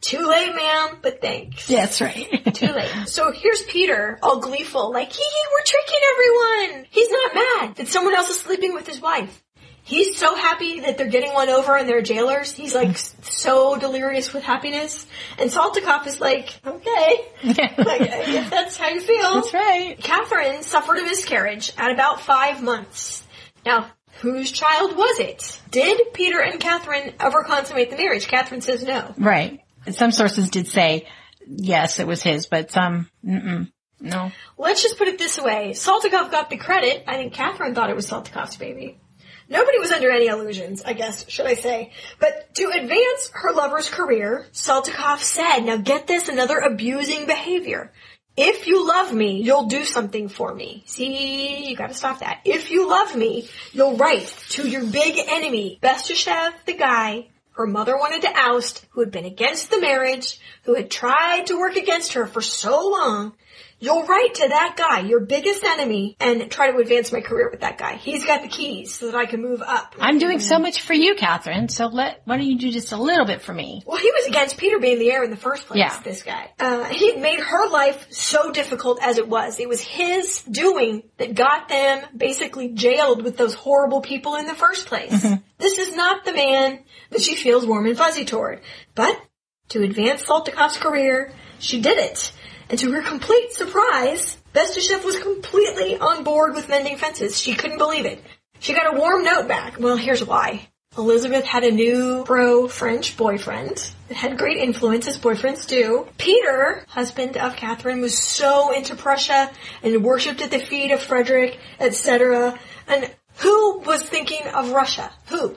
Too 0.00 0.26
late, 0.26 0.54
ma'am, 0.54 0.98
but 1.02 1.20
thanks. 1.20 1.66
That's 1.66 2.00
right. 2.00 2.28
Too 2.54 2.72
late. 2.72 2.90
So 3.06 3.32
here's 3.32 3.62
Peter, 3.62 4.18
all 4.22 4.40
gleeful, 4.40 4.92
like, 4.92 5.12
hee 5.12 5.22
hee, 5.22 5.46
we're 5.52 5.64
tricking 5.66 6.00
everyone. 6.12 6.86
He's 6.90 7.10
not 7.10 7.34
mad 7.34 7.76
that 7.76 7.88
someone 7.88 8.14
else 8.14 8.30
is 8.30 8.38
sleeping 8.38 8.74
with 8.74 8.86
his 8.86 9.00
wife. 9.00 9.42
He's 9.82 10.18
so 10.18 10.34
happy 10.34 10.80
that 10.80 10.98
they're 10.98 11.08
getting 11.08 11.32
one 11.32 11.48
over 11.48 11.74
and 11.74 11.88
they're 11.88 12.02
jailers. 12.02 12.52
He's 12.52 12.74
like 12.74 12.98
so 12.98 13.76
delirious 13.78 14.34
with 14.34 14.44
happiness. 14.44 15.06
And 15.38 15.50
Saltykov 15.50 16.06
is 16.06 16.20
like, 16.20 16.60
okay, 16.64 17.24
like, 17.44 18.02
if 18.02 18.50
that's 18.50 18.76
how 18.76 18.88
you 18.88 19.00
feel. 19.00 19.36
That's 19.36 19.54
right. 19.54 19.96
Catherine 19.98 20.62
suffered 20.62 20.98
a 20.98 21.04
miscarriage 21.04 21.72
at 21.78 21.90
about 21.90 22.20
five 22.20 22.62
months. 22.62 23.24
Now, 23.64 23.90
whose 24.20 24.52
child 24.52 24.94
was 24.94 25.20
it? 25.20 25.58
Did 25.70 26.12
Peter 26.12 26.40
and 26.40 26.60
Catherine 26.60 27.14
ever 27.18 27.42
consummate 27.44 27.88
the 27.88 27.96
marriage? 27.96 28.28
Catherine 28.28 28.60
says 28.60 28.84
no. 28.84 29.14
Right. 29.16 29.60
Some 29.94 30.12
sources 30.12 30.50
did 30.50 30.68
say 30.68 31.06
yes, 31.46 31.98
it 31.98 32.06
was 32.06 32.22
his, 32.22 32.46
but 32.46 32.70
some, 32.70 33.08
no. 33.22 34.30
Let's 34.56 34.82
just 34.82 34.98
put 34.98 35.08
it 35.08 35.18
this 35.18 35.38
way. 35.38 35.70
Saltykov 35.72 36.30
got 36.30 36.50
the 36.50 36.56
credit. 36.56 37.04
I 37.06 37.16
think 37.16 37.32
Catherine 37.32 37.74
thought 37.74 37.90
it 37.90 37.96
was 37.96 38.08
Saltykov's 38.08 38.56
baby. 38.56 39.00
Nobody 39.48 39.78
was 39.78 39.90
under 39.90 40.10
any 40.10 40.26
illusions, 40.26 40.82
I 40.82 40.92
guess, 40.92 41.28
should 41.30 41.46
I 41.46 41.54
say. 41.54 41.92
But 42.20 42.54
to 42.56 42.70
advance 42.70 43.30
her 43.32 43.54
lover's 43.54 43.88
career, 43.88 44.46
Saltykov 44.52 45.20
said, 45.20 45.60
now 45.60 45.78
get 45.78 46.06
this, 46.06 46.28
another 46.28 46.58
abusing 46.58 47.26
behavior. 47.26 47.92
If 48.36 48.66
you 48.66 48.86
love 48.86 49.12
me, 49.12 49.42
you'll 49.42 49.66
do 49.66 49.84
something 49.84 50.28
for 50.28 50.54
me. 50.54 50.84
See, 50.86 51.66
you 51.68 51.76
gotta 51.76 51.94
stop 51.94 52.20
that. 52.20 52.42
If 52.44 52.70
you 52.70 52.88
love 52.88 53.16
me, 53.16 53.48
you'll 53.72 53.96
write 53.96 54.32
to 54.50 54.68
your 54.68 54.84
big 54.84 55.16
enemy, 55.26 55.78
Bestuzhev, 55.82 56.52
the 56.66 56.74
guy 56.74 57.30
her 57.58 57.66
mother 57.66 57.96
wanted 57.96 58.22
to 58.22 58.32
oust, 58.36 58.86
who 58.90 59.00
had 59.00 59.10
been 59.10 59.24
against 59.24 59.68
the 59.68 59.80
marriage, 59.80 60.38
who 60.62 60.76
had 60.76 60.88
tried 60.88 61.48
to 61.48 61.58
work 61.58 61.74
against 61.74 62.12
her 62.12 62.24
for 62.24 62.40
so 62.40 62.88
long. 62.88 63.32
You'll 63.80 64.04
write 64.04 64.34
to 64.34 64.48
that 64.48 64.74
guy, 64.76 65.00
your 65.00 65.20
biggest 65.20 65.62
enemy, 65.62 66.16
and 66.18 66.50
try 66.50 66.70
to 66.70 66.76
advance 66.78 67.12
my 67.12 67.20
career 67.20 67.48
with 67.48 67.60
that 67.60 67.78
guy. 67.78 67.94
He's 67.94 68.24
got 68.24 68.42
the 68.42 68.48
keys 68.48 68.92
so 68.92 69.06
that 69.06 69.14
I 69.14 69.26
can 69.26 69.40
move 69.40 69.62
up. 69.62 69.94
I'm 70.00 70.18
doing 70.18 70.40
so 70.40 70.58
much 70.58 70.82
for 70.82 70.94
you, 70.94 71.14
Catherine, 71.14 71.68
so 71.68 71.86
let, 71.86 72.22
why 72.24 72.38
don't 72.38 72.46
you 72.46 72.58
do 72.58 72.72
just 72.72 72.90
a 72.90 72.96
little 72.96 73.24
bit 73.24 73.40
for 73.40 73.54
me? 73.54 73.82
Well, 73.86 73.96
he 73.98 74.10
was 74.10 74.26
against 74.26 74.56
Peter 74.58 74.80
being 74.80 74.98
the 74.98 75.10
heir 75.12 75.22
in 75.22 75.30
the 75.30 75.36
first 75.36 75.66
place, 75.68 75.78
Yeah. 75.78 76.00
this 76.02 76.24
guy. 76.24 76.50
Uh, 76.58 76.84
he 76.86 77.14
made 77.16 77.38
her 77.38 77.68
life 77.70 78.08
so 78.10 78.50
difficult 78.50 78.98
as 79.00 79.18
it 79.18 79.28
was. 79.28 79.60
It 79.60 79.68
was 79.68 79.80
his 79.80 80.42
doing 80.42 81.04
that 81.18 81.36
got 81.36 81.68
them 81.68 82.04
basically 82.16 82.70
jailed 82.70 83.22
with 83.22 83.36
those 83.36 83.54
horrible 83.54 84.00
people 84.00 84.34
in 84.34 84.46
the 84.46 84.54
first 84.54 84.86
place. 84.86 85.24
This 85.58 85.78
is 85.78 85.94
not 85.94 86.24
the 86.24 86.32
man 86.32 86.80
that 87.10 87.20
she 87.22 87.36
feels 87.36 87.64
warm 87.64 87.86
and 87.86 87.96
fuzzy 87.96 88.24
toward. 88.24 88.60
But 88.96 89.20
to 89.68 89.82
advance 89.82 90.24
Saltykov's 90.24 90.78
career, 90.78 91.32
she 91.60 91.80
did 91.80 91.98
it. 91.98 92.32
And 92.70 92.78
to 92.80 92.92
her 92.92 93.02
complete 93.02 93.52
surprise, 93.52 94.36
Bestuzhev 94.54 95.04
was 95.04 95.18
completely 95.18 95.96
on 95.98 96.24
board 96.24 96.54
with 96.54 96.68
mending 96.68 96.96
fences. 96.96 97.38
She 97.40 97.54
couldn't 97.54 97.78
believe 97.78 98.04
it. 98.04 98.22
She 98.60 98.74
got 98.74 98.94
a 98.94 98.98
warm 98.98 99.24
note 99.24 99.48
back. 99.48 99.78
Well, 99.78 99.96
here's 99.96 100.24
why. 100.24 100.68
Elizabeth 100.96 101.44
had 101.44 101.62
a 101.64 101.70
new 101.70 102.24
pro-French 102.24 103.16
boyfriend 103.16 103.90
that 104.08 104.16
had 104.16 104.36
great 104.36 104.56
influence, 104.56 105.06
as 105.06 105.16
boyfriends 105.18 105.66
do. 105.66 106.08
Peter, 106.18 106.84
husband 106.88 107.36
of 107.36 107.54
Catherine, 107.56 108.00
was 108.00 108.18
so 108.18 108.72
into 108.74 108.96
Prussia 108.96 109.50
and 109.82 110.02
worshipped 110.02 110.40
at 110.42 110.50
the 110.50 110.58
feet 110.58 110.90
of 110.90 111.00
Frederick, 111.00 111.58
etc. 111.78 112.58
And 112.88 113.10
who 113.36 113.78
was 113.80 114.02
thinking 114.02 114.46
of 114.48 114.70
Russia? 114.72 115.10
Who? 115.26 115.54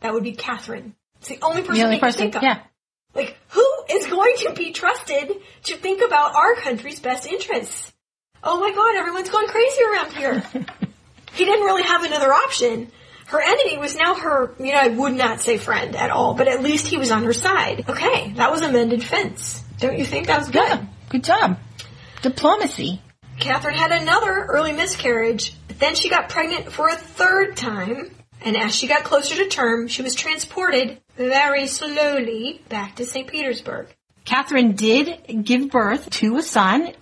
That 0.00 0.14
would 0.14 0.22
be 0.22 0.32
Catherine. 0.32 0.94
It's 1.18 1.28
the 1.28 1.38
only 1.42 1.62
person 1.62 1.74
The 1.76 1.84
only 1.84 1.96
could 1.96 2.02
person, 2.02 2.18
think 2.20 2.36
of. 2.36 2.42
yeah. 2.42 2.60
Like, 3.14 3.36
who 3.48 3.66
is 3.90 4.06
going 4.06 4.34
to 4.38 4.52
be 4.54 4.72
trusted 4.72 5.32
to 5.64 5.76
think 5.76 6.02
about 6.04 6.34
our 6.34 6.54
country's 6.56 7.00
best 7.00 7.26
interests? 7.26 7.92
Oh 8.42 8.60
my 8.60 8.72
god, 8.74 8.96
everyone's 8.96 9.30
going 9.30 9.46
crazy 9.46 9.82
around 9.82 10.12
here. 10.12 10.40
he 11.32 11.44
didn't 11.44 11.64
really 11.64 11.84
have 11.84 12.04
another 12.04 12.32
option. 12.32 12.90
Her 13.26 13.40
enemy 13.40 13.78
was 13.78 13.96
now 13.96 14.14
her, 14.14 14.54
you 14.58 14.72
know, 14.72 14.78
I 14.78 14.88
would 14.88 15.14
not 15.14 15.40
say 15.40 15.56
friend 15.56 15.96
at 15.96 16.10
all, 16.10 16.34
but 16.34 16.46
at 16.46 16.62
least 16.62 16.86
he 16.86 16.98
was 16.98 17.10
on 17.10 17.24
her 17.24 17.32
side. 17.32 17.84
Okay, 17.88 18.32
that 18.36 18.50
was 18.50 18.62
a 18.62 18.70
mended 18.70 19.02
fence. 19.02 19.62
Don't 19.78 19.98
you 19.98 20.04
think 20.04 20.26
that 20.26 20.40
was 20.40 20.50
good? 20.50 20.68
Yeah, 20.68 20.84
good 21.08 21.24
job. 21.24 21.58
Diplomacy. 22.22 23.00
Catherine 23.40 23.76
had 23.76 23.92
another 23.92 24.46
early 24.48 24.72
miscarriage, 24.72 25.54
but 25.66 25.78
then 25.78 25.94
she 25.94 26.08
got 26.08 26.28
pregnant 26.28 26.70
for 26.70 26.88
a 26.88 26.94
third 26.94 27.56
time, 27.56 28.14
and 28.42 28.56
as 28.56 28.74
she 28.74 28.86
got 28.86 29.04
closer 29.04 29.34
to 29.36 29.48
term, 29.48 29.88
she 29.88 30.02
was 30.02 30.14
transported 30.14 31.00
very 31.16 31.66
slowly 31.66 32.60
back 32.68 32.96
to 32.96 33.06
St. 33.06 33.26
Petersburg. 33.28 33.88
Catherine 34.24 34.72
did 34.72 35.44
give 35.44 35.70
birth 35.70 36.08
to 36.10 36.36
a 36.36 36.42
son, 36.42 36.92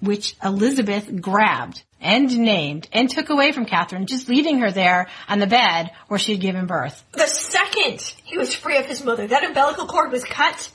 which 0.00 0.36
Elizabeth 0.44 1.20
grabbed 1.20 1.82
and 2.00 2.38
named 2.38 2.88
and 2.92 3.10
took 3.10 3.28
away 3.28 3.52
from 3.52 3.66
Catherine, 3.66 4.06
just 4.06 4.28
leaving 4.28 4.60
her 4.60 4.70
there 4.70 5.08
on 5.28 5.40
the 5.40 5.46
bed 5.46 5.90
where 6.08 6.18
she 6.18 6.32
had 6.32 6.40
given 6.40 6.66
birth. 6.66 7.04
The 7.12 7.26
second 7.26 8.00
he 8.24 8.38
was 8.38 8.54
free 8.54 8.78
of 8.78 8.86
his 8.86 9.04
mother, 9.04 9.26
that 9.26 9.44
umbilical 9.44 9.86
cord 9.86 10.12
was 10.12 10.24
cut. 10.24 10.70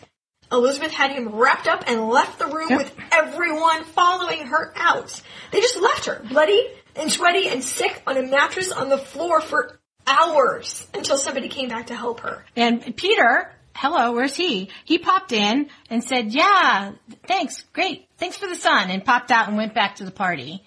Elizabeth 0.52 0.92
had 0.92 1.12
him 1.12 1.30
wrapped 1.30 1.68
up 1.68 1.84
and 1.88 2.08
left 2.10 2.38
the 2.38 2.46
room 2.46 2.70
Yep. 2.70 2.78
with 2.78 2.96
everyone 3.12 3.84
following 3.86 4.46
her 4.48 4.72
out. 4.76 5.20
They 5.52 5.60
just 5.62 5.82
left 5.82 6.06
her, 6.06 6.22
bloody 6.30 6.68
and 6.96 7.12
sweaty 7.12 7.48
and 7.48 7.64
sick 7.64 8.04
on 8.06 8.16
a 8.18 8.22
mattress 8.22 8.72
on 8.72 8.90
the 8.90 8.98
floor 9.00 9.42
for 9.42 9.80
hours 10.08 10.88
until 10.94 11.18
somebody 11.18 11.50
came 11.50 11.70
back 11.70 11.88
to 11.88 11.96
help 11.96 12.22
her. 12.22 12.46
And 12.56 12.96
Peter, 12.96 13.52
hello, 13.76 14.14
where's 14.14 14.36
he? 14.36 14.70
He 14.86 14.98
popped 14.98 15.32
in 15.32 15.70
and 15.90 16.04
said, 16.04 16.34
yeah, 16.34 16.94
thanks, 17.28 17.62
great, 17.74 18.08
thanks 18.18 18.38
for 18.38 18.48
the 18.48 18.56
son, 18.56 18.90
and 18.90 19.04
popped 19.04 19.32
out 19.32 19.48
and 19.48 19.58
went 19.58 19.74
back 19.74 19.96
to 19.96 20.06
the 20.06 20.12
party. 20.12 20.64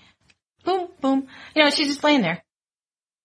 Boom, 0.65 0.89
boom. 1.01 1.27
You 1.55 1.65
know, 1.65 1.71
she's 1.71 1.89
just 1.89 2.05
laying 2.05 2.23
there. 2.23 2.43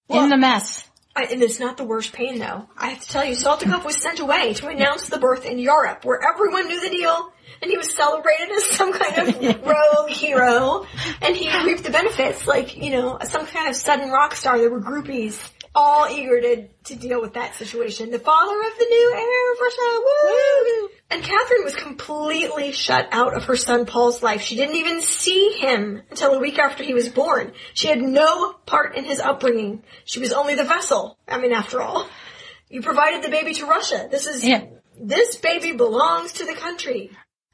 Well- 0.07 0.23
in 0.23 0.29
the 0.29 0.37
mess. 0.37 0.89
I, 1.15 1.25
and 1.25 1.43
it's 1.43 1.59
not 1.59 1.77
the 1.77 1.83
worst 1.83 2.11
pain 2.11 2.39
though. 2.39 2.67
I 2.75 2.87
have 2.87 3.01
to 3.01 3.07
tell 3.07 3.23
you, 3.23 3.35
Saltykov 3.35 3.85
was 3.85 3.97
sent 3.97 4.19
away 4.19 4.55
to 4.55 4.67
announce 4.67 5.09
the 5.09 5.19
birth 5.19 5.45
in 5.45 5.59
Europe, 5.59 6.03
where 6.05 6.19
everyone 6.27 6.67
knew 6.67 6.81
the 6.81 6.89
deal, 6.89 7.31
and 7.61 7.69
he 7.69 7.77
was 7.77 7.93
celebrated 7.95 8.49
as 8.49 8.63
some 8.63 8.91
kind 8.93 9.29
of 9.29 9.63
rogue 9.63 10.09
hero, 10.09 10.87
and 11.21 11.35
he 11.35 11.55
reaped 11.65 11.83
the 11.83 11.91
benefits, 11.91 12.47
like 12.47 12.77
you 12.77 12.89
know, 12.89 13.19
some 13.29 13.45
kind 13.45 13.69
of 13.69 13.75
sudden 13.75 14.09
rock 14.09 14.33
star. 14.33 14.57
There 14.57 14.71
were 14.71 14.81
groupies, 14.81 15.39
all 15.75 16.07
eager 16.09 16.39
to 16.41 16.67
to 16.85 16.95
deal 16.95 17.21
with 17.21 17.33
that 17.33 17.55
situation. 17.55 18.11
The 18.11 18.19
father 18.19 18.59
of 18.59 18.77
the 18.77 18.85
new 18.85 19.13
heir 19.15 19.53
of 19.53 19.59
Russia, 19.61 20.01
woo! 20.05 20.89
And 21.09 21.23
Catherine 21.23 21.63
was 21.63 21.75
completely 21.75 22.71
shut 22.71 23.07
out 23.11 23.35
of 23.35 23.45
her 23.45 23.55
son 23.55 23.85
Paul's 23.85 24.21
life. 24.23 24.41
She 24.41 24.55
didn't 24.55 24.75
even 24.75 25.01
see 25.01 25.51
him 25.59 26.01
until 26.09 26.33
a 26.33 26.39
week 26.39 26.57
after 26.59 26.83
he 26.83 26.93
was 26.93 27.09
born. 27.09 27.53
She 27.73 27.87
had 27.87 28.01
no 28.01 28.53
part 28.65 28.97
in 28.97 29.05
his 29.05 29.19
upbringing. 29.19 29.83
She 30.05 30.19
was 30.19 30.33
only 30.33 30.55
the 30.55 30.63
vessel. 30.63 31.17
I 31.27 31.39
mean, 31.39 31.53
after 31.53 31.81
all, 31.81 32.07
you 32.69 32.81
provided 32.81 33.23
the 33.23 33.29
baby 33.29 33.53
to 33.53 33.65
Russia. 33.65 34.07
This 34.09 34.25
is, 34.27 34.45
Yeah. 34.45 34.65
this 34.99 35.35
baby 35.35 35.73
belongs 35.73 36.33
to 36.33 36.45
the 36.45 36.55
country. 36.55 37.11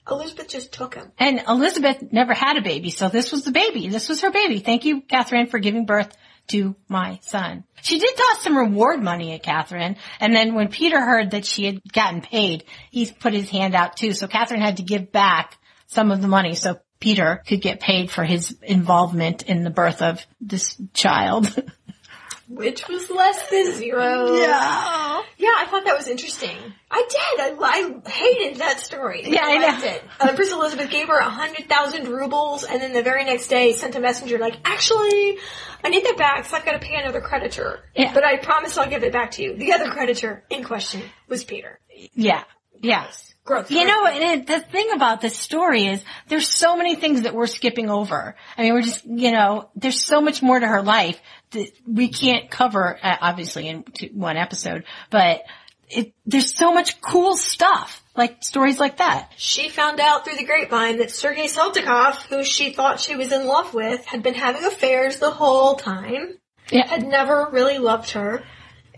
Elizabeth 0.10 0.48
just 0.48 0.72
took 0.72 0.96
him. 0.96 1.12
And 1.20 1.44
Elizabeth 1.48 2.12
never 2.12 2.34
had 2.34 2.58
a 2.58 2.62
baby, 2.62 2.90
so 2.90 3.10
this 3.10 3.32
was 3.32 3.44
the 3.44 3.52
baby. 3.52 3.90
This 3.90 4.10
was 4.10 4.22
her 4.22 4.32
baby. 4.32 4.60
Thank 4.60 4.86
you, 4.86 5.02
Catherine, 5.02 5.48
for 5.48 5.60
giving 5.60 5.86
birth 5.86 6.16
to 6.50 6.76
my 6.88 7.20
son. 7.22 7.64
She 7.82 8.00
did 8.00 8.16
toss 8.16 8.44
some 8.44 8.58
reward 8.58 9.02
money 9.02 9.34
at 9.34 9.44
Catherine, 9.44 9.96
and 10.20 10.36
then 10.36 10.54
when 10.54 10.68
Peter 10.68 11.00
heard 11.00 11.32
that 11.32 11.46
she 11.46 11.66
had 11.66 11.82
gotten 11.92 12.22
paid, 12.22 12.66
he 12.92 13.10
put 13.12 13.34
his 13.34 13.50
hand 13.50 13.76
out 13.76 13.98
too, 13.98 14.14
so 14.14 14.28
Catherine 14.28 14.62
had 14.62 14.78
to 14.78 14.84
give 14.84 15.12
back 15.12 15.58
some 15.88 16.12
of 16.12 16.22
the 16.22 16.28
money 16.28 16.56
so 16.56 16.80
Peter 17.00 17.42
could 17.48 17.62
get 17.62 17.80
paid 17.80 18.12
for 18.12 18.24
his 18.24 18.58
involvement 18.62 19.44
in 19.44 19.64
the 19.64 19.70
birth 19.70 20.02
of 20.02 20.26
this 20.42 20.76
child. 20.94 21.54
Which 22.50 22.88
was 22.88 23.10
less 23.12 23.48
than 23.50 23.74
zero. 23.74 24.36
yeah. 24.36 25.22
Yeah, 25.38 25.50
I 25.58 25.68
thought 25.70 25.86
that 25.86 25.96
was 25.96 26.08
interesting. 26.08 26.58
I 26.92 27.08
did. 27.08 27.40
I, 27.40 27.56
I 27.62 28.10
hated 28.10 28.58
that 28.60 28.80
story. 28.80 29.22
Yeah, 29.26 29.42
I 29.44 29.58
know. 29.60 29.68
liked 29.68 29.84
it. 29.84 30.04
Uh, 30.20 30.28
Empress 30.30 30.52
Elizabeth 30.52 30.90
gave 30.90 31.08
her 31.08 31.18
a 31.18 31.30
hundred 31.30 31.70
thousand 31.70 32.08
rubles, 32.08 32.64
and 32.64 32.82
then 32.82 32.92
the 32.94 33.04
very 33.04 33.24
next 33.24 33.48
day 33.48 33.74
sent 33.74 33.96
a 33.96 34.00
messenger 34.00 34.40
like, 34.40 34.58
"Actually, 34.66 35.38
I 35.84 35.90
need 35.90 36.04
that 36.06 36.18
back, 36.18 36.46
so 36.46 36.58
I've 36.58 36.66
got 36.66 36.74
to 36.74 36.80
pay 36.80 36.96
another 36.96 37.22
creditor. 37.22 37.80
Yeah. 37.96 38.14
But 38.14 38.24
I 38.26 38.38
promise 38.38 38.78
I'll 38.78 38.90
give 38.90 39.04
it 39.04 39.14
back 39.14 39.32
to 39.32 39.44
you." 39.44 39.56
The 39.56 39.74
other 39.74 39.92
creditor 39.92 40.44
in 40.50 40.64
question 40.64 41.04
was 41.28 41.44
Peter. 41.44 41.80
Yeah. 42.14 42.44
Yeah. 42.82 43.08
Growth, 43.46 43.72
You 43.72 43.84
know, 43.84 44.06
and 44.06 44.42
it, 44.42 44.48
the 44.48 44.60
thing 44.60 44.92
about 44.94 45.22
this 45.22 45.36
story 45.36 45.88
is 45.88 46.04
there's 46.28 46.48
so 46.48 46.78
many 46.78 46.94
things 46.96 47.24
that 47.24 47.34
we're 47.34 47.48
skipping 47.48 47.90
over. 47.90 48.36
I 48.56 48.62
mean, 48.62 48.74
we're 48.74 48.84
just, 48.84 49.06
you 49.06 49.32
know, 49.32 49.70
there's 49.76 50.00
so 50.00 50.22
much 50.22 50.44
more 50.44 50.60
to 50.60 50.68
her 50.68 50.84
life 50.84 51.20
we 51.88 52.10
can't 52.10 52.50
cover, 52.50 52.98
uh, 53.02 53.18
obviously, 53.22 53.68
in 53.68 53.84
two, 53.84 54.10
one 54.14 54.38
episode, 54.38 54.84
but 55.10 55.42
it, 55.90 56.14
there's 56.26 56.54
so 56.54 56.74
much 56.74 57.02
cool 57.02 57.36
stuff, 57.36 58.04
like 58.16 58.44
stories 58.44 58.80
like 58.80 58.98
that. 58.98 59.32
She 59.38 59.70
found 59.70 60.00
out 60.00 60.24
through 60.24 60.36
the 60.36 60.46
grapevine 60.46 61.00
that 61.00 61.12
Sergei 61.12 61.48
Saltykov, 61.48 62.28
who 62.28 62.44
she 62.44 62.72
thought 62.72 63.00
she 63.00 63.16
was 63.16 63.32
in 63.32 63.48
love 63.48 63.74
with, 63.74 64.06
had 64.06 64.22
been 64.22 64.36
having 64.36 64.64
affairs 64.66 65.18
the 65.18 65.32
whole 65.32 65.76
time. 65.76 66.38
Yeah. 66.72 66.88
had 66.88 67.08
never 67.08 67.48
really 67.52 67.80
loved 67.80 68.12
her. 68.12 68.44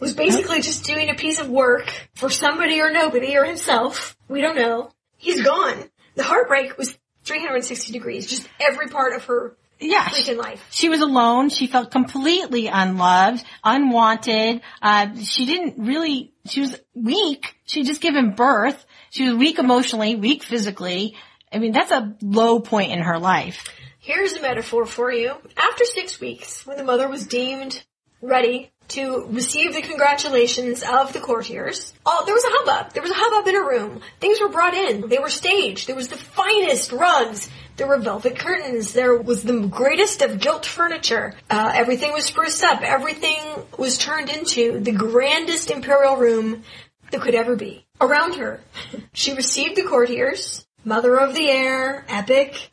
Was 0.01 0.13
basically 0.13 0.61
just 0.61 0.83
doing 0.83 1.09
a 1.09 1.13
piece 1.13 1.39
of 1.39 1.47
work 1.47 1.89
for 2.15 2.29
somebody 2.29 2.81
or 2.81 2.91
nobody 2.91 3.37
or 3.37 3.45
himself. 3.45 4.17
We 4.27 4.41
don't 4.41 4.55
know. 4.55 4.91
he's 5.17 5.41
gone. 5.41 5.89
The 6.15 6.23
heartbreak 6.23 6.77
was 6.77 6.97
360 7.23 7.93
degrees, 7.93 8.27
just 8.27 8.49
every 8.59 8.87
part 8.87 9.13
of 9.13 9.25
her 9.25 9.55
Yeah. 9.81 10.05
freaking 10.05 10.37
life. 10.37 10.65
She 10.69 10.89
was 10.89 11.01
alone. 11.01 11.49
She 11.49 11.67
felt 11.67 11.91
completely 11.91 12.67
unloved, 12.67 13.43
unwanted. 13.63 14.61
Uh, 14.81 15.15
she 15.17 15.45
didn't 15.45 15.85
really, 15.85 16.33
she 16.45 16.61
was 16.61 16.79
weak. 16.93 17.55
She 17.65 17.79
had 17.79 17.87
just 17.87 18.01
given 18.01 18.35
birth. 18.35 18.85
She 19.09 19.25
was 19.27 19.35
weak 19.35 19.59
emotionally, 19.59 20.15
weak 20.15 20.43
physically. 20.43 21.15
I 21.51 21.59
mean, 21.59 21.71
that's 21.71 21.91
a 21.91 22.15
low 22.21 22.59
point 22.59 22.91
in 22.91 22.99
her 22.99 23.17
life. 23.19 23.67
Here's 23.99 24.33
a 24.33 24.41
metaphor 24.41 24.85
for 24.85 25.11
you. 25.11 25.33
After 25.57 25.85
six 25.85 26.19
weeks, 26.19 26.65
when 26.65 26.77
the 26.77 26.83
mother 26.83 27.07
was 27.07 27.27
deemed 27.27 27.83
ready 28.21 28.71
to 28.89 29.25
receive 29.29 29.73
the 29.73 29.81
congratulations 29.81 30.83
of 30.83 31.13
the 31.13 31.19
courtiers, 31.19 31.93
oh, 32.05 32.23
there 32.25 32.35
was 32.35 32.43
a 32.43 32.49
hubbub. 32.49 32.93
There 32.93 33.01
was 33.01 33.11
a 33.11 33.15
hubbub 33.15 33.47
in 33.47 33.55
her 33.55 33.67
room. 33.67 34.01
Things 34.19 34.39
were 34.41 34.49
brought 34.49 34.73
in. 34.73 35.07
They 35.07 35.19
were 35.19 35.29
staged. 35.29 35.87
There 35.87 35.95
was 35.95 36.09
the 36.09 36.17
finest 36.17 36.91
rugs. 36.91 37.49
There 37.77 37.87
were 37.87 37.99
velvet 37.99 38.37
curtains. 38.37 38.93
There 38.93 39.15
was 39.15 39.43
the 39.43 39.61
greatest 39.67 40.21
of 40.21 40.39
gilt 40.39 40.65
furniture. 40.65 41.35
Uh, 41.49 41.71
everything 41.73 42.11
was 42.11 42.25
spruced 42.25 42.63
up. 42.63 42.81
Everything 42.81 43.37
was 43.77 43.97
turned 43.97 44.29
into 44.29 44.79
the 44.81 44.91
grandest 44.91 45.71
imperial 45.71 46.17
room 46.17 46.63
that 47.11 47.21
could 47.21 47.35
ever 47.35 47.55
be. 47.55 47.85
Around 47.99 48.35
her, 48.35 48.59
she 49.13 49.33
received 49.33 49.77
the 49.77 49.83
courtiers, 49.83 50.65
mother 50.83 51.15
of 51.15 51.33
the 51.33 51.49
heir, 51.49 52.05
epic, 52.09 52.69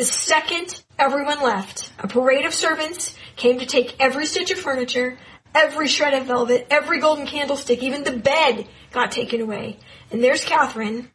the 0.00 0.06
second 0.06 0.82
everyone 0.98 1.42
left, 1.42 1.92
a 1.98 2.08
parade 2.08 2.46
of 2.46 2.54
servants 2.54 3.14
came 3.36 3.58
to 3.58 3.66
take 3.66 3.96
every 4.00 4.24
stitch 4.24 4.50
of 4.50 4.58
furniture, 4.58 5.18
every 5.54 5.88
shred 5.88 6.14
of 6.14 6.24
velvet, 6.24 6.66
every 6.70 7.00
golden 7.00 7.26
candlestick, 7.26 7.82
even 7.82 8.02
the 8.02 8.10
bed 8.10 8.66
got 8.92 9.12
taken 9.12 9.42
away. 9.42 9.76
And 10.10 10.24
there's 10.24 10.42
Catherine, 10.42 11.10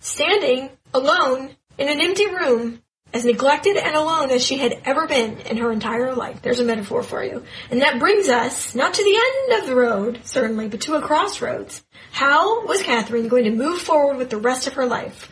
standing 0.00 0.70
alone 0.94 1.50
in 1.76 1.90
an 1.90 2.00
empty 2.00 2.26
room, 2.26 2.80
as 3.12 3.26
neglected 3.26 3.76
and 3.76 3.94
alone 3.94 4.30
as 4.30 4.42
she 4.42 4.56
had 4.56 4.80
ever 4.86 5.06
been 5.06 5.36
in 5.40 5.58
her 5.58 5.70
entire 5.70 6.14
life. 6.14 6.40
There's 6.40 6.60
a 6.60 6.64
metaphor 6.64 7.02
for 7.02 7.22
you. 7.22 7.44
And 7.70 7.82
that 7.82 7.98
brings 7.98 8.30
us, 8.30 8.74
not 8.74 8.94
to 8.94 9.04
the 9.04 9.50
end 9.50 9.62
of 9.62 9.68
the 9.68 9.76
road, 9.76 10.20
certainly, 10.24 10.68
but 10.68 10.80
to 10.82 10.94
a 10.94 11.02
crossroads. 11.02 11.84
How 12.12 12.64
was 12.64 12.82
Catherine 12.82 13.28
going 13.28 13.44
to 13.44 13.50
move 13.50 13.82
forward 13.82 14.16
with 14.16 14.30
the 14.30 14.38
rest 14.38 14.66
of 14.66 14.72
her 14.72 14.86
life? 14.86 15.30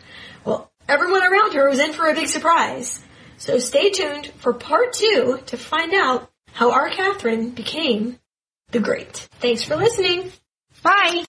Everyone 0.91 1.23
around 1.23 1.53
her 1.53 1.69
was 1.69 1.79
in 1.79 1.93
for 1.93 2.09
a 2.09 2.13
big 2.13 2.27
surprise. 2.27 3.01
So 3.37 3.59
stay 3.59 3.91
tuned 3.91 4.27
for 4.39 4.51
part 4.51 4.91
two 4.91 5.39
to 5.45 5.55
find 5.55 5.93
out 5.93 6.29
how 6.51 6.73
our 6.73 6.89
Catherine 6.89 7.51
became 7.51 8.19
the 8.71 8.81
Great. 8.81 9.29
Thanks 9.39 9.63
for 9.63 9.77
listening. 9.77 10.33
Bye. 10.83 11.23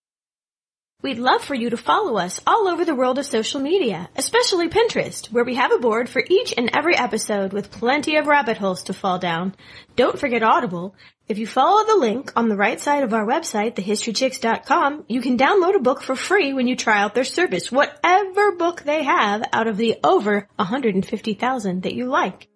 We'd 1.00 1.20
love 1.20 1.44
for 1.44 1.54
you 1.54 1.70
to 1.70 1.76
follow 1.76 2.16
us 2.18 2.40
all 2.44 2.66
over 2.66 2.84
the 2.84 2.96
world 2.96 3.20
of 3.20 3.26
social 3.26 3.60
media, 3.60 4.10
especially 4.16 4.68
Pinterest, 4.68 5.30
where 5.30 5.44
we 5.44 5.54
have 5.54 5.70
a 5.70 5.78
board 5.78 6.08
for 6.08 6.24
each 6.28 6.52
and 6.56 6.68
every 6.74 6.96
episode 6.96 7.52
with 7.52 7.70
plenty 7.70 8.16
of 8.16 8.26
rabbit 8.26 8.56
holes 8.56 8.82
to 8.84 8.92
fall 8.92 9.20
down. 9.20 9.54
Don't 9.94 10.18
forget 10.18 10.42
Audible. 10.42 10.96
If 11.33 11.39
you 11.39 11.47
follow 11.47 11.87
the 11.87 11.97
link 11.97 12.30
on 12.37 12.51
the 12.51 12.59
right 12.59 12.78
side 12.78 13.05
of 13.05 13.14
our 13.14 13.24
website, 13.24 13.74
thehistorychicks.com, 13.76 15.07
you 15.09 15.22
can 15.22 15.39
download 15.39 15.74
a 15.74 15.78
book 15.78 16.03
for 16.03 16.14
free 16.14 16.53
when 16.53 16.66
you 16.66 16.76
try 16.76 17.01
out 17.01 17.14
their 17.14 17.24
service, 17.24 17.72
whatever 17.72 18.53
book 18.53 18.83
they 18.83 19.03
have 19.03 19.43
out 19.51 19.66
of 19.66 19.78
the 19.78 19.97
over 20.05 20.47
150,000 20.57 21.85
that 21.85 21.95
you 21.95 22.05
like. 22.05 22.49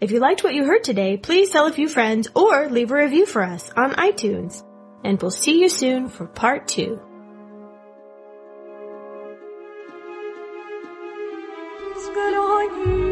If 0.00 0.12
you 0.12 0.20
liked 0.20 0.42
what 0.42 0.54
you 0.54 0.64
heard 0.64 0.82
today, 0.82 1.18
please 1.18 1.50
tell 1.50 1.66
a 1.66 1.72
few 1.72 1.90
friends 1.90 2.26
or 2.34 2.70
leave 2.70 2.90
a 2.90 2.96
review 2.96 3.26
for 3.26 3.42
us 3.42 3.70
on 3.76 3.92
iTunes. 3.92 4.64
And 5.04 5.20
we'll 5.20 5.30
see 5.30 5.60
you 5.60 5.68
soon 5.68 6.08
for 6.08 6.26
part 6.26 6.68
two. 6.68 6.98
ce 11.98 12.08
que 12.14 12.30
l'on 12.32 12.96
dit. 12.96 13.05